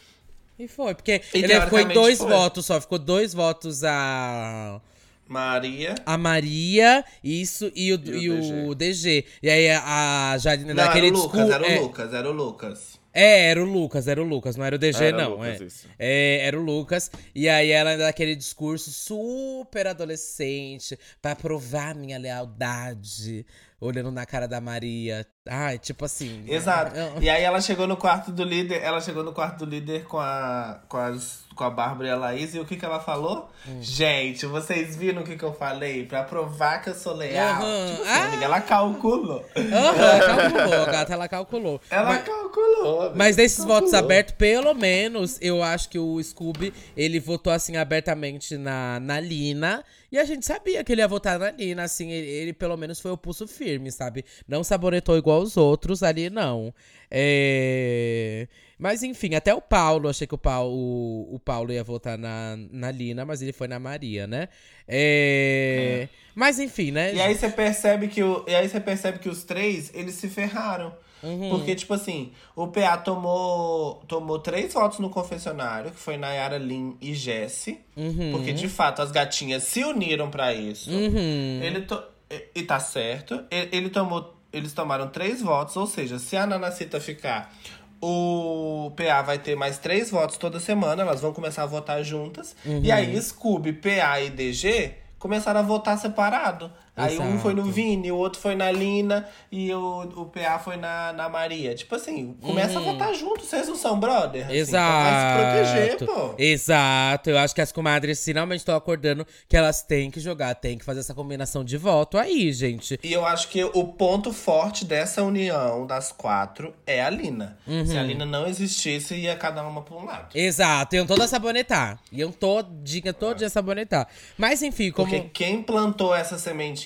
E 0.58 0.66
foi. 0.68 0.92
Porque 0.94 1.22
E 1.34 1.38
ele 1.38 1.61
ficou 1.62 1.78
em 1.78 1.88
dois 1.88 2.18
foi. 2.18 2.28
votos 2.28 2.66
só. 2.66 2.80
Ficou 2.80 2.98
dois 2.98 3.32
votos 3.32 3.82
a. 3.84 4.80
Maria. 5.28 5.94
A 6.06 6.16
Maria, 6.18 7.04
isso, 7.22 7.70
e 7.74 7.92
o, 7.92 8.00
E 8.04 8.24
e 8.24 8.30
o 8.30 8.68
o 8.70 8.74
DG. 8.74 9.24
E 9.42 9.50
aí 9.50 9.70
a 9.70 10.36
Não, 10.74 10.74
daquele 10.74 11.08
era 11.08 11.16
o 11.16 11.18
Lucas, 11.18 11.48
discurso. 11.48 11.52
era 11.52 11.64
o 11.64 11.66
é, 11.66 11.78
Lucas, 11.80 12.14
era 12.14 12.28
o 12.30 12.32
Lucas. 12.32 13.00
é, 13.12 13.50
era 13.50 13.62
o 13.62 13.66
Lucas, 13.66 14.08
era 14.08 14.22
o 14.22 14.24
Lucas, 14.24 14.56
não 14.56 14.64
era 14.64 14.76
o 14.76 14.78
DG, 14.78 15.04
Era 15.04 15.16
o 15.16 15.20
não. 15.20 15.30
Lucas, 15.30 15.60
é. 15.60 15.64
isso. 15.64 15.88
É, 15.98 16.40
era 16.46 16.58
o 16.58 16.62
Lucas. 16.62 17.10
E 17.34 17.48
aí 17.48 17.70
ela 17.70 17.90
ainda 17.90 18.04
daquele 18.04 18.34
discurso 18.36 18.90
super 18.92 19.86
adolescente 19.86 20.98
pra 21.20 21.36
provar 21.36 21.94
minha 21.94 22.18
lealdade. 22.18 23.44
Olhando 23.80 24.10
na 24.10 24.26
cara 24.26 24.46
da 24.48 24.60
Maria. 24.60 25.26
Ai, 25.48 25.78
tipo 25.78 26.04
assim. 26.04 26.44
Exato. 26.46 26.94
é, 26.96 27.12
E 27.20 27.28
aí 27.30 27.42
ela 27.42 27.61
chegou 27.61 27.87
no 27.87 27.96
quarto 27.96 28.30
do 28.30 28.44
líder, 28.44 28.82
ela 28.82 29.00
chegou 29.00 29.22
no 29.24 29.32
quarto 29.32 29.64
do 29.64 29.70
líder 29.70 30.04
com 30.04 30.18
a, 30.18 30.80
com 30.88 30.96
as, 30.96 31.40
com 31.54 31.64
a 31.64 31.70
Bárbara 31.70 32.08
e 32.08 32.12
a 32.12 32.16
Laís, 32.16 32.54
e 32.54 32.58
o 32.61 32.64
que 32.64 32.76
que 32.76 32.84
ela 32.84 33.00
falou? 33.00 33.50
Hum. 33.66 33.78
Gente, 33.80 34.46
vocês 34.46 34.94
viram 34.96 35.22
o 35.22 35.24
que 35.24 35.37
que 35.37 35.42
eu 35.44 35.52
falei? 35.52 36.04
Pra 36.06 36.22
provar 36.22 36.82
que 36.82 36.90
eu 36.90 36.94
sou 36.94 37.14
leal. 37.14 37.62
Aham. 37.62 37.87
Tipo 37.90 38.02
assim, 38.02 38.11
Ah. 38.11 38.24
amiga, 38.26 38.44
ela 38.44 38.61
calculou. 38.61 39.44
Aham, 39.56 40.20
calculou, 40.50 40.82
a 40.82 40.87
gata, 40.92 41.12
ela 41.12 41.28
calculou. 41.28 41.80
Ela 41.90 42.04
Mas- 42.04 42.22
calculou. 42.24 43.00
amiga, 43.00 43.14
Mas 43.16 43.37
desses 43.37 43.58
calculou. 43.58 43.80
votos 43.80 43.94
abertos, 43.94 44.34
pelo 44.37 44.74
menos, 44.74 45.38
eu 45.40 45.62
acho 45.62 45.88
que 45.88 45.98
o 45.98 46.22
Scooby, 46.22 46.72
ele 46.96 47.18
votou, 47.18 47.52
assim, 47.52 47.76
abertamente 47.76 48.56
na, 48.56 49.00
na 49.00 49.18
Lina. 49.20 49.84
E 50.11 50.18
a 50.18 50.24
gente 50.24 50.46
sabia 50.46 50.82
que 50.82 50.90
ele 50.92 51.02
ia 51.02 51.08
votar 51.08 51.38
na 51.38 51.50
Lina, 51.50 51.82
assim, 51.82 52.11
ele, 52.11 52.26
ele 52.26 52.52
pelo 52.54 52.76
menos 52.78 52.98
foi 52.98 53.11
o 53.11 53.16
pulso 53.16 53.46
firme, 53.46 53.92
sabe? 53.92 54.24
Não 54.48 54.64
saboretou 54.64 55.18
igual 55.18 55.38
os 55.38 55.57
outros 55.57 56.03
ali, 56.03 56.29
não. 56.31 56.72
É... 57.11 58.46
Mas 58.79 59.03
enfim, 59.03 59.35
até 59.35 59.53
o 59.53 59.61
Paulo, 59.61 60.09
achei 60.09 60.27
que 60.27 60.35
o 60.35 60.38
Paulo, 60.38 60.72
o, 60.72 61.35
o 61.35 61.38
Paulo 61.40 61.72
ia 61.72 61.83
votar 61.83 62.16
na, 62.16 62.57
na 62.70 62.90
Lina, 62.92 63.24
mas 63.24 63.42
ele 63.42 63.53
foi 63.53 63.66
na 63.66 63.79
Maria, 63.79 64.27
né? 64.27 64.48
É... 64.87 66.09
Mas 66.35 66.59
enfim, 66.61 66.92
né? 66.92 67.12
E 67.14 67.20
aí 67.20 67.35
você 67.35 67.48
percebe 67.48 68.07
que 68.09 68.22
o, 68.22 68.44
e 68.46 68.55
aí 68.55 68.68
você 68.68 68.79
percebe 68.79 69.18
que 69.18 69.29
os 69.29 69.42
três, 69.42 69.90
eles 69.94 70.14
se 70.14 70.29
ferraram. 70.29 70.92
Uhum. 71.20 71.51
Porque, 71.51 71.74
tipo 71.74 71.92
assim, 71.94 72.31
o 72.55 72.68
PA 72.68 72.96
tomou, 72.96 73.96
tomou 74.07 74.38
três 74.38 74.72
votos 74.72 75.01
no 75.01 75.11
confessionário, 75.11 75.90
que 75.90 75.98
foi 75.98 76.16
Nayara 76.16 76.59
Lin 76.59 76.96
e 77.01 77.12
Jesse. 77.12 77.81
Uhum. 77.96 78.31
Porque, 78.31 78.53
de 78.53 78.68
fato, 78.68 79.03
as 79.03 79.11
gatinhas 79.11 79.64
se 79.64 79.83
uniram 79.83 80.31
pra 80.31 80.55
isso. 80.55 80.88
Uhum. 80.88 81.61
Ele 81.61 81.81
to... 81.81 82.01
e- 82.31 82.44
E 82.55 82.62
tá 82.62 82.79
certo. 82.79 83.42
Ele, 83.51 83.68
ele 83.72 83.90
tomou. 83.90 84.38
Eles 84.52 84.72
tomaram 84.72 85.08
três 85.08 85.42
votos, 85.42 85.76
ou 85.76 85.87
seja, 85.87 86.18
se 86.18 86.37
a 86.37 86.46
Nanacita 86.46 87.00
ficar, 87.00 87.52
o 88.00 88.92
PA 88.96 89.22
vai 89.22 89.38
ter 89.38 89.56
mais 89.56 89.78
três 89.78 90.11
votos 90.11 90.37
toda 90.38 90.58
semana, 90.61 91.02
elas 91.02 91.20
vão 91.20 91.32
começar 91.32 91.64
a 91.64 91.66
votar 91.66 92.02
juntas. 92.02 92.56
E 92.82 92.90
aí, 92.92 93.20
Scooby, 93.20 93.72
PA 93.74 94.20
e 94.20 94.30
DG 94.30 94.94
começaram 95.18 95.61
a 95.61 95.62
votar 95.62 95.98
separado. 95.98 96.70
Aí 96.98 97.18
um 97.18 97.38
foi 97.38 97.54
no 97.54 97.62
Exato. 97.62 97.74
Vini, 97.74 98.11
o 98.12 98.16
outro 98.16 98.40
foi 98.40 98.54
na 98.54 98.70
Lina 98.70 99.26
e 99.50 99.72
o, 99.72 100.00
o 100.16 100.26
PA 100.26 100.58
foi 100.58 100.76
na, 100.76 101.12
na 101.12 101.28
Maria. 101.28 101.74
Tipo 101.74 101.94
assim, 101.94 102.34
começa 102.42 102.78
a 102.78 102.82
votar 102.82 103.14
junto, 103.14 103.44
vocês 103.44 103.68
não 103.68 103.76
são 103.76 103.98
brother? 103.98 104.44
assim, 104.46 104.54
Exato. 104.56 104.88
Então 104.88 105.02
vai 105.02 105.94
se 105.96 105.96
proteger, 105.96 106.08
pô. 106.08 106.34
Exato. 106.38 107.30
Eu 107.30 107.38
acho 107.38 107.54
que 107.54 107.61
as 107.61 107.72
comadres 107.72 108.24
finalmente 108.24 108.58
estão 108.61 108.76
acordando 108.76 109.26
que 109.48 109.56
elas 109.56 109.82
têm 109.82 110.11
que 110.11 110.20
jogar, 110.20 110.54
têm 110.54 110.76
que 110.78 110.84
fazer 110.84 111.00
essa 111.00 111.14
combinação 111.14 111.64
de 111.64 111.76
voto 111.76 112.18
aí, 112.18 112.52
gente. 112.52 112.98
E 113.02 113.12
eu 113.12 113.24
acho 113.24 113.48
que 113.48 113.62
o 113.64 113.84
ponto 113.84 114.32
forte 114.32 114.84
dessa 114.84 115.22
união 115.22 115.86
das 115.86 116.12
quatro 116.12 116.74
é 116.86 117.03
a 117.03 117.11
Lina. 117.11 117.59
Se 117.66 117.72
Uhum. 117.72 117.99
a 117.99 118.03
Lina 118.03 118.26
não 118.26 118.46
existisse, 118.46 119.14
ia 119.14 119.36
cada 119.36 119.62
uma 119.62 119.82
pra 119.82 119.96
um 119.96 120.05
lado. 120.05 120.28
Exato, 120.34 120.96
iam 120.96 121.07
todas 121.07 121.30
sabonetar. 121.30 121.99
Iam 122.12 122.32
todinha, 122.32 123.12
todinha 123.12 123.49
sabonetar. 123.49 124.09
Mas 124.36 124.62
enfim, 124.62 124.90
como. 124.90 125.09
Porque 125.11 125.28
quem 125.30 125.62
plantou 125.62 126.14
essa 126.14 126.38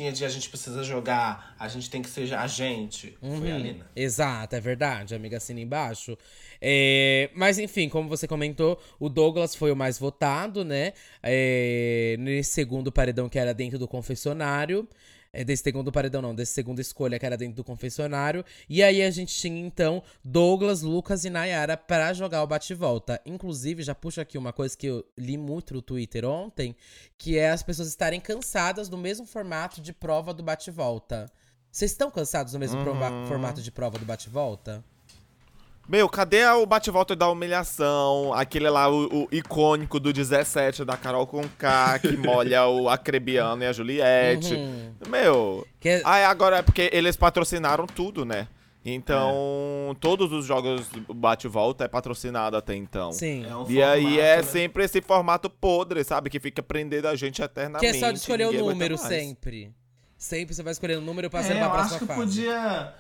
sementinha 0.03 0.12
de 0.12 0.24
a 0.24 0.28
gente 0.28 0.48
precisa 0.48 0.82
jogar, 0.82 1.55
a 1.59 1.68
gente 1.68 1.88
tem 1.88 2.03
que 2.03 2.09
ser 2.09 2.34
a 2.34 2.46
gente, 2.46 3.16
foi 3.20 3.30
Uhum. 3.30 3.55
a 3.55 3.59
Lina. 3.59 3.86
Exato, 3.94 4.57
é 4.57 4.61
verdade, 4.61 5.14
amiga, 5.14 5.36
assina 5.36 5.61
embaixo. 5.61 6.18
É, 6.61 7.30
mas 7.34 7.59
enfim, 7.59 7.88
como 7.88 8.09
você 8.09 8.26
comentou, 8.26 8.80
o 8.98 9.09
Douglas 9.09 9.55
foi 9.55 9.70
o 9.70 9.76
mais 9.76 9.98
votado, 9.98 10.64
né? 10.64 10.92
É, 11.22 12.16
nesse 12.18 12.53
segundo 12.53 12.90
paredão 12.90 13.28
que 13.28 13.38
era 13.38 13.55
dentro 13.55 13.78
do 13.78 13.86
confessionário. 13.86 14.88
É, 15.34 15.42
desse 15.42 15.62
segundo 15.62 15.90
paredão, 15.90 16.20
não, 16.20 16.34
desse 16.34 16.52
segundo 16.52 16.78
escolha 16.78 17.18
que 17.18 17.24
era 17.24 17.38
dentro 17.38 17.56
do 17.56 17.64
confessionário. 17.64 18.44
E 18.68 18.82
aí 18.82 19.02
a 19.02 19.10
gente 19.10 19.34
tinha 19.34 19.58
então 19.58 20.02
Douglas, 20.22 20.82
Lucas 20.82 21.24
e 21.24 21.30
Nayara 21.30 21.74
pra 21.74 22.12
jogar 22.12 22.42
o 22.42 22.46
bate-volta. 22.46 23.18
Inclusive, 23.24 23.82
já 23.82 23.94
puxo 23.94 24.20
aqui 24.20 24.36
uma 24.36 24.52
coisa 24.52 24.76
que 24.76 24.86
eu 24.88 25.02
li 25.16 25.38
muito 25.38 25.72
no 25.72 25.80
Twitter 25.80 26.26
ontem, 26.26 26.76
que 27.16 27.38
é 27.38 27.50
as 27.50 27.62
pessoas 27.62 27.88
estarem 27.88 28.20
cansadas 28.20 28.90
do 28.90 28.98
mesmo 28.98 29.24
formato 29.24 29.80
de 29.80 29.94
prova 29.94 30.34
do 30.34 30.42
bate-volta. 30.42 31.32
Vocês 31.70 31.92
estão 31.92 32.10
cansados 32.10 32.52
do 32.52 32.58
mesmo 32.58 32.82
prova- 32.82 33.26
formato 33.26 33.62
de 33.62 33.72
prova 33.72 33.98
do 33.98 34.04
bate-volta? 34.04 34.84
Meu, 35.93 36.09
cadê 36.09 36.47
o 36.47 36.64
bate-volta 36.64 37.14
da 37.14 37.28
humilhação? 37.28 38.32
Aquele 38.32 38.70
lá, 38.70 38.88
o, 38.90 39.24
o 39.24 39.28
icônico 39.30 40.01
do 40.01 40.11
17 40.11 40.86
da 40.86 40.97
Carol 40.97 41.26
Conká, 41.26 41.99
que 41.99 42.16
molha 42.16 42.66
o 42.66 42.88
Acrebiano 42.88 43.62
e 43.62 43.66
a 43.66 43.72
Juliette. 43.74 44.55
Uhum. 44.55 44.93
Meu. 45.09 45.66
Que 45.78 45.90
é- 45.90 46.03
Ah, 46.03 46.26
agora 46.30 46.57
é 46.57 46.62
porque 46.62 46.88
eles 46.95 47.14
patrocinaram 47.14 47.86
tudo, 47.86 48.24
né? 48.24 48.49
Então, 48.84 49.95
todos 50.01 50.32
os 50.32 50.45
jogos 50.47 50.88
do 50.88 51.12
bate-volta 51.14 51.84
é 51.84 51.88
patrocinado 51.88 52.57
até 52.57 52.74
então. 52.74 53.12
Sim. 53.12 53.45
É 53.49 53.55
um 53.55 53.70
E 53.70 53.82
aí 53.82 54.03
formato, 54.03 54.20
é 54.22 54.36
né? 54.38 54.43
sempre 54.43 54.84
esse 54.84 55.03
formato 55.03 55.51
podre, 55.51 56.03
sabe? 56.03 56.30
Que 56.30 56.40
fica 56.40 56.62
prendendo 56.62 57.07
a 57.07 57.14
gente 57.14 57.40
eternamente. 57.43 57.80
Que 57.93 57.97
é 57.99 58.01
só 58.01 58.11
de 58.11 58.18
escolher 58.18 58.47
o 58.47 58.53
número 58.53 58.97
sempre. 58.97 59.72
Sempre 60.16 60.55
você 60.55 60.62
vai 60.62 60.72
escolhendo 60.72 61.03
o 61.03 61.05
número 61.05 61.28
passando 61.28 61.57
É, 61.57 61.59
pra 61.59 61.66
eu 61.66 61.70
próxima 61.70 61.97
acho 61.97 61.99
que 61.99 62.07
fase. 62.07 62.20
podia, 62.20 62.95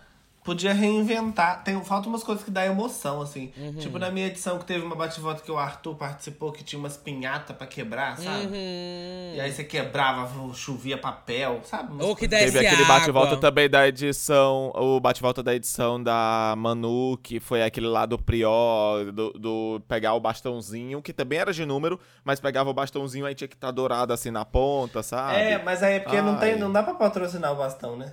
podia 0.44 0.72
reinventar. 0.72 1.62
Tem, 1.62 1.82
falta 1.84 2.08
umas 2.08 2.22
coisas 2.24 2.44
que 2.44 2.50
dá 2.50 2.66
emoção, 2.66 3.20
assim. 3.20 3.52
Uhum. 3.56 3.74
Tipo, 3.74 3.98
na 3.98 4.10
minha 4.10 4.26
edição 4.26 4.58
que 4.58 4.64
teve 4.64 4.84
uma 4.84 4.96
bate-volta 4.96 5.42
que 5.42 5.50
o 5.50 5.56
Arthur 5.58 5.94
participou, 5.94 6.52
que 6.52 6.64
tinha 6.64 6.78
umas 6.78 6.96
pinhatas 6.96 7.56
pra 7.56 7.66
quebrar, 7.66 8.16
sabe? 8.18 8.46
Uhum. 8.46 9.34
E 9.34 9.40
aí 9.40 9.52
você 9.52 9.64
quebrava, 9.64 10.28
chovia 10.54 10.98
papel, 10.98 11.60
sabe? 11.64 11.92
Umas 11.92 12.06
Ou 12.06 12.14
que 12.16 12.28
coisas- 12.28 12.40
desce 12.40 12.52
Teve 12.52 12.66
aquele 12.66 12.84
bate-volta 12.86 13.36
também 13.36 13.68
da 13.68 13.86
edição, 13.86 14.72
o 14.74 14.98
bate-volta 15.00 15.42
da 15.42 15.54
edição 15.54 16.02
da 16.02 16.54
Manu, 16.56 17.16
que 17.22 17.38
foi 17.38 17.62
aquele 17.62 17.86
lá 17.86 18.04
do 18.06 18.18
Prior, 18.18 19.12
do, 19.12 19.30
do 19.32 19.82
pegar 19.86 20.14
o 20.14 20.20
bastãozinho, 20.20 21.00
que 21.02 21.12
também 21.12 21.38
era 21.38 21.52
de 21.52 21.64
número, 21.64 21.98
mas 22.24 22.40
pegava 22.40 22.68
o 22.70 22.74
bastãozinho 22.74 23.26
aí 23.26 23.34
tinha 23.34 23.48
que 23.48 23.54
estar 23.54 23.70
dourado 23.70 24.12
assim 24.12 24.30
na 24.30 24.44
ponta, 24.44 25.02
sabe? 25.02 25.36
É, 25.36 25.62
mas 25.62 25.82
aí 25.82 25.94
é 25.94 26.00
porque 26.00 26.20
não, 26.20 26.36
tem, 26.36 26.58
não 26.58 26.72
dá 26.72 26.82
pra 26.82 26.94
patrocinar 26.94 27.52
o 27.52 27.56
bastão, 27.56 27.96
né? 27.96 28.12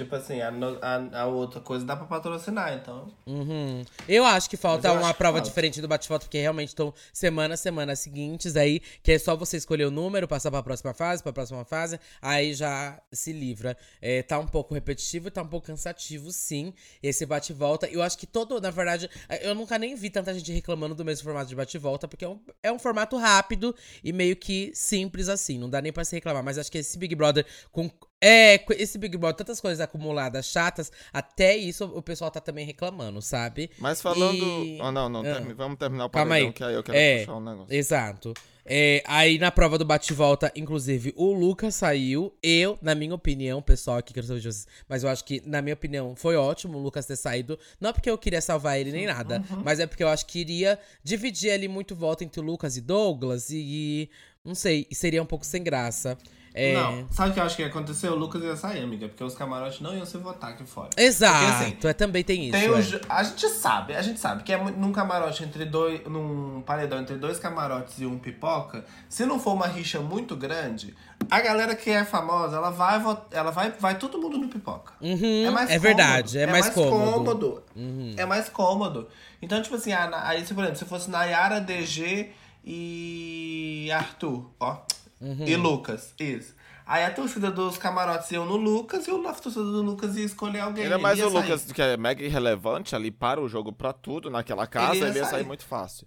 Tipo 0.00 0.16
assim, 0.16 0.40
a, 0.40 0.50
a, 0.80 1.20
a 1.20 1.26
outra 1.26 1.60
coisa 1.60 1.84
dá 1.84 1.94
pra 1.94 2.06
patrocinar, 2.06 2.72
então. 2.72 3.12
Uhum. 3.26 3.84
Eu 4.08 4.24
acho 4.24 4.48
que 4.48 4.56
falta 4.56 4.90
uma 4.90 5.12
prova 5.12 5.36
falta. 5.36 5.46
diferente 5.46 5.78
do 5.82 5.86
bate-volta, 5.86 6.24
porque 6.24 6.38
realmente 6.38 6.68
estão 6.68 6.94
semana 7.12 7.52
a 7.52 7.56
semana 7.58 7.94
seguintes 7.94 8.56
aí, 8.56 8.80
que 9.02 9.12
é 9.12 9.18
só 9.18 9.36
você 9.36 9.58
escolher 9.58 9.84
o 9.84 9.90
número, 9.90 10.26
passar 10.26 10.50
pra 10.50 10.62
próxima 10.62 10.94
fase, 10.94 11.22
pra 11.22 11.34
próxima 11.34 11.66
fase, 11.66 12.00
aí 12.22 12.54
já 12.54 12.98
se 13.12 13.30
livra. 13.30 13.76
É, 14.00 14.22
tá 14.22 14.38
um 14.38 14.46
pouco 14.46 14.72
repetitivo, 14.72 15.30
tá 15.30 15.42
um 15.42 15.46
pouco 15.46 15.66
cansativo, 15.66 16.32
sim, 16.32 16.72
esse 17.02 17.26
bate-volta. 17.26 17.86
Eu 17.86 18.02
acho 18.02 18.16
que 18.16 18.26
todo, 18.26 18.58
na 18.58 18.70
verdade, 18.70 19.10
eu 19.42 19.54
nunca 19.54 19.78
nem 19.78 19.94
vi 19.94 20.08
tanta 20.08 20.32
gente 20.32 20.50
reclamando 20.50 20.94
do 20.94 21.04
mesmo 21.04 21.24
formato 21.24 21.50
de 21.50 21.54
bate-volta, 21.54 22.08
porque 22.08 22.24
é 22.24 22.28
um, 22.28 22.40
é 22.62 22.72
um 22.72 22.78
formato 22.78 23.18
rápido 23.18 23.76
e 24.02 24.14
meio 24.14 24.34
que 24.34 24.72
simples 24.74 25.28
assim, 25.28 25.58
não 25.58 25.68
dá 25.68 25.82
nem 25.82 25.92
pra 25.92 26.06
se 26.06 26.16
reclamar. 26.16 26.42
Mas 26.42 26.56
acho 26.56 26.72
que 26.72 26.78
esse 26.78 26.96
Big 26.96 27.14
Brother 27.14 27.44
com 27.70 27.90
é, 28.20 28.62
esse 28.78 28.98
Big 28.98 29.16
Brother, 29.16 29.36
tantas 29.36 29.60
coisas 29.60 29.80
acumuladas, 29.80 30.46
chatas, 30.46 30.92
até 31.12 31.56
isso 31.56 31.84
o 31.86 32.02
pessoal 32.02 32.30
tá 32.30 32.40
também 32.40 32.66
reclamando, 32.66 33.22
sabe? 33.22 33.70
Mas 33.78 34.02
falando. 34.02 34.44
E- 34.64 34.78
Ah, 34.80 34.92
não, 34.92 35.08
não, 35.08 35.20
Ah. 35.20 35.34
termi- 35.34 35.54
vamos 35.54 35.78
terminar 35.78 36.06
o 36.06 36.10
Calma 36.10 36.28
paredão, 36.30 36.48
aí. 36.48 36.52
que 36.54 36.64
aí 36.64 36.74
eu 36.74 36.82
quero 36.82 36.98
É, 36.98 37.18
puxar 37.20 37.36
um 37.36 37.40
negócio. 37.44 37.74
Exato. 37.74 38.34
É, 38.72 39.02
aí 39.06 39.38
na 39.38 39.50
prova 39.50 39.78
do 39.78 39.84
bate-volta, 39.84 40.52
inclusive, 40.54 41.12
o 41.16 41.32
Lucas 41.32 41.74
saiu. 41.74 42.32
Eu, 42.42 42.78
na 42.82 42.94
minha 42.94 43.14
opinião, 43.14 43.60
pessoal 43.62 43.96
aqui, 43.96 44.12
quero 44.12 44.26
saber 44.26 44.40
de 44.40 44.46
vocês, 44.52 44.66
mas 44.88 45.02
eu 45.02 45.08
acho 45.08 45.24
que, 45.24 45.42
na 45.46 45.60
minha 45.62 45.74
opinião, 45.74 46.14
foi 46.14 46.36
ótimo 46.36 46.78
o 46.78 46.82
Lucas 46.82 47.06
ter 47.06 47.16
saído. 47.16 47.58
Não 47.80 47.92
porque 47.92 48.08
eu 48.10 48.18
queria 48.18 48.40
salvar 48.40 48.78
ele 48.78 48.92
nem 48.92 49.06
nada, 49.06 49.42
mas 49.64 49.80
é 49.80 49.86
porque 49.86 50.04
eu 50.04 50.08
acho 50.08 50.26
que 50.26 50.38
iria 50.40 50.78
dividir 51.02 51.50
ali 51.50 51.66
muito 51.68 51.96
voto 51.96 52.22
entre 52.22 52.38
o 52.40 52.44
Lucas 52.44 52.76
e 52.76 52.80
Douglas 52.80 53.48
e. 53.50 54.08
Não 54.44 54.54
sei, 54.54 54.86
seria 54.92 55.22
um 55.22 55.26
pouco 55.26 55.44
sem 55.44 55.62
graça. 55.62 56.16
É, 56.52 56.74
Não, 56.74 57.06
sabe 57.10 57.30
o 57.30 57.34
que 57.34 57.40
eu 57.40 57.44
acho 57.44 57.54
que 57.56 57.62
ia 57.62 57.68
acontecer? 57.68 58.08
O 58.08 58.16
Lucas 58.16 58.42
ia 58.42 58.56
sair, 58.56 58.82
amiga, 58.82 59.08
porque 59.08 59.22
os 59.22 59.34
camarotes 59.34 59.80
não 59.80 59.94
iam 59.96 60.04
se 60.04 60.18
votar 60.18 60.50
aqui 60.50 60.64
fora. 60.64 60.90
Exato, 60.96 61.38
Porque, 61.38 61.64
assim, 61.64 61.88
é, 61.88 61.92
também 61.92 62.24
tem 62.24 62.48
isso. 62.48 62.52
Tem 62.52 62.68
é. 62.68 63.00
A 63.08 63.22
gente 63.22 63.48
sabe, 63.48 63.94
a 63.94 64.02
gente 64.02 64.18
sabe 64.18 64.42
que 64.42 64.52
é 64.52 64.58
num 64.58 64.92
camarote 64.92 65.44
entre 65.44 65.64
dois. 65.64 66.04
num 66.06 66.62
paredão 66.66 66.98
entre 66.98 67.16
dois 67.16 67.38
camarotes 67.38 68.00
e 68.00 68.06
um 68.06 68.18
pipoca, 68.18 68.84
se 69.08 69.24
não 69.24 69.38
for 69.38 69.52
uma 69.52 69.66
rixa 69.66 70.00
muito 70.00 70.34
grande, 70.34 70.94
a 71.30 71.40
galera 71.40 71.76
que 71.76 71.90
é 71.90 72.04
famosa, 72.04 72.56
ela 72.56 72.70
vai 72.70 73.00
ela 73.30 73.50
vai, 73.52 73.70
vai 73.70 73.96
todo 73.96 74.20
mundo 74.20 74.36
no 74.36 74.48
pipoca. 74.48 74.92
Uhum, 75.00 75.46
é 75.46 75.50
mais 75.50 75.70
é 75.70 75.78
verdade, 75.78 76.38
é 76.38 76.46
cômodo, 76.46 76.60
mais 76.60 76.74
cômodo. 76.74 77.62
cômodo. 77.72 78.14
É 78.16 78.26
mais 78.26 78.48
cômodo. 78.48 79.08
Então, 79.40 79.62
tipo 79.62 79.76
assim, 79.76 79.92
aí, 79.92 80.42
por 80.44 80.64
exemplo, 80.64 80.76
se 80.76 80.84
fosse 80.84 81.08
Nayara, 81.08 81.60
DG 81.60 82.30
e 82.64 83.88
Arthur, 83.92 84.50
ó. 84.58 84.78
Uhum. 85.20 85.44
E 85.46 85.56
Lucas, 85.56 86.14
isso. 86.18 86.54
Aí 86.86 87.04
a 87.04 87.10
torcida 87.12 87.50
dos 87.50 87.76
camarotes 87.78 88.30
iam 88.32 88.44
no 88.46 88.56
Lucas 88.56 89.06
e 89.06 89.10
a 89.10 89.32
torcida 89.34 89.62
do 89.64 89.82
Lucas 89.82 90.16
ia 90.16 90.24
escolher 90.24 90.60
alguém. 90.60 90.84
Ainda 90.84 90.98
mais 90.98 91.18
o 91.18 91.22
ia 91.24 91.30
sair. 91.30 91.42
Lucas, 91.42 91.72
que 91.72 91.82
é 91.82 91.96
mega 91.96 92.24
irrelevante 92.24 92.96
ali 92.96 93.10
para 93.10 93.40
o 93.40 93.48
jogo, 93.48 93.72
pra 93.72 93.92
tudo 93.92 94.28
naquela 94.30 94.66
casa, 94.66 94.96
Ele 94.96 95.04
ele 95.04 95.10
ia 95.12 95.18
ia, 95.18 95.24
sair. 95.24 95.30
sair. 95.30 95.46
muito 95.46 95.64
fácil. 95.64 96.06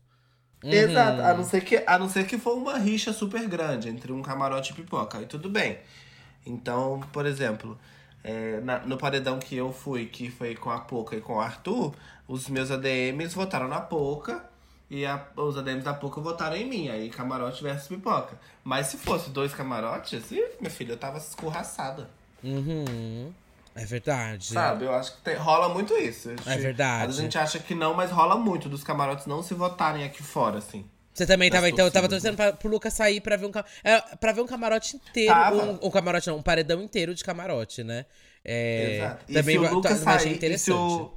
Exato, 0.63 1.21
a 1.21 1.33
não, 1.33 1.43
ser 1.43 1.61
que, 1.63 1.83
a 1.85 1.99
não 1.99 2.07
ser 2.09 2.25
que 2.25 2.37
for 2.37 2.53
uma 2.55 2.77
rixa 2.77 3.11
super 3.11 3.45
grande 3.47 3.89
entre 3.89 4.11
um 4.13 4.21
camarote 4.21 4.71
e 4.71 4.75
pipoca, 4.75 5.17
aí 5.17 5.25
tudo 5.25 5.49
bem. 5.49 5.77
Então, 6.45 7.01
por 7.11 7.25
exemplo, 7.25 7.77
é, 8.23 8.59
na- 8.61 8.79
no 8.79 8.97
paredão 8.97 9.39
que 9.39 9.55
eu 9.57 9.71
fui, 9.73 10.05
que 10.05 10.29
foi 10.31 10.55
com 10.55 10.69
a 10.69 10.79
Poca 10.79 11.15
e 11.17 11.21
com 11.21 11.35
o 11.35 11.39
Arthur, 11.41 11.93
os 12.27 12.47
meus 12.47 12.71
ADMs 12.71 13.35
votaram 13.35 13.67
na 13.67 13.81
Poca 13.81 14.43
e 14.95 15.05
a- 15.05 15.25
os 15.35 15.57
ADMs 15.57 15.83
da 15.83 15.93
Poca 15.93 16.21
votaram 16.21 16.55
em 16.55 16.65
mim, 16.69 16.87
aí 16.89 17.09
camarote 17.09 17.63
versus 17.63 17.87
pipoca. 17.87 18.37
Mas 18.63 18.87
se 18.87 18.97
fosse 18.97 19.29
dois 19.31 19.53
camarotes, 19.53 20.31
ih, 20.31 20.43
minha 20.59 20.69
filha, 20.69 20.93
eu 20.93 20.97
tava 20.97 21.17
escorraçada. 21.17 22.09
Uhum. 22.43 23.33
É 23.75 23.85
verdade. 23.85 24.47
Sabe? 24.53 24.85
Eu 24.85 24.93
acho 24.93 25.15
que 25.15 25.21
tem- 25.21 25.35
rola 25.35 25.67
muito 25.69 25.93
isso. 25.97 26.29
A 26.29 26.35
gente- 26.35 26.49
É 26.49 26.57
verdade. 26.57 27.05
A 27.19 27.21
gente 27.23 27.37
acha 27.37 27.57
que 27.57 27.73
não, 27.73 27.93
mas 27.95 28.11
rola 28.11 28.35
muito 28.37 28.69
dos 28.69 28.83
camarotes 28.83 29.25
não 29.25 29.41
se 29.41 29.53
votarem 29.55 30.03
aqui 30.03 30.21
fora, 30.21 30.59
assim. 30.59 30.85
Você 31.11 31.25
também 31.27 31.49
tava, 31.49 31.69
então, 31.69 31.89
tava 31.91 32.07
torcidas, 32.07 32.35
torcendo 32.35 32.35
pra, 32.35 32.53
pro 32.53 32.69
Lucas 32.69 32.93
sair 32.93 33.21
pra 33.21 33.35
ver 33.35 33.45
um, 33.47 33.51
é, 33.83 33.99
pra 34.17 34.31
ver 34.31 34.41
um 34.41 34.47
camarote 34.47 34.95
inteiro. 34.95 35.33
Tava. 35.33 35.63
Um, 35.63 35.79
um 35.83 35.89
camarote 35.91 36.27
não, 36.27 36.37
um 36.37 36.41
paredão 36.41 36.81
inteiro 36.81 37.13
de 37.15 37.23
camarote, 37.23 37.83
né? 37.83 38.05
É, 38.45 38.97
Exato. 38.97 39.25
E 39.27 39.33
Também 39.33 39.55
se 39.59 39.65
o 39.65 39.73
Lucas 39.73 39.97
sair, 39.99 40.17
e 40.17 40.21
se 40.21 40.29
interessante. 40.35 41.11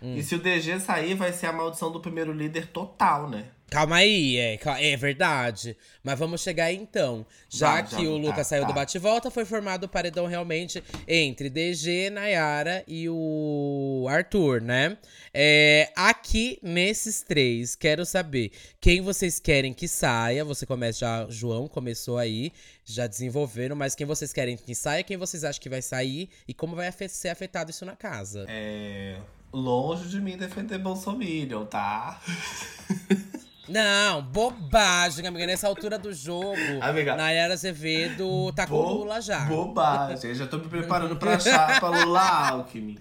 O, 0.00 0.16
e 0.16 0.22
se 0.22 0.34
o 0.34 0.38
DG 0.38 0.78
sair, 0.80 1.14
vai 1.14 1.32
ser 1.32 1.46
a 1.46 1.52
maldição 1.52 1.90
do 1.90 2.00
primeiro 2.00 2.32
líder 2.32 2.68
total, 2.68 3.28
né? 3.28 3.46
Calma 3.68 3.96
aí, 3.96 4.36
é, 4.36 4.60
é 4.80 4.96
verdade. 4.96 5.76
Mas 6.02 6.16
vamos 6.16 6.40
chegar 6.40 6.66
aí 6.66 6.76
então. 6.76 7.26
Já 7.48 7.72
Vai, 7.72 7.84
que 7.84 7.90
já- 8.04 8.10
o 8.10 8.20
tá, 8.22 8.28
Lucas 8.28 8.46
saiu 8.46 8.62
tá. 8.62 8.68
do 8.68 8.72
bate-volta, 8.74 9.28
foi 9.28 9.44
formado 9.44 9.84
o 9.84 9.88
paredão 9.88 10.26
realmente 10.26 10.82
entre 11.08 11.50
DG, 11.50 12.08
Nayara 12.10 12.84
e 12.86 13.08
o 13.08 14.06
Arthur, 14.08 14.60
né? 14.60 14.96
É, 15.34 15.90
aqui 15.96 16.60
nesses 16.62 17.22
três, 17.22 17.74
quero 17.74 18.06
saber 18.06 18.52
quem 18.80 19.00
vocês 19.00 19.40
querem 19.40 19.74
que 19.74 19.88
saia. 19.88 20.44
Você 20.44 20.64
começa 20.64 21.00
já, 21.00 21.26
João 21.28 21.66
começou 21.66 22.18
aí, 22.18 22.52
já 22.84 23.08
desenvolvendo, 23.08 23.74
mas 23.74 23.96
quem 23.96 24.06
vocês 24.06 24.32
querem 24.32 24.56
que 24.56 24.76
saia, 24.76 25.02
quem 25.02 25.16
vocês 25.16 25.42
acham 25.42 25.60
que 25.60 25.68
vai 25.68 25.82
sair 25.82 26.30
e 26.46 26.54
como 26.54 26.76
vai 26.76 26.90
ser 27.08 27.30
afetado 27.30 27.72
isso 27.72 27.84
na 27.84 27.96
casa. 27.96 28.46
É. 28.48 29.16
Longe 29.52 30.08
de 30.08 30.20
mim 30.20 30.36
defender 30.36 30.78
Bolsonaro, 30.78 31.64
tá? 31.66 32.20
Não, 33.68 34.22
bobagem, 34.22 35.26
amiga. 35.26 35.46
Nessa 35.46 35.66
altura 35.66 35.98
do 35.98 36.12
jogo, 36.12 36.56
Amiga. 36.80 37.16
Nayara 37.16 37.54
Azevedo 37.54 38.52
tá 38.54 38.66
com 38.66 38.76
Lula 38.80 39.20
já. 39.20 39.40
Bobagem. 39.46 40.34
Já 40.34 40.46
tô 40.46 40.58
me 40.58 40.68
preparando 40.68 41.16
pra 41.16 41.34
achar 41.36 41.80
pra 41.80 41.88
Lula 42.04 42.20
Alckmin. 42.50 42.98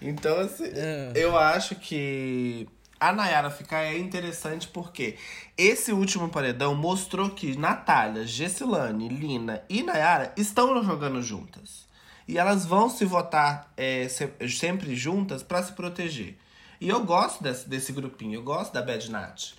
Então, 0.00 0.38
assim, 0.40 0.64
Ah. 0.66 1.12
eu 1.14 1.38
acho 1.38 1.76
que 1.76 2.68
a 3.00 3.12
Nayara 3.12 3.48
ficar 3.50 3.84
é 3.84 3.96
interessante 3.98 4.68
porque 4.68 5.16
esse 5.56 5.92
último 5.92 6.28
paredão 6.28 6.74
mostrou 6.74 7.30
que 7.30 7.56
Natália, 7.56 8.26
Gessilane, 8.26 9.08
Lina 9.08 9.62
e 9.68 9.82
Nayara 9.82 10.32
estão 10.36 10.82
jogando 10.84 11.22
juntas. 11.22 11.86
E 12.28 12.38
elas 12.38 12.64
vão 12.64 12.88
se 12.88 13.04
votar 13.04 13.72
é, 13.76 14.08
se- 14.08 14.32
sempre 14.48 14.94
juntas 14.94 15.42
pra 15.42 15.62
se 15.62 15.72
proteger. 15.72 16.36
E 16.80 16.88
eu 16.88 17.04
gosto 17.04 17.42
desse, 17.42 17.68
desse 17.68 17.92
grupinho, 17.92 18.34
eu 18.34 18.42
gosto 18.42 18.72
da 18.72 18.82
Bad 18.82 19.10
Nat. 19.10 19.50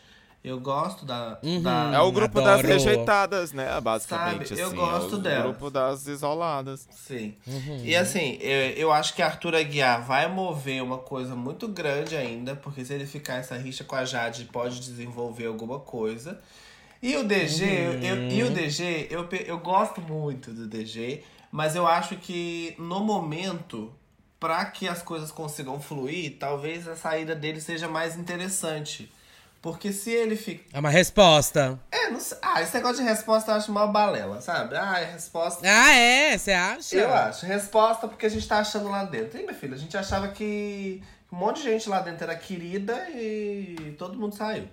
Eu 0.44 0.60
gosto 0.60 1.06
da. 1.06 1.40
da- 1.62 1.92
É 1.94 2.00
o 2.02 2.12
grupo 2.12 2.42
das 2.42 2.60
Adoro. 2.60 2.68
rejeitadas, 2.68 3.54
né? 3.54 3.80
Basicamente, 3.80 4.50
Sabe, 4.50 4.60
eu 4.60 4.68
assim. 4.68 4.76
gosto 4.76 5.16
é 5.16 5.18
o 5.18 5.22
dela. 5.22 5.44
grupo 5.44 5.70
das 5.70 6.06
isoladas. 6.06 6.86
Sim. 6.92 7.34
Uhum. 7.48 7.80
E 7.82 7.96
assim, 7.96 8.38
eu, 8.42 8.72
eu 8.72 8.92
acho 8.92 9.14
que 9.14 9.22
Arthur 9.22 9.56
Aguiar 9.56 10.04
vai 10.06 10.28
mover 10.28 10.84
uma 10.84 10.98
coisa 10.98 11.34
muito 11.34 11.66
grande 11.70 12.18
ainda, 12.18 12.58
porque 12.58 12.84
se 12.84 12.94
ele 12.94 13.06
ficar 13.06 13.36
essa 13.36 13.56
rixa 13.56 13.86
com 13.86 13.96
a 13.96 14.04
Jade, 14.04 14.44
pode 14.52 14.82
desenvolver 14.82 15.46
alguma 15.46 15.80
coisa. 15.80 16.42
E 17.02 17.16
o 17.16 17.24
DG, 17.24 17.64
eu- 17.64 17.94
eu, 18.02 18.30
e 18.30 18.44
o 18.44 18.48
Uhum. 18.48 18.54
DG, 18.54 19.08
eu, 19.10 19.30
eu 19.46 19.60
gosto 19.60 20.02
muito 20.02 20.52
do 20.52 20.68
DG, 20.68 21.24
mas 21.54 21.76
eu 21.76 21.86
acho 21.86 22.18
que 22.18 22.74
no 22.80 23.00
momento, 23.00 23.94
pra 24.40 24.66
que 24.66 24.88
as 24.88 25.04
coisas 25.04 25.32
consigam 25.32 25.80
fluir, 25.80 26.38
talvez 26.40 26.88
a 26.88 26.96
saída 26.96 27.36
dele 27.36 27.62
seja 27.62 27.88
mais 27.88 28.18
interessante. 28.18 29.14
Porque 29.62 29.94
se 29.94 30.10
ele 30.10 30.36
fica. 30.36 30.66
É 30.74 30.80
uma 30.80 30.90
resposta. 30.90 31.80
É, 31.92 32.10
não 32.10 32.20
sei. 32.20 32.40
Ah, 32.42 32.60
esse 32.60 32.74
negócio 32.74 33.04
de 33.04 33.08
resposta 33.08 33.52
eu 33.52 33.56
acho 33.56 33.72
uma 33.72 33.86
balela, 33.86 34.42
sabe? 34.42 34.76
Ah, 34.76 35.00
é 35.00 35.06
resposta. 35.14 35.62
Ah, 35.64 35.94
é? 35.94 36.36
Você 36.36 36.52
acha? 36.52 36.96
Eu 36.96 37.14
acho. 37.14 37.46
Resposta 37.46 38.08
porque 38.08 38.26
a 38.26 38.30
gente 38.30 38.48
tá 38.48 38.58
achando 38.58 38.90
lá 38.90 39.04
dentro. 39.06 39.40
E, 39.40 39.44
minha 39.44 39.54
filha, 39.54 39.76
a 39.76 39.78
gente 39.78 39.96
achava 39.96 40.30
que 40.30 41.04
um 41.32 41.36
monte 41.38 41.58
de 41.62 41.70
gente 41.70 41.88
lá 41.88 42.00
dentro 42.00 42.24
era 42.24 42.36
querida 42.36 43.08
e 43.12 43.96
todo 44.00 44.18
mundo 44.18 44.34
saiu. 44.36 44.68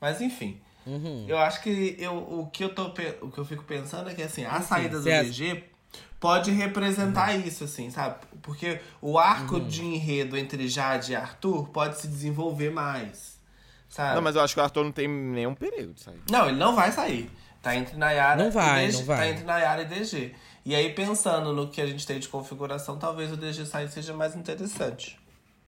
Mas 0.00 0.20
enfim. 0.20 0.60
Uhum. 0.84 1.24
Eu 1.28 1.38
acho 1.38 1.62
que 1.62 1.96
eu, 1.98 2.16
o, 2.16 2.50
que 2.52 2.64
eu 2.64 2.74
tô, 2.74 2.88
o 3.22 3.30
que 3.30 3.38
eu 3.38 3.44
fico 3.44 3.62
pensando 3.62 4.10
é 4.10 4.14
que 4.14 4.22
assim, 4.22 4.44
a 4.44 4.60
saída 4.60 4.98
do 4.98 5.04
cê 5.04 5.12
acha- 5.12 5.24
DG 5.24 5.75
pode 6.20 6.50
representar 6.50 7.34
isso, 7.34 7.64
assim, 7.64 7.90
sabe? 7.90 8.16
Porque 8.42 8.80
o 9.00 9.18
arco 9.18 9.56
Uhum. 9.56 9.66
de 9.68 9.84
enredo 9.84 10.36
entre 10.36 10.68
Jade 10.68 11.12
e 11.12 11.16
Arthur 11.16 11.68
pode 11.68 11.98
se 11.98 12.08
desenvolver 12.08 12.70
mais. 12.70 13.36
Sabe? 13.88 14.14
Não, 14.16 14.22
mas 14.22 14.34
eu 14.36 14.42
acho 14.42 14.54
que 14.54 14.60
o 14.60 14.62
Arthur 14.62 14.84
não 14.84 14.92
tem 14.92 15.08
nenhum 15.08 15.54
perigo 15.54 15.92
de 15.94 16.00
sair. 16.02 16.20
Não, 16.30 16.48
ele 16.48 16.58
não 16.58 16.74
vai 16.74 16.90
sair. 16.92 17.30
Tá 17.62 17.74
entre 17.74 17.96
Nayara 17.96 18.42
Não 18.44 18.50
vai, 18.50 18.84
e 18.84 18.86
DG. 18.86 18.98
não 18.98 19.04
vai. 19.06 19.16
Tá 19.18 19.28
entre 19.28 19.44
Nayara 19.44 19.82
e 19.82 19.84
DG. 19.86 20.34
E 20.64 20.74
aí, 20.74 20.92
pensando 20.92 21.52
no 21.52 21.68
que 21.68 21.80
a 21.80 21.86
gente 21.86 22.06
tem 22.06 22.18
de 22.18 22.28
configuração, 22.28 22.98
talvez 22.98 23.32
o 23.32 23.36
DG 23.36 23.64
sair 23.66 23.88
seja 23.88 24.12
mais 24.12 24.34
interessante. 24.36 25.18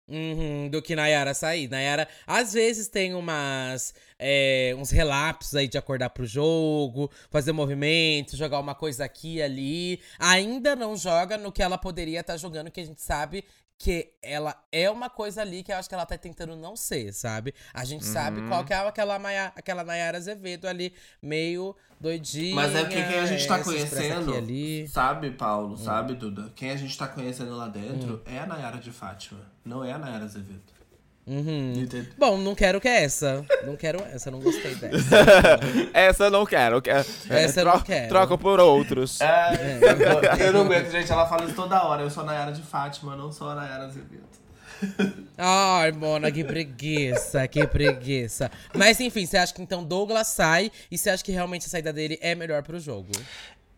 Uhum, 0.10 0.70
do 0.70 0.82
que 0.82 0.96
Nayara 0.96 1.34
sair. 1.34 1.68
Nayara, 1.68 2.08
às 2.26 2.54
vezes, 2.54 2.88
tem 2.88 3.14
umas. 3.14 3.94
é, 4.18 4.74
uns 4.78 4.90
relapsos 4.90 5.54
aí 5.56 5.68
de 5.68 5.78
acordar 5.78 6.10
pro 6.12 6.26
jogo, 6.26 7.12
fazer 7.30 7.52
movimentos, 7.52 8.38
jogar 8.38 8.60
uma 8.60 8.74
coisa 8.74 9.04
aqui 9.04 9.42
ali. 9.42 10.00
Ainda 10.18 10.76
não 10.76 10.96
joga 10.96 11.38
no 11.38 11.52
que 11.52 11.62
ela 11.62 11.78
poderia 11.78 12.22
estar 12.22 12.38
jogando, 12.38 12.72
que 12.72 12.80
a 12.80 12.86
gente 12.86 13.02
sabe 13.02 13.44
que 13.80 14.12
ela 14.24 14.56
é 14.72 14.90
uma 14.90 15.10
coisa 15.10 15.42
ali 15.42 15.62
que 15.62 15.72
eu 15.72 15.76
acho 15.76 15.88
que 15.88 15.94
ela 15.94 16.06
tá 16.06 16.18
tentando 16.18 16.56
não 16.56 16.76
ser, 16.76 17.14
sabe? 17.14 17.54
A 17.74 17.86
gente 17.86 18.06
sabe 18.06 18.42
qual 18.48 18.66
que 18.66 18.74
é 18.74 18.78
aquela, 18.78 19.20
Maia, 19.20 19.52
aquela 19.56 19.84
Nayara 19.84 20.18
Azevedo 20.18 20.68
ali, 20.68 20.94
meio 21.22 21.76
doidinha. 22.00 22.56
Mas 22.56 22.76
é 22.76 22.82
porque 22.84 23.04
quem 23.04 23.20
a 23.20 23.26
gente 23.26 23.48
tá 23.48 23.64
conhecendo, 23.64 24.34
ali. 24.36 24.88
sabe, 24.88 25.30
Hum. 25.30 25.34
Paulo, 25.38 25.78
sabe, 25.78 26.16
Duda? 26.16 26.52
Quem 26.56 26.72
a 26.72 26.76
gente 26.76 26.98
tá 26.98 27.08
conhecendo 27.08 27.56
lá 27.56 27.68
dentro 27.68 28.22
é 28.26 28.40
a 28.40 28.46
Nayara 28.48 28.78
de 28.78 28.92
Fátima, 28.92 29.42
não 29.64 29.84
é 29.84 29.92
a 29.92 29.98
Nayara 29.98 30.26
Azevedo. 30.26 30.77
Uhum. 31.28 31.88
Bom, 32.18 32.38
não 32.38 32.56
quero 32.56 32.80
que 32.80 32.88
é 32.88 33.04
essa. 33.04 33.46
Não 33.66 33.76
quero 33.76 34.02
essa, 34.14 34.32
não 34.32 34.40
gostei 34.40 34.74
dessa. 34.80 35.16
Essa 35.94 36.24
eu 36.26 36.32
não 36.32 36.46
quero. 36.46 36.78
eu 36.78 36.82
quero- 36.82 37.06
Essa 37.30 37.60
eu 37.62 37.66
não 37.66 37.74
tro- 37.74 37.84
quero. 37.84 38.08
Troca 38.08 38.38
por 38.38 38.60
outros. 38.62 39.20
É, 39.20 39.80
eu 40.48 40.54
não 40.54 40.62
aguento, 40.62 40.90
gente. 40.90 41.12
Ela 41.12 41.28
fala 41.28 41.44
isso 41.46 41.54
toda 41.56 41.84
hora. 41.84 42.02
Eu 42.02 42.10
sou 42.10 42.24
a 42.24 42.26
Nayara 42.28 42.52
de 42.54 42.62
Fátima, 42.62 43.16
não 43.16 43.32
sou 43.32 43.50
a 43.50 43.56
Nayara 43.56 43.86
Azevedo. 43.86 44.24
Ai, 45.38 45.92
Mona, 45.92 46.32
que 46.32 46.44
preguiça, 46.44 47.48
que 47.48 47.66
preguiça. 47.68 48.50
Mas 48.74 49.00
enfim, 49.00 49.26
você 49.26 49.38
acha 49.38 49.54
que 49.54 49.62
então 49.62 49.84
Douglas 49.84 50.28
sai 50.28 50.72
e 50.90 50.98
você 50.98 51.10
acha 51.10 51.24
que 51.24 51.32
realmente 51.32 51.66
a 51.66 51.70
saída 51.70 51.92
dele 51.92 52.18
é 52.22 52.36
melhor 52.36 52.62
pro 52.64 52.80
jogo? 52.80 53.10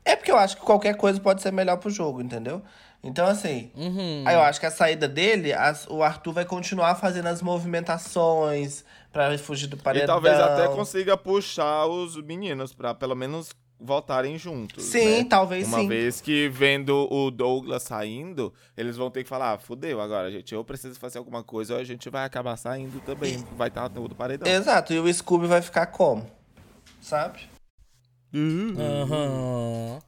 É 0.05 0.15
porque 0.15 0.31
eu 0.31 0.37
acho 0.37 0.57
que 0.57 0.61
qualquer 0.63 0.95
coisa 0.95 1.19
pode 1.19 1.41
ser 1.41 1.51
melhor 1.51 1.77
pro 1.77 1.89
jogo, 1.89 2.21
entendeu? 2.21 2.61
Então, 3.01 3.25
assim, 3.27 3.71
Uhum. 3.75 4.23
aí 4.27 4.35
eu 4.35 4.41
acho 4.41 4.59
que 4.59 4.65
a 4.65 4.71
saída 4.71 5.07
dele, 5.07 5.53
as- 5.53 5.87
o 5.87 6.03
Arthur 6.03 6.33
vai 6.33 6.45
continuar 6.45 6.95
fazendo 6.95 7.27
as 7.27 7.41
movimentações 7.41 8.83
pra 9.11 9.37
fugir 9.37 9.67
do 9.67 9.77
E 9.77 9.79
paredão. 9.79 10.15
talvez 10.15 10.37
até 10.39 10.67
consiga 10.67 11.15
puxar 11.15 11.85
os 11.87 12.15
meninos 12.21 12.73
pra 12.73 12.93
pelo 12.93 13.15
menos 13.15 13.49
voltarem 13.79 14.37
juntos. 14.37 14.83
Sim, 14.83 15.19
né? 15.19 15.27
talvez 15.29 15.65
Uma 15.65 15.77
sim. 15.79 15.87
vez 15.87 16.19
que 16.19 16.49
vendo 16.49 17.07
o 17.09 17.31
Douglas 17.31 17.83
saindo, 17.83 18.53
eles 18.75 18.97
vão 18.97 19.09
ter 19.09 19.23
que 19.23 19.29
falar: 19.29 19.53
ah, 19.53 19.57
fudeu 19.57 20.01
agora, 20.01 20.29
gente. 20.29 20.53
Eu 20.53 20.65
preciso 20.65 20.99
fazer 20.99 21.17
alguma 21.17 21.41
coisa 21.41 21.75
ou 21.75 21.79
a 21.79 21.83
gente 21.85 22.09
vai 22.09 22.25
acabar 22.25 22.57
saindo 22.57 22.99
também. 22.99 23.37
Vai 23.55 23.69
estar 23.69 23.87
tudo 23.87 24.13
paredão. 24.13 24.51
Exato, 24.51 24.91
e 24.93 24.99
o 24.99 25.13
Scooby 25.13 25.47
vai 25.47 25.61
ficar 25.61 25.85
como? 25.85 26.29
Sabe? 27.01 27.39
Aham. 28.77 29.99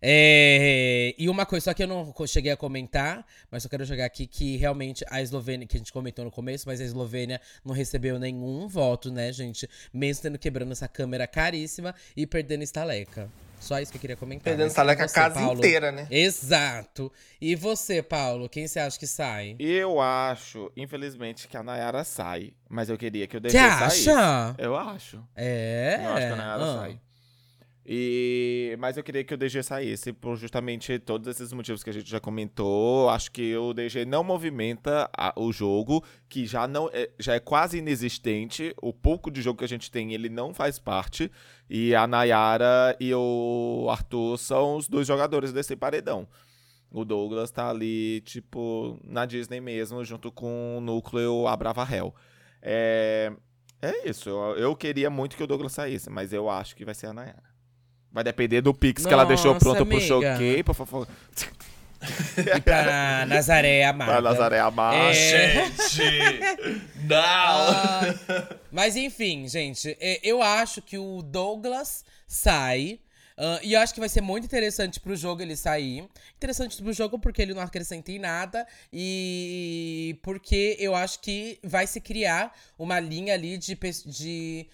É, 0.00 1.14
e 1.18 1.28
uma 1.28 1.44
coisa, 1.46 1.64
só 1.64 1.74
que 1.74 1.82
eu 1.82 1.86
não 1.88 2.12
cheguei 2.26 2.52
a 2.52 2.56
comentar, 2.56 3.26
mas 3.50 3.62
só 3.62 3.68
quero 3.68 3.84
jogar 3.84 4.04
aqui 4.06 4.26
que 4.26 4.56
realmente 4.56 5.04
a 5.10 5.20
Eslovênia, 5.22 5.66
que 5.66 5.76
a 5.76 5.78
gente 5.78 5.92
comentou 5.92 6.24
no 6.24 6.30
começo, 6.30 6.64
mas 6.68 6.80
a 6.80 6.84
Eslovênia 6.84 7.40
não 7.64 7.74
recebeu 7.74 8.18
nenhum 8.18 8.68
voto, 8.68 9.10
né, 9.10 9.32
gente? 9.32 9.68
Mesmo 9.92 10.22
tendo 10.22 10.38
quebrando 10.38 10.72
essa 10.72 10.88
câmera 10.88 11.26
caríssima 11.26 11.94
e 12.16 12.26
perdendo 12.26 12.62
estaleca. 12.62 13.28
Só 13.58 13.80
isso 13.80 13.90
que 13.90 13.96
eu 13.96 14.00
queria 14.02 14.16
comentar. 14.16 14.44
Perdendo 14.44 14.68
estaleca 14.68 15.04
a 15.04 15.08
você, 15.08 15.14
casa 15.14 15.34
Paulo? 15.40 15.58
inteira, 15.58 15.90
né? 15.90 16.06
Exato. 16.10 17.10
E 17.40 17.54
você, 17.56 18.02
Paulo, 18.02 18.50
quem 18.50 18.68
você 18.68 18.78
acha 18.78 18.98
que 18.98 19.06
sai? 19.06 19.56
Eu 19.58 19.98
acho, 19.98 20.70
infelizmente, 20.76 21.48
que 21.48 21.56
a 21.56 21.62
Nayara 21.62 22.04
sai. 22.04 22.52
Mas 22.68 22.90
eu 22.90 22.98
queria 22.98 23.26
que 23.26 23.36
o 23.36 23.40
DG 23.40 23.56
Você 23.58 23.58
saísse. 23.78 24.10
acha? 24.10 24.54
Eu 24.58 24.76
acho. 24.76 25.24
É. 25.34 26.00
Eu 26.04 26.08
acho 26.10 26.26
que 26.26 26.32
a 26.32 26.36
Nayara 26.36 26.62
Ah. 26.64 26.76
sai. 26.80 27.00
E... 27.88 28.74
Mas 28.80 28.96
eu 28.96 29.04
queria 29.04 29.22
que 29.22 29.32
o 29.32 29.36
DG 29.36 29.62
saísse 29.62 30.12
por 30.12 30.36
justamente 30.36 30.98
todos 30.98 31.28
esses 31.28 31.52
motivos 31.52 31.84
que 31.84 31.90
a 31.90 31.92
gente 31.92 32.10
já 32.10 32.18
comentou. 32.18 33.08
Acho 33.08 33.30
que 33.30 33.56
o 33.56 33.72
DG 33.72 34.04
não 34.04 34.24
movimenta 34.24 35.08
a- 35.16 35.32
o 35.36 35.52
jogo, 35.52 36.04
que 36.28 36.44
já, 36.46 36.66
não 36.66 36.90
é, 36.92 37.08
já 37.18 37.34
é 37.34 37.40
quase 37.40 37.78
inexistente. 37.78 38.74
O 38.82 38.92
pouco 38.92 39.30
de 39.30 39.40
jogo 39.40 39.58
que 39.60 39.64
a 39.64 39.68
gente 39.68 39.90
tem, 39.90 40.12
ele 40.12 40.28
não 40.28 40.52
faz 40.52 40.78
parte. 40.80 41.30
E 41.70 41.94
a 41.94 42.06
Nayara 42.06 42.96
e 42.98 43.14
o 43.14 43.86
Arthur 43.88 44.36
são 44.38 44.76
os 44.76 44.88
dois 44.88 45.06
jogadores 45.06 45.52
desse 45.52 45.76
paredão. 45.76 46.26
O 46.90 47.04
Douglas 47.04 47.50
tá 47.50 47.68
ali, 47.70 48.20
tipo, 48.22 48.98
na 49.04 49.26
Disney 49.26 49.60
mesmo, 49.60 50.04
junto 50.04 50.32
com 50.32 50.78
o 50.78 50.80
núcleo 50.80 51.46
Abrava 51.46 51.86
Hell. 51.88 52.14
É, 52.62 53.32
é 53.82 54.08
isso. 54.08 54.28
Eu, 54.30 54.56
eu 54.56 54.76
queria 54.76 55.10
muito 55.10 55.36
que 55.36 55.42
o 55.42 55.46
Douglas 55.46 55.72
saísse, 55.72 56.08
mas 56.10 56.32
eu 56.32 56.48
acho 56.50 56.74
que 56.74 56.84
vai 56.84 56.94
ser 56.94 57.06
a 57.08 57.12
Nayara. 57.12 57.55
Vai 58.16 58.24
depender 58.24 58.62
do 58.62 58.72
Pix 58.72 59.04
que 59.04 59.12
ela 59.12 59.26
deixou 59.26 59.52
Nossa, 59.52 59.62
pronto 59.62 59.84
pro 59.84 59.96
amiga. 59.98 60.06
choquei, 60.32 60.62
por 60.62 60.74
favor. 60.74 61.06
E 62.38 62.60
pra 62.62 63.26
Nazaré 63.26 63.84
amada. 63.84 64.10
Pra 64.10 64.20
Nazaré 64.22 64.58
amar. 64.58 64.94
É. 64.94 65.12
Gente! 65.12 66.40
Não! 67.04 67.14
Ah, 67.14 68.00
mas 68.72 68.96
enfim, 68.96 69.46
gente, 69.46 69.94
é, 70.00 70.18
eu 70.22 70.40
acho 70.42 70.80
que 70.80 70.96
o 70.96 71.20
Douglas 71.20 72.06
sai. 72.26 73.00
ah, 73.36 73.60
e 73.62 73.74
eu 73.74 73.80
acho 73.80 73.92
que 73.92 74.00
vai 74.00 74.08
ser 74.08 74.22
muito 74.22 74.44
interessante 74.46 74.98
pro 74.98 75.14
jogo 75.14 75.42
ele 75.42 75.54
sair. 75.54 76.08
Interessante 76.38 76.82
pro 76.82 76.94
jogo 76.94 77.18
porque 77.18 77.42
ele 77.42 77.52
não 77.52 77.60
acrescenta 77.60 78.10
em 78.10 78.18
nada. 78.18 78.66
E 78.90 80.18
porque 80.22 80.74
eu 80.80 80.94
acho 80.94 81.20
que 81.20 81.58
vai 81.62 81.86
se 81.86 82.00
criar 82.00 82.50
uma 82.78 82.98
linha 82.98 83.34
ali 83.34 83.58
de. 83.58 83.74
de 84.06 84.66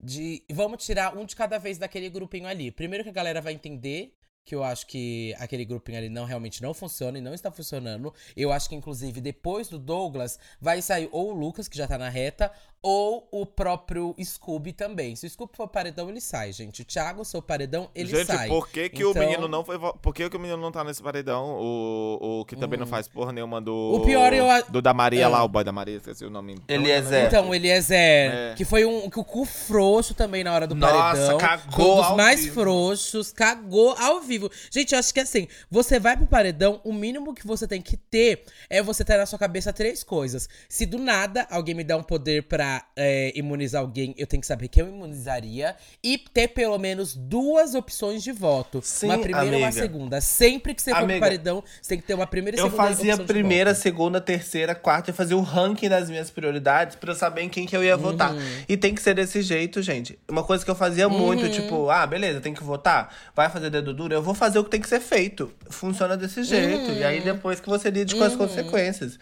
de 0.00 0.44
vamos 0.50 0.84
tirar 0.84 1.16
um 1.16 1.24
de 1.24 1.34
cada 1.34 1.58
vez 1.58 1.78
daquele 1.78 2.08
grupinho 2.08 2.46
ali. 2.46 2.70
Primeiro 2.70 3.04
que 3.04 3.10
a 3.10 3.12
galera 3.12 3.40
vai 3.40 3.52
entender 3.52 4.14
que 4.46 4.54
eu 4.54 4.62
acho 4.62 4.86
que 4.86 5.34
aquele 5.38 5.64
grupinho 5.64 5.98
ali 5.98 6.08
não 6.08 6.24
realmente 6.24 6.62
não 6.62 6.72
funciona 6.72 7.18
e 7.18 7.20
não 7.20 7.34
está 7.34 7.50
funcionando. 7.50 8.14
Eu 8.36 8.52
acho 8.52 8.68
que 8.68 8.76
inclusive 8.76 9.20
depois 9.20 9.68
do 9.68 9.78
Douglas 9.78 10.38
vai 10.60 10.80
sair 10.80 11.08
ou 11.10 11.30
o 11.30 11.34
Lucas 11.34 11.66
que 11.66 11.76
já 11.76 11.88
tá 11.88 11.98
na 11.98 12.08
reta 12.08 12.52
ou 12.82 13.26
o 13.32 13.44
próprio 13.44 14.14
Scooby 14.22 14.72
também. 14.72 15.16
Se 15.16 15.26
o 15.26 15.30
Scooby 15.30 15.56
for 15.56 15.66
paredão, 15.68 16.08
ele 16.08 16.20
sai, 16.20 16.52
gente. 16.52 16.82
O 16.82 16.84
Thiago, 16.84 17.24
seu 17.24 17.42
paredão, 17.42 17.90
ele 17.94 18.08
Gente, 18.10 18.26
sai. 18.26 18.48
por 18.48 18.68
que, 18.68 18.88
que 18.88 19.02
Então- 19.02 19.10
o 19.10 19.14
menino 19.26 19.48
não 19.48 19.64
foi. 19.64 19.78
Por 19.78 20.14
que, 20.14 20.28
que 20.30 20.36
o 20.36 20.40
menino 20.40 20.60
não 20.60 20.70
tá 20.70 20.84
nesse 20.84 21.02
paredão? 21.02 21.56
O, 21.58 22.40
o 22.40 22.44
que 22.44 22.54
também 22.54 22.78
não 22.78 22.86
faz 22.86 23.08
porra 23.08 23.32
nenhuma 23.32 23.60
do. 23.60 23.72
Hum. 23.72 23.96
O 23.96 24.04
pior 24.04 24.32
eu 24.32 24.46
Do 24.68 24.80
da 24.80 24.94
Maria 24.94 25.26
Ah. 25.26 25.30
lá, 25.30 25.44
o 25.44 25.48
boy 25.48 25.64
da 25.64 25.72
Maria, 25.72 25.96
esqueci 25.96 26.24
o 26.24 26.30
nome. 26.30 26.56
Eliezer. 26.68 27.26
Então, 27.26 27.48
o 27.48 27.54
Eliezer, 27.54 27.96
É. 27.98 28.54
que 28.56 28.64
foi 28.64 28.84
um 28.84 29.10
que 29.10 29.18
o 29.18 29.24
cu 29.24 29.44
frouxo 29.44 30.14
também 30.14 30.44
na 30.44 30.52
hora 30.54 30.66
do 30.66 30.74
Nossa, 30.74 30.92
paredão. 30.92 31.38
cagou 31.38 31.92
um 31.94 31.96
dos 31.96 32.06
ao 32.06 32.16
mais 32.16 32.40
vivo. 32.44 32.60
frouxos, 32.62 33.32
cagou 33.32 33.94
ao 33.98 34.20
vivo. 34.20 34.50
Gente, 34.70 34.92
eu 34.92 34.98
acho 34.98 35.12
que 35.12 35.20
assim, 35.20 35.48
você 35.70 35.98
vai 35.98 36.16
pro 36.16 36.26
paredão, 36.26 36.80
o 36.84 36.92
mínimo 36.92 37.34
que 37.34 37.46
você 37.46 37.66
tem 37.66 37.80
que 37.82 37.96
ter 37.96 38.44
é 38.70 38.82
você 38.82 39.04
ter 39.04 39.16
na 39.16 39.26
sua 39.26 39.38
cabeça 39.38 39.72
três 39.72 40.04
coisas. 40.04 40.48
Se 40.68 40.86
do 40.86 40.98
nada 40.98 41.46
alguém 41.50 41.74
me 41.74 41.82
dá 41.84 41.96
um 41.96 42.02
poder 42.02 42.44
pra 42.44 42.65
é, 42.96 43.32
imunizar 43.34 43.80
alguém, 43.82 44.14
eu 44.18 44.26
tenho 44.26 44.40
que 44.40 44.46
saber 44.46 44.68
quem 44.68 44.82
eu 44.82 44.88
imunizaria. 44.88 45.74
E 46.02 46.18
ter 46.18 46.48
pelo 46.48 46.78
menos 46.78 47.14
duas 47.14 47.74
opções 47.74 48.22
de 48.22 48.32
voto. 48.32 48.80
Sim, 48.82 49.06
uma 49.06 49.18
primeira 49.18 49.56
e 49.56 49.58
uma 49.60 49.66
amiga. 49.68 49.72
segunda. 49.82 50.20
Sempre 50.20 50.74
que 50.74 50.82
você 50.82 50.90
for 50.90 50.96
pro 50.96 51.04
Amiga, 51.04 51.20
paredão, 51.20 51.64
você 51.80 51.88
tem 51.90 51.98
que 52.00 52.06
ter 52.06 52.14
uma 52.14 52.26
primeira 52.26 52.56
e 52.56 52.60
Eu 52.60 52.66
segunda 52.70 52.82
fazia 52.88 53.12
opção 53.14 53.26
de 53.26 53.32
primeira, 53.32 53.74
segunda, 53.74 54.20
terceira, 54.20 54.74
quarta. 54.74 55.10
Eu 55.10 55.14
fazia 55.14 55.36
o 55.36 55.40
ranking 55.42 55.88
das 55.88 56.08
minhas 56.10 56.30
prioridades 56.30 56.96
pra 56.96 57.12
eu 57.12 57.16
saber 57.16 57.42
em 57.42 57.48
quem 57.48 57.66
que 57.66 57.76
eu 57.76 57.82
ia 57.84 57.96
votar. 57.96 58.32
Uhum. 58.34 58.40
E 58.68 58.76
tem 58.76 58.94
que 58.94 59.02
ser 59.02 59.14
desse 59.14 59.42
jeito, 59.42 59.82
gente. 59.82 60.18
Uma 60.28 60.42
coisa 60.44 60.64
que 60.64 60.70
eu 60.70 60.74
fazia 60.74 61.08
Uhum. 61.08 61.18
muito, 61.18 61.48
tipo, 61.50 61.88
ah, 61.90 62.06
beleza, 62.06 62.40
tem 62.40 62.54
que 62.54 62.62
votar. 62.62 63.14
Vai 63.34 63.48
fazer 63.50 63.70
dedo 63.70 63.92
duro? 63.94 64.12
Eu 64.14 64.22
vou 64.22 64.34
fazer 64.34 64.58
o 64.58 64.64
que 64.64 64.70
tem 64.70 64.80
que 64.80 64.88
ser 64.88 65.00
feito. 65.00 65.52
Funciona 65.70 66.16
desse 66.16 66.42
jeito. 66.42 66.90
E 66.92 67.00
Uhum. 67.00 67.06
aí 67.06 67.20
depois 67.20 67.60
que 67.60 67.68
você 67.68 67.90
lide 67.90 68.14
com 68.14 68.24
as 68.24 68.34
consequências. 68.36 69.18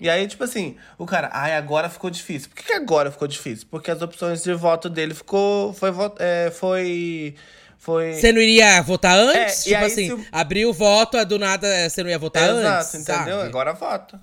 E 0.00 0.10
aí, 0.10 0.26
tipo 0.26 0.44
assim, 0.44 0.76
o 0.98 1.06
cara, 1.06 1.30
ai, 1.32 1.54
agora 1.56 1.88
ficou 1.88 2.10
difícil. 2.10 2.50
Por 2.50 2.56
que, 2.56 2.64
que 2.64 2.72
agora 2.74 3.10
ficou 3.10 3.26
difícil? 3.26 3.66
Porque 3.70 3.90
as 3.90 4.02
opções 4.02 4.42
de 4.42 4.52
voto 4.52 4.90
dele 4.90 5.14
ficou. 5.14 5.72
Foi. 5.72 5.90
É, 6.18 6.50
foi. 6.50 7.34
Foi. 7.78 8.12
Você 8.14 8.30
não 8.32 8.40
iria 8.40 8.82
votar 8.82 9.16
antes? 9.18 9.60
É, 9.60 9.70
tipo 9.70 9.76
aí 9.76 9.84
assim, 9.84 10.06
se 10.06 10.12
o- 10.12 10.26
abrir 10.32 10.66
o 10.66 10.72
voto, 10.72 11.22
do 11.24 11.38
nada 11.38 11.66
é, 11.66 11.88
você 11.88 12.02
não 12.02 12.10
ia 12.10 12.18
votar 12.18 12.42
Exato, 12.48 12.66
antes? 12.66 12.94
entendeu? 12.94 13.14
sabe? 13.16 13.32
Uhum. 13.32 13.40
Agora 13.42 13.72
vota. 13.74 14.20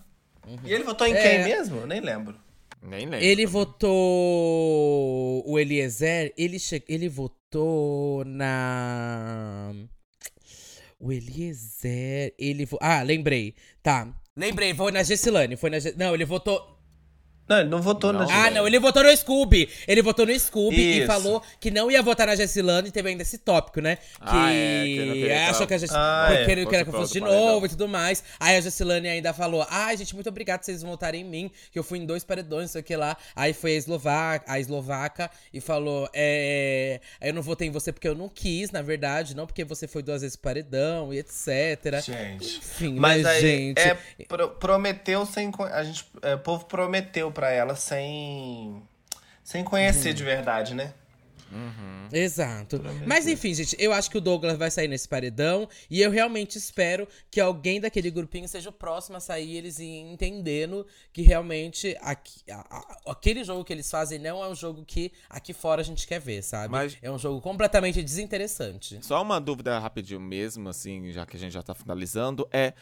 E 0.65 0.73
ele 0.73 0.83
votou 0.83 1.07
em 1.07 1.13
É. 1.13 1.21
quem 1.21 1.43
mesmo? 1.45 1.77
Eu 1.81 1.87
nem 1.87 2.01
lembro. 2.01 2.35
Nem 2.81 3.05
lembro. 3.05 3.25
Ele 3.25 3.45
votou. 3.45 5.43
O 5.47 5.57
Eliezer, 5.57 6.33
ele, 6.37 6.59
che... 6.59 6.83
ele 6.87 7.07
votou 7.09 8.23
na. 8.25 9.71
O 10.99 11.11
Eliezer. 11.11 12.33
Ele. 12.37 12.67
Ah, 12.81 13.01
lembrei. 13.01 13.55
Tá. 13.81 14.07
Lembrei, 14.35 14.73
foi 14.73 14.91
na 14.91 15.03
Gessilane. 15.03 15.55
Foi 15.55 15.69
na 15.69 15.79
Ge- 15.79 15.93
Não, 15.97 16.13
ele 16.13 16.25
votou. 16.25 16.72
Não, 17.53 17.59
ele 17.61 17.69
não 17.69 17.81
votou 17.81 18.11
Não. 18.13 18.19
na 18.21 18.25
Ah, 18.25 18.27
Juliana. 18.29 18.51
não, 18.59 18.67
ele 18.67 18.79
votou 18.79 19.03
no 19.03 19.15
Scooby. 19.15 19.69
Ele 19.87 20.01
votou 20.01 20.25
no 20.25 20.39
Scooby 20.39 20.75
e 20.81 20.97
Isso. 20.99 21.07
falou 21.07 21.41
que 21.59 21.69
não 21.71 21.89
ia 21.91 22.01
votar 22.01 22.27
na 22.27 22.35
Gessilane. 22.35 22.89
E 22.89 22.91
teve 22.91 23.09
ainda 23.09 23.21
esse 23.23 23.37
tópico, 23.37 23.81
né? 23.81 23.95
Que, 23.95 24.01
Ah, 24.21 24.53
é, 24.53 24.83
que 24.85 25.31
achou 25.31 25.67
que 25.67 25.73
a 25.73 25.77
Gessilane. 25.77 26.03
Ah, 26.05 26.25
porque 26.37 26.49
é. 26.49 26.53
ele 26.53 26.65
queria 26.65 26.83
que 26.83 26.89
eu 26.89 26.93
Fosse 26.93 27.13
de 27.13 27.19
novo 27.21 27.65
e 27.65 27.69
tudo 27.69 27.87
mais. 27.87 28.23
Aí 28.39 28.55
a 28.57 28.61
Gessilane 28.61 29.07
ainda 29.07 29.33
falou: 29.33 29.65
Ai, 29.69 29.97
gente, 29.97 30.13
muito 30.13 30.29
obrigado 30.29 30.59
por 30.59 30.65
vocês 30.65 30.81
votarem 30.83 31.21
em 31.21 31.25
mim. 31.25 31.51
Que 31.71 31.79
eu 31.79 31.83
fui 31.83 31.99
em 31.99 32.05
dois 32.05 32.23
paredões, 32.23 32.63
não 32.63 32.67
sei 32.69 32.81
o 32.81 32.83
que 32.83 32.95
lá. 32.95 33.17
Aí 33.35 33.53
foi 33.53 33.71
a 33.71 33.75
eslovaca, 33.75 34.45
a 34.51 34.59
eslovaca 34.59 35.29
e 35.53 35.59
falou: 35.61 36.09
É. 36.13 36.99
Eu 37.21 37.33
não 37.33 37.41
votei 37.41 37.67
em 37.67 37.71
você 37.71 37.91
porque 37.91 38.07
eu 38.07 38.15
não 38.15 38.29
quis, 38.29 38.71
na 38.71 38.81
verdade. 38.81 39.35
Não 39.35 39.45
porque 39.45 39.63
você 39.63 39.87
foi 39.87 40.01
duas 40.03 40.21
vezes 40.21 40.35
paredão 40.35 41.13
e 41.13 41.19
etc. 41.19 42.01
Gente. 42.03 42.57
Enfim, 42.57 42.95
Mas 42.99 43.23
né, 43.23 43.29
aí, 43.31 43.41
gente. 43.41 43.79
é, 43.79 43.97
pro- 44.27 44.49
prometeu 44.49 45.25
sem. 45.25 45.51
A 45.71 45.83
gente, 45.83 46.05
é, 46.21 46.35
o 46.35 46.39
povo 46.39 46.65
prometeu 46.65 47.31
pra 47.31 47.42
ela 47.49 47.75
sem. 47.75 48.81
Sem 49.43 49.63
conhecer 49.63 50.09
Uhum. 50.09 50.15
de 50.15 50.23
verdade, 50.23 50.73
né? 50.73 50.93
Exato. 52.11 52.81
Mas 53.05 53.27
enfim, 53.27 53.53
gente, 53.53 53.75
eu 53.79 53.91
acho 53.93 54.09
que 54.09 54.17
o 54.17 54.21
Douglas 54.21 54.57
vai 54.57 54.69
sair 54.71 54.87
nesse 54.87 55.07
paredão. 55.07 55.67
E 55.89 56.01
eu 56.01 56.09
realmente 56.11 56.57
espero 56.57 57.07
que 57.29 57.39
alguém 57.39 57.79
daquele 57.79 58.09
grupinho 58.11 58.47
seja 58.47 58.69
o 58.69 58.73
próximo 58.73 59.17
a 59.17 59.19
sair, 59.19 59.57
eles 59.57 59.79
entendendo 59.79 60.85
que 61.11 61.21
realmente 61.21 61.95
aqui- 62.01 62.41
a- 62.49 62.65
a- 63.05 63.11
aquele 63.11 63.43
jogo 63.43 63.63
que 63.63 63.73
eles 63.73 63.89
fazem 63.89 64.17
não 64.19 64.43
é 64.43 64.47
um 64.47 64.55
jogo 64.55 64.83
que 64.85 65.11
aqui 65.29 65.53
fora 65.53 65.81
a 65.81 65.83
gente 65.85 66.07
quer 66.07 66.19
ver, 66.19 66.41
sabe? 66.43 66.71
Mas- 66.71 66.97
É 67.01 67.11
um 67.11 67.17
jogo 67.19 67.41
completamente 67.41 68.01
desinteressante. 68.01 68.99
Só 69.01 69.21
uma 69.21 69.39
dúvida 69.39 69.77
rapidinho 69.79 70.19
mesmo, 70.21 70.69
assim, 70.69 71.11
já 71.11 71.25
que 71.25 71.35
a 71.35 71.39
gente 71.39 71.51
já 71.53 71.61
tá 71.63 71.73
finalizando, 71.75 72.47
é. 72.51 72.73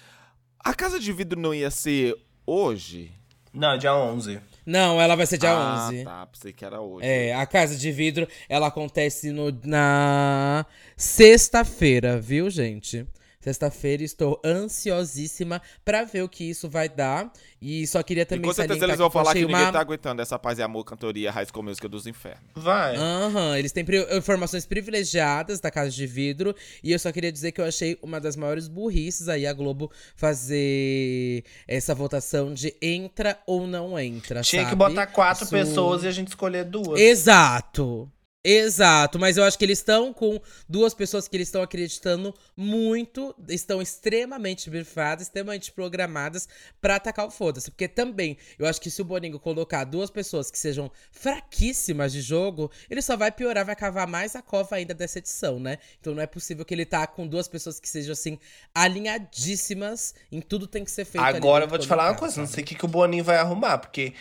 A 0.60 0.74
casa 0.74 1.00
de 1.00 1.12
vidro 1.12 1.40
não 1.40 1.54
ia 1.54 1.72
ser 1.72 2.16
hoje? 2.46 3.12
Não, 3.54 3.78
dia 3.78 3.94
11. 3.96 4.40
Não, 4.72 5.02
ela 5.02 5.16
vai 5.16 5.26
ser 5.26 5.38
dia 5.38 5.52
ah, 5.52 5.90
11. 5.90 6.04
tá, 6.06 6.26
pensei 6.28 6.54
que 6.54 6.64
era 6.64 6.80
hoje. 6.80 7.06
É, 7.06 7.36
a 7.36 7.46
Casa 7.46 7.76
de 7.76 7.92
Vidro, 7.92 8.26
ela 8.48 8.68
acontece 8.68 9.30
no, 9.30 9.52
na 9.66 10.66
sexta-feira, 10.96 12.18
viu, 12.22 12.50
gente? 12.50 13.06
Sexta-feira, 13.42 14.04
estou 14.04 14.40
ansiosíssima 14.46 15.62
pra 15.84 16.04
ver 16.04 16.22
o 16.24 16.30
que 16.30 16.44
isso 16.44 16.70
vai 16.70 16.88
dar. 16.88 17.32
E 17.62 17.86
só 17.88 18.02
queria 18.04 18.22
E 18.24 18.26
também 18.26 18.44
com 18.44 18.54
certeza 18.54 18.86
eles 18.86 18.98
vão 18.98 19.10
que 19.10 19.14
falar 19.14 19.34
que 19.34 19.42
ninguém 19.42 19.56
uma... 19.56 19.72
tá 19.72 19.80
aguentando 19.80 20.22
essa 20.22 20.38
paz 20.40 20.60
e 20.60 20.62
amor 20.62 20.84
cantoria 20.86 21.32
High 21.32 21.46
School 21.52 21.64
Musical 21.64 21.90
dos 21.90 22.08
infernos. 22.08 22.42
Vai. 22.56 22.96
Aham, 22.96 23.58
eles 23.58 23.72
têm 23.72 23.84
pri- 23.84 24.08
informações 24.16 24.66
privilegiadas 24.66 25.60
da 25.60 25.70
Casa 25.72 25.90
de 25.92 26.08
Vidro. 26.08 26.56
E 26.84 26.92
eu 26.92 27.00
só 27.00 27.12
queria 27.12 27.32
dizer 27.32 27.52
que 27.52 27.60
eu 27.62 27.66
achei 27.66 27.98
uma 28.02 28.20
das 28.20 28.36
maiores 28.36 28.68
burrices 28.68 29.28
aí 29.28 29.46
a 29.46 29.54
Globo 29.54 29.92
fazer 30.16 31.44
essa 31.68 31.94
votação 31.96 32.54
de 32.54 32.76
entra 32.82 33.40
ou 33.46 33.66
não 33.68 33.98
entra, 33.98 34.42
Tinha 34.42 34.64
que 34.64 34.70
sabe? 34.70 34.78
botar 34.78 35.08
quatro 35.08 35.44
Isso- 35.44 35.52
pessoas 35.52 36.04
e 36.04 36.08
a 36.08 36.12
gente 36.12 36.30
escolher 36.30 36.64
duas. 36.66 37.00
Exato. 37.00 38.10
Exato, 38.44 39.20
mas 39.20 39.38
eu 39.38 39.44
acho 39.44 39.56
que 39.56 39.64
eles 39.64 39.78
estão 39.78 40.12
com 40.12 40.42
duas 40.68 40.96
pessoas 40.96 41.28
que 41.28 41.38
eles 41.38 41.48
estão 41.48 41.62
acreditando 41.62 42.34
muito, 42.58 43.36
estão 43.48 43.80
extremamente 43.80 44.68
brifadas, 44.68 45.28
extremamente 45.28 45.72
programadas 45.72 46.50
pra 46.82 46.96
atacar 46.96 47.28
o 47.28 47.32
foda-se. 47.32 47.70
Porque 47.70 47.88
também, 47.88 48.36
eu 48.58 48.66
acho 48.66 48.82
que 48.82 48.90
se 48.90 49.00
o 49.00 49.06
Boninho 49.06 49.40
colocar 49.40 49.84
duas 49.84 50.10
pessoas 50.10 50.50
que 50.50 50.58
sejam 50.58 50.92
fraquíssimas 51.12 52.12
de 52.12 52.22
jogo, 52.22 52.72
ele 52.90 53.04
só 53.04 53.16
vai 53.16 53.32
piorar, 53.32 53.64
vai 53.64 53.76
cavar 53.76 54.08
mais 54.08 54.36
a 54.36 54.42
cova 54.42 54.76
ainda 54.76 54.96
dessa 54.96 55.20
edição, 55.20 55.60
né? 55.60 55.78
Então 56.00 56.16
não 56.16 56.24
é 56.24 56.28
possível 56.28 56.66
que 56.66 56.74
ele 56.74 56.86
tá 56.86 57.06
com 57.06 57.28
duas 57.28 57.48
pessoas 57.48 57.80
que 57.80 57.88
sejam 57.88 58.14
assim, 58.14 58.40
alinhadíssimas 58.74 60.16
em 60.32 60.42
tudo 60.42 60.66
tem 60.66 60.84
que 60.84 60.90
ser 60.90 61.06
feito. 61.06 61.24
Agora 61.24 61.66
eu 61.66 61.70
vou 61.70 61.78
te 61.78 61.88
falar 61.88 62.10
uma 62.10 62.18
coisa, 62.18 62.40
não 62.40 62.48
sabe? 62.48 62.56
sei 62.56 62.64
o 62.64 62.68
que, 62.68 62.74
que 62.74 62.86
o 62.86 62.88
Boninho 62.88 63.24
vai 63.24 63.38
arrumar, 63.38 63.78
porque 63.78 64.16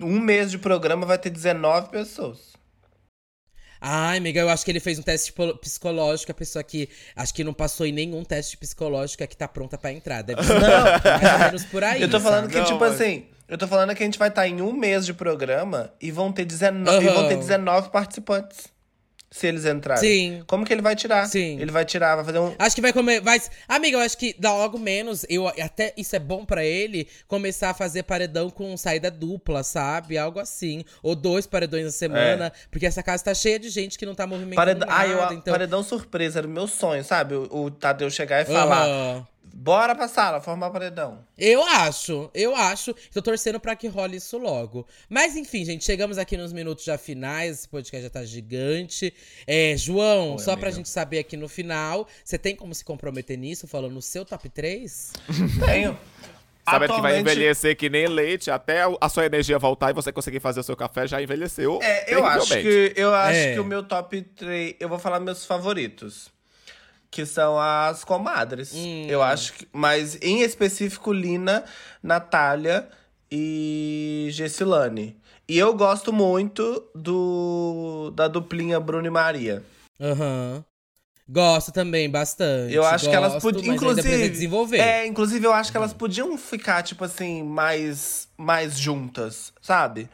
um 0.00 0.20
mês 0.20 0.52
de 0.52 0.58
programa 0.58 1.04
vai 1.04 1.18
ter 1.18 1.30
19 1.30 1.88
pessoas. 1.88 2.59
Ai, 3.80 4.18
amiga, 4.18 4.40
eu 4.40 4.48
acho 4.50 4.64
que 4.64 4.70
ele 4.70 4.80
fez 4.80 4.98
um 4.98 5.02
teste 5.02 5.32
psicológico. 5.60 6.30
A 6.30 6.34
pessoa 6.34 6.62
que 6.62 6.88
acho 7.16 7.32
que 7.32 7.42
não 7.42 7.54
passou 7.54 7.86
em 7.86 7.92
nenhum 7.92 8.22
teste 8.24 8.56
psicológico 8.56 9.22
é 9.22 9.26
que 9.26 9.36
tá 9.36 9.48
pronta 9.48 9.78
pra 9.78 9.92
entrar. 9.92 10.22
Deve 10.22 10.42
ser 10.44 10.60
mais 10.60 11.32
ou 11.32 11.38
menos 11.46 11.64
por 11.64 11.82
aí. 11.82 12.02
Eu 12.02 12.10
tô 12.10 12.20
falando 12.20 12.42
sabe? 12.42 12.52
que, 12.52 12.58
Não, 12.58 12.66
tipo 12.66 12.80
mas- 12.80 12.94
assim, 13.00 13.24
eu 13.48 13.56
tô 13.56 13.66
falando 13.66 13.94
que 13.94 14.02
a 14.02 14.06
gente 14.06 14.18
vai 14.18 14.28
estar 14.28 14.46
em 14.46 14.60
um 14.60 14.72
mês 14.72 15.06
de 15.06 15.14
programa 15.14 15.92
e 16.00 16.10
vão 16.10 16.30
ter 16.30 16.44
19, 16.44 17.04
e 17.04 17.08
vão 17.08 17.26
ter 17.26 17.34
Aham. 17.34 17.40
19 17.40 17.88
participantes. 17.90 18.58
Se 19.32 19.46
eles 19.46 19.64
entrarem. 19.64 20.02
Sim. 20.02 20.42
Como 20.44 20.64
que 20.64 20.72
ele 20.72 20.82
vai 20.82 20.96
tirar? 20.96 21.24
Sim. 21.26 21.60
Ele 21.60 21.70
vai 21.70 21.84
tirar, 21.84 22.16
vai 22.16 22.24
fazer 22.24 22.40
um. 22.40 22.52
Acho 22.58 22.74
que 22.74 22.82
vai 22.82 22.92
comer. 22.92 23.20
Vai... 23.20 23.40
Amiga, 23.68 23.96
eu 23.96 24.00
acho 24.00 24.18
que 24.18 24.34
dá 24.36 24.52
logo 24.52 24.76
menos. 24.76 25.24
Eu, 25.28 25.46
até 25.46 25.94
isso 25.96 26.16
é 26.16 26.18
bom 26.18 26.44
pra 26.44 26.64
ele 26.64 27.06
começar 27.28 27.70
a 27.70 27.74
fazer 27.74 28.02
paredão 28.02 28.50
com 28.50 28.76
saída 28.76 29.08
dupla, 29.08 29.62
sabe? 29.62 30.18
Algo 30.18 30.40
assim. 30.40 30.84
Ou 31.00 31.14
dois 31.14 31.46
paredões 31.46 31.84
na 31.84 31.92
semana. 31.92 32.52
Porque 32.72 32.86
essa 32.86 33.04
casa 33.04 33.22
tá 33.22 33.34
cheia 33.34 33.58
de 33.58 33.68
gente 33.68 33.96
que 33.96 34.04
não 34.04 34.16
tá 34.16 34.26
movimentando 34.26 34.56
Paredão, 34.56 34.88
nada. 34.88 35.00
ah, 35.00 35.06
eu, 35.06 35.38
então... 35.38 35.52
paredão 35.52 35.82
surpresa, 35.84 36.40
era 36.40 36.48
o 36.48 36.50
meu 36.50 36.66
sonho, 36.66 37.04
sabe? 37.04 37.36
O, 37.36 37.48
o 37.52 37.70
Tadeu 37.70 38.10
chegar 38.10 38.42
e 38.42 38.46
falar: 38.46 38.84
Aham. 38.84 39.26
Bora 39.52 39.94
pra 39.94 40.08
sala, 40.08 40.40
formar 40.40 40.70
paredão. 40.70 41.24
Eu 41.38 41.62
acho, 41.62 42.30
eu 42.34 42.54
acho. 42.54 42.94
Tô 43.12 43.20
torcendo 43.22 43.58
pra 43.60 43.76
que 43.76 43.88
role 43.88 44.16
isso 44.16 44.38
logo. 44.38 44.86
Mas 45.08 45.36
enfim, 45.36 45.64
gente, 45.64 45.84
chegamos 45.84 46.18
aqui 46.18 46.36
nos 46.36 46.52
minutos 46.52 46.84
já 46.84 46.96
finais. 46.98 47.58
Esse 47.60 47.68
podcast 47.68 48.02
já 48.04 48.10
tá 48.10 48.24
gigante. 48.24 49.12
É, 49.46 49.74
João, 49.76 50.32
Oi, 50.32 50.38
só 50.38 50.52
pra 50.56 50.68
amiga. 50.68 50.72
gente 50.72 50.88
saber 50.88 51.18
aqui 51.18 51.36
no 51.36 51.48
final, 51.48 52.06
você 52.24 52.38
tem 52.38 52.54
como 52.56 52.74
se 52.74 52.84
comprometer 52.84 53.36
nisso, 53.38 53.66
falando 53.66 53.92
no 53.92 54.02
seu 54.02 54.24
top 54.24 54.48
3? 54.48 55.12
Tenho. 55.66 55.98
Sabendo 56.68 56.94
que 56.94 57.00
vai 57.00 57.18
envelhecer 57.18 57.76
que 57.76 57.88
nem 57.90 58.06
leite, 58.06 58.48
até 58.50 58.82
a 59.00 59.08
sua 59.08 59.26
energia 59.26 59.58
voltar 59.58 59.90
e 59.90 59.92
você 59.94 60.12
conseguir 60.12 60.38
fazer 60.38 60.60
o 60.60 60.62
seu 60.62 60.76
café, 60.76 61.04
já 61.08 61.20
envelheceu. 61.20 61.80
É, 61.82 62.14
eu 62.14 62.24
acho 62.24 62.54
que 62.60 62.92
eu 62.94 63.12
acho 63.12 63.38
É. 63.38 63.54
que 63.54 63.58
o 63.60 63.64
meu 63.64 63.82
top 63.82 64.20
3, 64.22 64.76
eu 64.78 64.88
vou 64.88 64.98
falar 64.98 65.18
meus 65.18 65.44
favoritos, 65.44 66.28
que 67.10 67.26
são 67.26 67.58
as 67.58 68.04
comadres. 68.04 68.72
Hum. 68.74 69.06
Eu 69.08 69.22
acho 69.22 69.54
que, 69.54 69.68
mas 69.72 70.16
em 70.22 70.42
específico 70.42 71.12
Lina, 71.12 71.64
Natália 72.02 72.88
e 73.30 74.28
Gessilane. 74.30 75.16
E 75.48 75.58
eu 75.58 75.74
gosto 75.74 76.12
muito 76.12 76.88
do 76.94 78.12
da 78.14 78.28
duplinha 78.28 78.78
Bruno 78.78 79.06
e 79.06 79.10
Maria. 79.10 79.64
Aham. 80.00 80.64
Gosto 81.28 81.70
também, 81.70 82.10
bastante. 82.10 82.74
Eu 82.74 82.84
acho 82.84 83.08
que 83.08 83.14
elas 83.14 83.34
Gosto, 83.34 83.52
podiam, 83.52 83.74
inclusive, 83.74 84.28
desenvolver. 84.28 84.78
É, 84.78 85.06
inclusive 85.06 85.46
eu 85.46 85.52
acho 85.52 85.70
que 85.70 85.76
elas 85.76 85.92
podiam 85.92 86.36
ficar 86.36 86.82
tipo 86.82 87.04
assim 87.04 87.44
mais 87.44 88.28
mais 88.36 88.76
juntas, 88.76 89.52
sabe? 89.62 90.08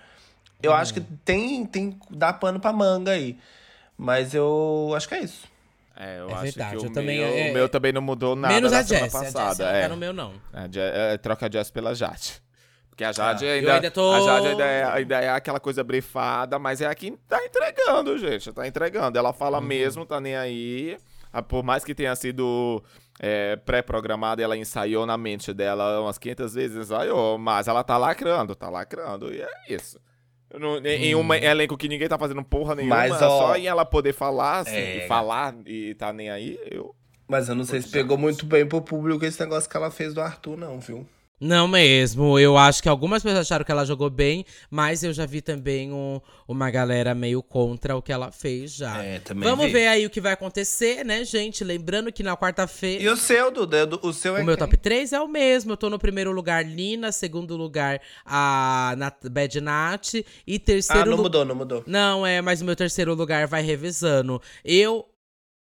Eu 0.62 0.74
acho 0.74 0.92
que 0.92 1.00
tem, 1.24 1.64
tem. 1.64 1.98
dá 2.10 2.32
pano 2.32 2.60
pra 2.60 2.72
manga 2.72 3.12
aí. 3.12 3.38
Mas 3.96 4.34
eu 4.34 4.92
acho 4.94 5.08
que 5.08 5.14
é 5.14 5.20
isso. 5.20 5.44
É, 5.98 6.20
eu 6.20 6.28
É 6.28 6.32
acho 6.34 6.42
verdade, 6.42 6.70
que 6.76 6.84
eu 6.84 6.90
o, 6.90 6.92
também- 6.92 7.18
meu, 7.18 7.26
é- 7.28 7.50
o 7.50 7.54
meu 7.54 7.68
também 7.68 7.92
não 7.92 8.02
mudou 8.02 8.36
nada 8.36 8.52
Menos 8.54 8.72
a 8.72 8.82
semana 8.84 9.04
Jess. 9.06 9.14
A 9.14 9.20
Jess 9.24 9.32
passada. 9.32 9.64
não 9.64 9.76
é. 9.78 9.82
tá 9.82 9.88
no 9.88 9.96
meu, 9.96 10.12
não. 10.12 10.32
É, 10.52 11.14
é, 11.14 11.16
troca 11.18 11.46
a 11.46 11.50
Jess 11.50 11.70
pela 11.70 11.94
Jade. 11.94 12.42
Porque 12.90 13.04
a 13.04 13.12
Jade 13.12 13.46
Ah, 13.46 13.52
ainda, 13.52 13.74
ainda 13.74 13.90
tô- 13.90 14.12
a 14.12 14.20
Jade 14.20 14.46
ainda 14.48 14.64
é, 14.64 14.84
ainda 14.84 15.20
é 15.20 15.28
aquela 15.30 15.60
coisa 15.60 15.82
brifada, 15.84 16.58
mas 16.58 16.80
é 16.80 16.86
a 16.86 16.94
que 16.94 17.10
tá 17.28 17.42
entregando, 17.44 18.16
gente. 18.18 18.52
Tá 18.52 18.66
entregando. 18.66 19.18
Ela 19.18 19.32
fala 19.32 19.58
Uhum. 19.58 19.64
mesmo, 19.64 20.06
tá 20.06 20.18
nem 20.20 20.34
aí. 20.36 20.98
Por 21.48 21.62
mais 21.62 21.84
que 21.84 21.94
tenha 21.94 22.14
sido 22.16 22.82
é, 23.20 23.56
pré-programada, 23.56 24.42
ela 24.42 24.56
ensaiou 24.56 25.04
na 25.06 25.16
mente 25.18 25.52
dela 25.54 26.00
umas 26.00 26.16
500 26.18 26.54
vezes, 26.54 26.76
ensaiou, 26.76 27.36
mas 27.38 27.68
ela 27.68 27.82
tá 27.84 27.96
lacrando, 27.98 28.54
tá 28.54 28.68
lacrando. 28.70 29.32
E 29.32 29.40
é 29.42 29.48
isso. 29.68 29.98
Não- 30.54 30.78
em 30.78 31.14
Uhum. 31.14 31.22
um 31.26 31.34
elenco 31.34 31.76
que 31.76 31.88
ninguém 31.88 32.08
tá 32.08 32.16
fazendo 32.18 32.42
porra 32.42 32.74
nenhuma, 32.74 32.96
Mas, 32.96 33.12
ó, 33.20 33.38
só 33.38 33.56
em 33.56 33.66
ela 33.66 33.84
poder 33.84 34.12
falar, 34.12 34.60
assim, 34.60 34.74
é. 34.76 35.04
e 35.04 35.08
falar 35.08 35.54
e 35.66 35.94
tá 35.94 36.12
nem 36.12 36.30
aí, 36.30 36.58
eu. 36.70 36.94
Mas 37.28 37.48
eu 37.48 37.54
não 37.56 37.64
sei 37.64 37.82
se 37.82 37.90
pegou 37.90 38.16
muito 38.16 38.46
bem 38.46 38.64
pro 38.66 38.80
público 38.80 39.24
esse 39.24 39.40
negócio 39.40 39.68
que 39.68 39.76
ela 39.76 39.90
fez 39.90 40.14
do 40.14 40.20
Arthur, 40.20 40.56
não, 40.56 40.78
viu? 40.78 41.04
Não 41.38 41.68
mesmo. 41.68 42.38
Eu 42.38 42.56
acho 42.56 42.82
que 42.82 42.88
algumas 42.88 43.22
pessoas 43.22 43.42
acharam 43.42 43.62
que 43.64 43.70
ela 43.70 43.84
jogou 43.84 44.08
bem, 44.08 44.44
mas 44.70 45.02
eu 45.04 45.12
já 45.12 45.26
vi 45.26 45.42
também 45.42 45.92
um- 45.92 46.18
uma 46.48 46.70
galera 46.70 47.14
meio 47.14 47.42
contra 47.42 47.94
o 47.94 48.00
que 48.00 48.10
ela 48.10 48.32
fez 48.32 48.72
já. 48.74 49.04
É, 49.04 49.18
também 49.18 49.46
Vamos 49.46 49.66
vi. 49.66 49.72
ver 49.72 49.86
aí 49.88 50.06
o 50.06 50.10
que 50.10 50.20
vai 50.20 50.32
acontecer, 50.32 51.04
né, 51.04 51.24
gente? 51.24 51.62
Lembrando 51.62 52.10
que 52.10 52.22
na 52.22 52.34
quarta-feira. 52.38 53.02
E 53.02 53.08
o 53.08 53.16
seu, 53.16 53.50
Duda? 53.50 53.86
O 54.02 54.12
seu 54.14 54.34
é 54.36 54.40
O 54.40 54.44
meu 54.46 54.56
quem? 54.56 54.64
top 54.64 54.76
3 54.78 55.12
é 55.12 55.20
o 55.20 55.28
mesmo. 55.28 55.72
Eu 55.72 55.76
tô 55.76 55.90
no 55.90 55.98
primeiro 55.98 56.32
lugar, 56.32 56.64
Nina. 56.64 57.12
Segundo 57.12 57.54
lugar, 57.54 58.00
a 58.24 58.94
Nat 58.96 59.16
Bad 59.30 59.60
Nat. 59.60 60.14
E 60.14 60.24
Ah, 60.56 60.58
terceiro 60.58 61.10
não 61.10 61.16
lu- 61.18 61.22
mudou, 61.24 61.44
não 61.44 61.54
mudou. 61.54 61.84
Não, 61.86 62.26
é, 62.26 62.40
mas 62.40 62.62
o 62.62 62.64
meu 62.64 62.74
terceiro 62.74 63.14
lugar 63.14 63.46
vai 63.46 63.60
revezando. 63.62 64.40
Eu 64.64 65.04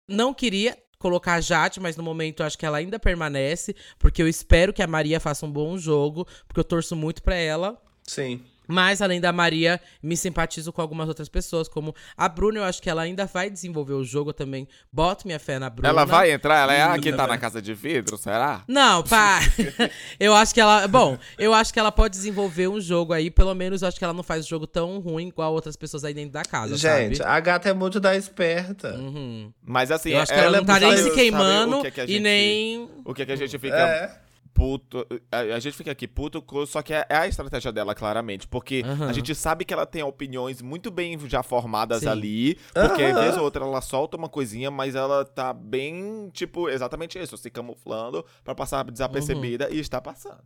não 0.07 0.33
queria 0.35 0.77
colocar 1.03 1.33
a 1.33 1.41
Jade, 1.41 1.79
mas 1.81 1.97
no 1.97 2.03
momento 2.03 2.41
eu 2.41 2.47
acho 2.47 2.57
que 2.57 2.65
ela 2.65 2.77
ainda 2.77 2.97
permanece. 2.97 3.75
Porque 3.99 4.21
eu 4.21 4.27
espero 4.27 4.73
que 4.73 4.81
a 4.81 4.87
Maria 4.87 5.19
faça 5.19 5.45
um 5.45 5.51
bom 5.51 5.77
jogo. 5.77 6.25
Porque 6.47 6.59
eu 6.59 6.63
torço 6.63 6.95
muito 6.95 7.21
pra 7.21 7.35
ela. 7.35 7.77
Sim. 8.07 8.41
Mas, 8.67 9.01
além 9.01 9.19
da 9.19 9.31
Maria, 9.31 9.79
me 10.01 10.15
simpatizo 10.15 10.71
com 10.71 10.81
algumas 10.81 11.07
outras 11.07 11.29
pessoas, 11.29 11.67
como 11.67 11.93
a 12.17 12.29
Bruna, 12.29 12.59
eu 12.59 12.63
acho 12.63 12.81
que 12.81 12.89
ela 12.89 13.01
ainda 13.01 13.25
vai 13.25 13.49
desenvolver 13.49 13.93
o 13.93 14.03
jogo 14.03 14.33
também. 14.33 14.67
Boto 14.91 15.27
minha 15.27 15.39
fé 15.39 15.59
na 15.59 15.69
Bruna. 15.69 15.89
Ela 15.89 16.05
vai 16.05 16.31
entrar, 16.31 16.61
ela 16.63 16.73
é 16.73 16.81
a 16.81 16.97
que 16.97 17.11
tá 17.11 17.27
na 17.27 17.37
casa 17.37 17.61
de 17.61 17.73
vidro, 17.73 18.17
será? 18.17 18.63
Não, 18.67 19.03
pá. 19.03 19.39
eu 20.19 20.33
acho 20.33 20.53
que 20.53 20.61
ela. 20.61 20.87
Bom, 20.87 21.17
eu 21.37 21.53
acho 21.53 21.73
que 21.73 21.79
ela 21.79 21.91
pode 21.91 22.15
desenvolver 22.15 22.67
um 22.67 22.79
jogo 22.79 23.13
aí. 23.13 23.29
Pelo 23.29 23.53
menos 23.53 23.81
eu 23.81 23.87
acho 23.87 23.97
que 23.97 24.03
ela 24.03 24.13
não 24.13 24.23
faz 24.23 24.45
jogo 24.45 24.65
tão 24.65 24.99
ruim 24.99 25.27
igual 25.27 25.53
outras 25.53 25.75
pessoas 25.75 26.03
aí 26.03 26.13
dentro 26.13 26.31
da 26.31 26.43
casa. 26.43 26.75
Gente, 26.77 27.17
sabe? 27.17 27.29
a 27.29 27.39
gata 27.39 27.69
é 27.69 27.73
muito 27.73 27.99
da 27.99 28.15
esperta. 28.15 28.95
Uhum. 28.95 29.51
Mas 29.61 29.91
assim, 29.91 30.11
Eu 30.11 30.21
acho 30.21 30.31
que 30.31 30.37
ela, 30.39 30.47
ela 30.47 30.57
não 30.57 30.65
tá 30.65 30.77
é 30.77 30.79
nem 30.79 30.97
se 30.97 31.11
queimando 31.11 31.79
o 31.79 31.81
que 31.81 31.87
é 31.87 31.91
que 31.91 32.01
a 32.01 32.03
e 32.05 32.07
gente- 32.07 32.21
nem. 32.21 32.89
O 33.05 33.13
que, 33.13 33.25
que 33.25 33.31
a 33.31 33.35
gente 33.35 33.57
fica 33.59 33.75
É. 33.75 34.23
puto. 34.53 35.05
A, 35.31 35.39
a 35.55 35.59
gente 35.59 35.75
fica 35.75 35.91
aqui 35.91 36.07
puto, 36.07 36.43
só 36.67 36.81
que 36.81 36.93
é, 36.93 37.05
é 37.09 37.15
a 37.15 37.27
estratégia 37.27 37.71
dela, 37.71 37.95
claramente. 37.95 38.47
Porque 38.47 38.83
Aham. 38.85 39.07
a 39.07 39.13
gente 39.13 39.33
sabe 39.33 39.65
que 39.65 39.73
ela 39.73 39.85
tem 39.85 40.03
opiniões 40.03 40.61
muito 40.61 40.91
bem 40.91 41.17
já 41.27 41.41
formadas 41.43 42.01
Sim. 42.01 42.09
ali. 42.09 42.55
Porque 42.73 43.03
Aham. 43.03 43.21
vez 43.21 43.37
ou 43.37 43.43
outra 43.43 43.65
ela 43.65 43.81
solta 43.81 44.17
uma 44.17 44.29
coisinha, 44.29 44.69
mas 44.69 44.95
ela 44.95 45.25
tá 45.25 45.53
bem, 45.53 46.29
tipo, 46.33 46.69
exatamente 46.69 47.17
isso, 47.19 47.37
se 47.37 47.49
camuflando 47.49 48.25
pra 48.43 48.53
passar 48.55 48.83
desapercebida 48.89 49.69
e 49.69 49.79
está 49.79 49.99
passando. 50.01 50.43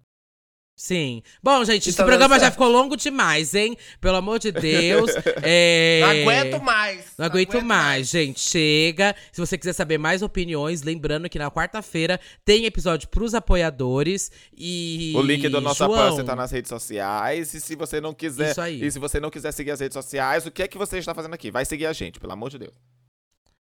Sim. 0.77 1.23
Bom, 1.41 1.65
gente, 1.65 1.89
esse 1.89 1.97
tá 1.97 2.05
programa 2.05 2.39
já 2.39 2.51
ficou 2.51 2.67
longo 2.67 2.95
demais, 2.95 3.55
hein? 3.55 3.75
Pelo 3.99 4.17
amor 4.17 4.37
de 4.37 4.51
Deus. 4.51 5.09
É... 5.49 6.01
Não 6.01 6.09
aguento 6.09 6.61
mais. 6.63 7.05
Não 7.17 7.25
aguento 7.25 7.61
mais, 7.61 8.09
gente. 8.09 8.39
Chega. 8.39 9.15
Se 9.31 9.39
você 9.39 9.57
quiser 9.57 9.73
saber 9.73 9.97
mais 9.97 10.21
opiniões, 10.21 10.81
lembrando 10.81 11.29
que 11.29 11.39
na 11.39 11.49
quarta-feira 11.49 12.19
tem 12.43 12.65
episódio 12.65 13.07
pros 13.07 13.33
apoiadores. 13.33 14.31
E. 14.55 15.13
O 15.15 15.21
link 15.21 15.47
do 15.47 15.61
nosso 15.61 15.85
João, 15.85 16.07
apoio 16.07 16.23
tá 16.23 16.35
nas 16.35 16.51
redes 16.51 16.69
sociais. 16.69 17.53
E 17.53 17.61
se 17.61 17.75
você 17.75 18.01
não 18.01 18.13
quiser. 18.13 18.51
Isso 18.51 18.61
aí. 18.61 18.83
E 18.83 18.91
se 18.91 18.99
você 18.99 19.19
não 19.19 19.29
quiser 19.29 19.51
seguir 19.51 19.71
as 19.71 19.79
redes 19.79 19.93
sociais, 19.93 20.45
o 20.45 20.51
que 20.51 20.63
é 20.63 20.67
que 20.67 20.77
você 20.77 20.97
está 20.97 21.13
fazendo 21.13 21.33
aqui? 21.33 21.49
Vai 21.49 21.65
seguir 21.65 21.85
a 21.85 21.93
gente, 21.93 22.19
pelo 22.19 22.33
amor 22.33 22.49
de 22.49 22.59
Deus. 22.59 22.73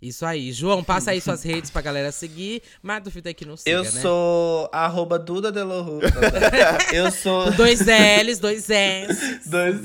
Isso 0.04 0.26
aí. 0.26 0.52
João, 0.52 0.84
passa 0.84 1.12
aí 1.12 1.22
suas 1.22 1.44
redes 1.44 1.72
pra 1.72 1.82
galera 1.82 2.12
seguir. 2.12 2.62
Mas 2.82 3.02
duvida 3.02 3.34
que 3.34 3.46
não 3.46 3.56
siga, 3.56 3.70
Eu 3.72 3.84
né? 3.84 3.90
sou 3.90 4.70
arroba 4.74 5.18
Duda 5.18 5.50
Deloru. 5.50 6.02
Eu 6.92 7.10
sou. 7.10 7.50
Dois 7.52 7.80
L's, 7.80 8.38
dois 8.38 8.70
S. 8.70 9.40
Dois... 9.50 9.78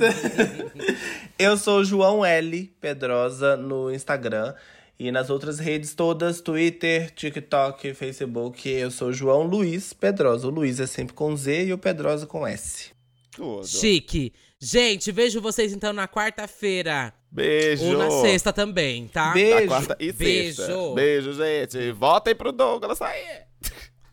Eu 1.39 1.57
sou 1.57 1.85
João 1.85 2.25
L. 2.25 2.65
Pedrosa 2.81 3.57
no 3.57 3.93
Instagram. 3.93 4.55
E 4.99 5.13
nas 5.13 5.31
outras 5.31 5.61
redes 5.61 5.95
todas, 5.95 6.41
Twitter, 6.41 7.13
TikTok, 7.15 7.95
Facebook, 7.95 8.69
eu 8.69 8.91
sou 8.91 9.13
João 9.13 9.45
Luiz 9.45 9.93
Pedrosa. 9.93 10.49
O 10.49 10.51
Luiz 10.51 10.81
é 10.81 10.87
sempre 10.89 11.15
com 11.15 11.37
Z 11.37 11.67
e 11.67 11.73
o 11.73 11.79
Pedrosa 11.79 12.27
com 12.27 12.45
S. 12.45 12.91
Tudo. 13.31 13.65
Chique. 13.65 14.33
Gente, 14.59 15.13
vejo 15.13 15.41
vocês 15.41 15.73
então 15.73 15.93
na 15.93 16.09
quarta-feira. 16.09 17.15
Beijo. 17.31 17.85
Ou 17.85 17.99
na 17.99 18.11
sexta 18.11 18.53
também, 18.53 19.07
tá? 19.09 19.33
Beijo. 19.33 19.61
Na 19.61 19.67
quarta 19.67 19.97
e 20.01 20.13
Beijo. 20.13 20.57
sexta. 20.63 20.95
Beijo, 20.95 21.33
gente. 21.35 21.93
Votem 21.93 22.35
pro 22.35 22.53
Douglas 22.53 23.01
aí. 23.03 23.43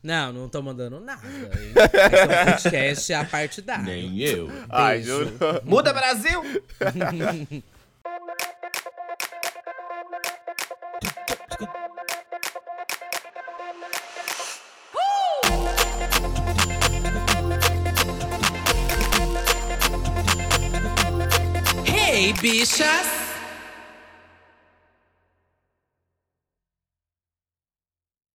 Não, 0.04 0.32
não 0.32 0.48
tô 0.48 0.62
mandando 0.62 1.00
nada. 1.00 1.22
Esse 1.26 2.16
é 2.16 2.26
um 2.26 2.46
podcast 2.46 3.14
a 3.14 3.26
parte 3.26 3.62
da. 3.62 3.78
eu. 3.88 4.52
Ai, 4.70 4.98
Beijo. 4.98 5.26
juro. 5.26 5.62
Muda 5.64 5.92
Brasil! 5.92 6.44
Hey, 22.26 22.34
bichas! 22.34 23.25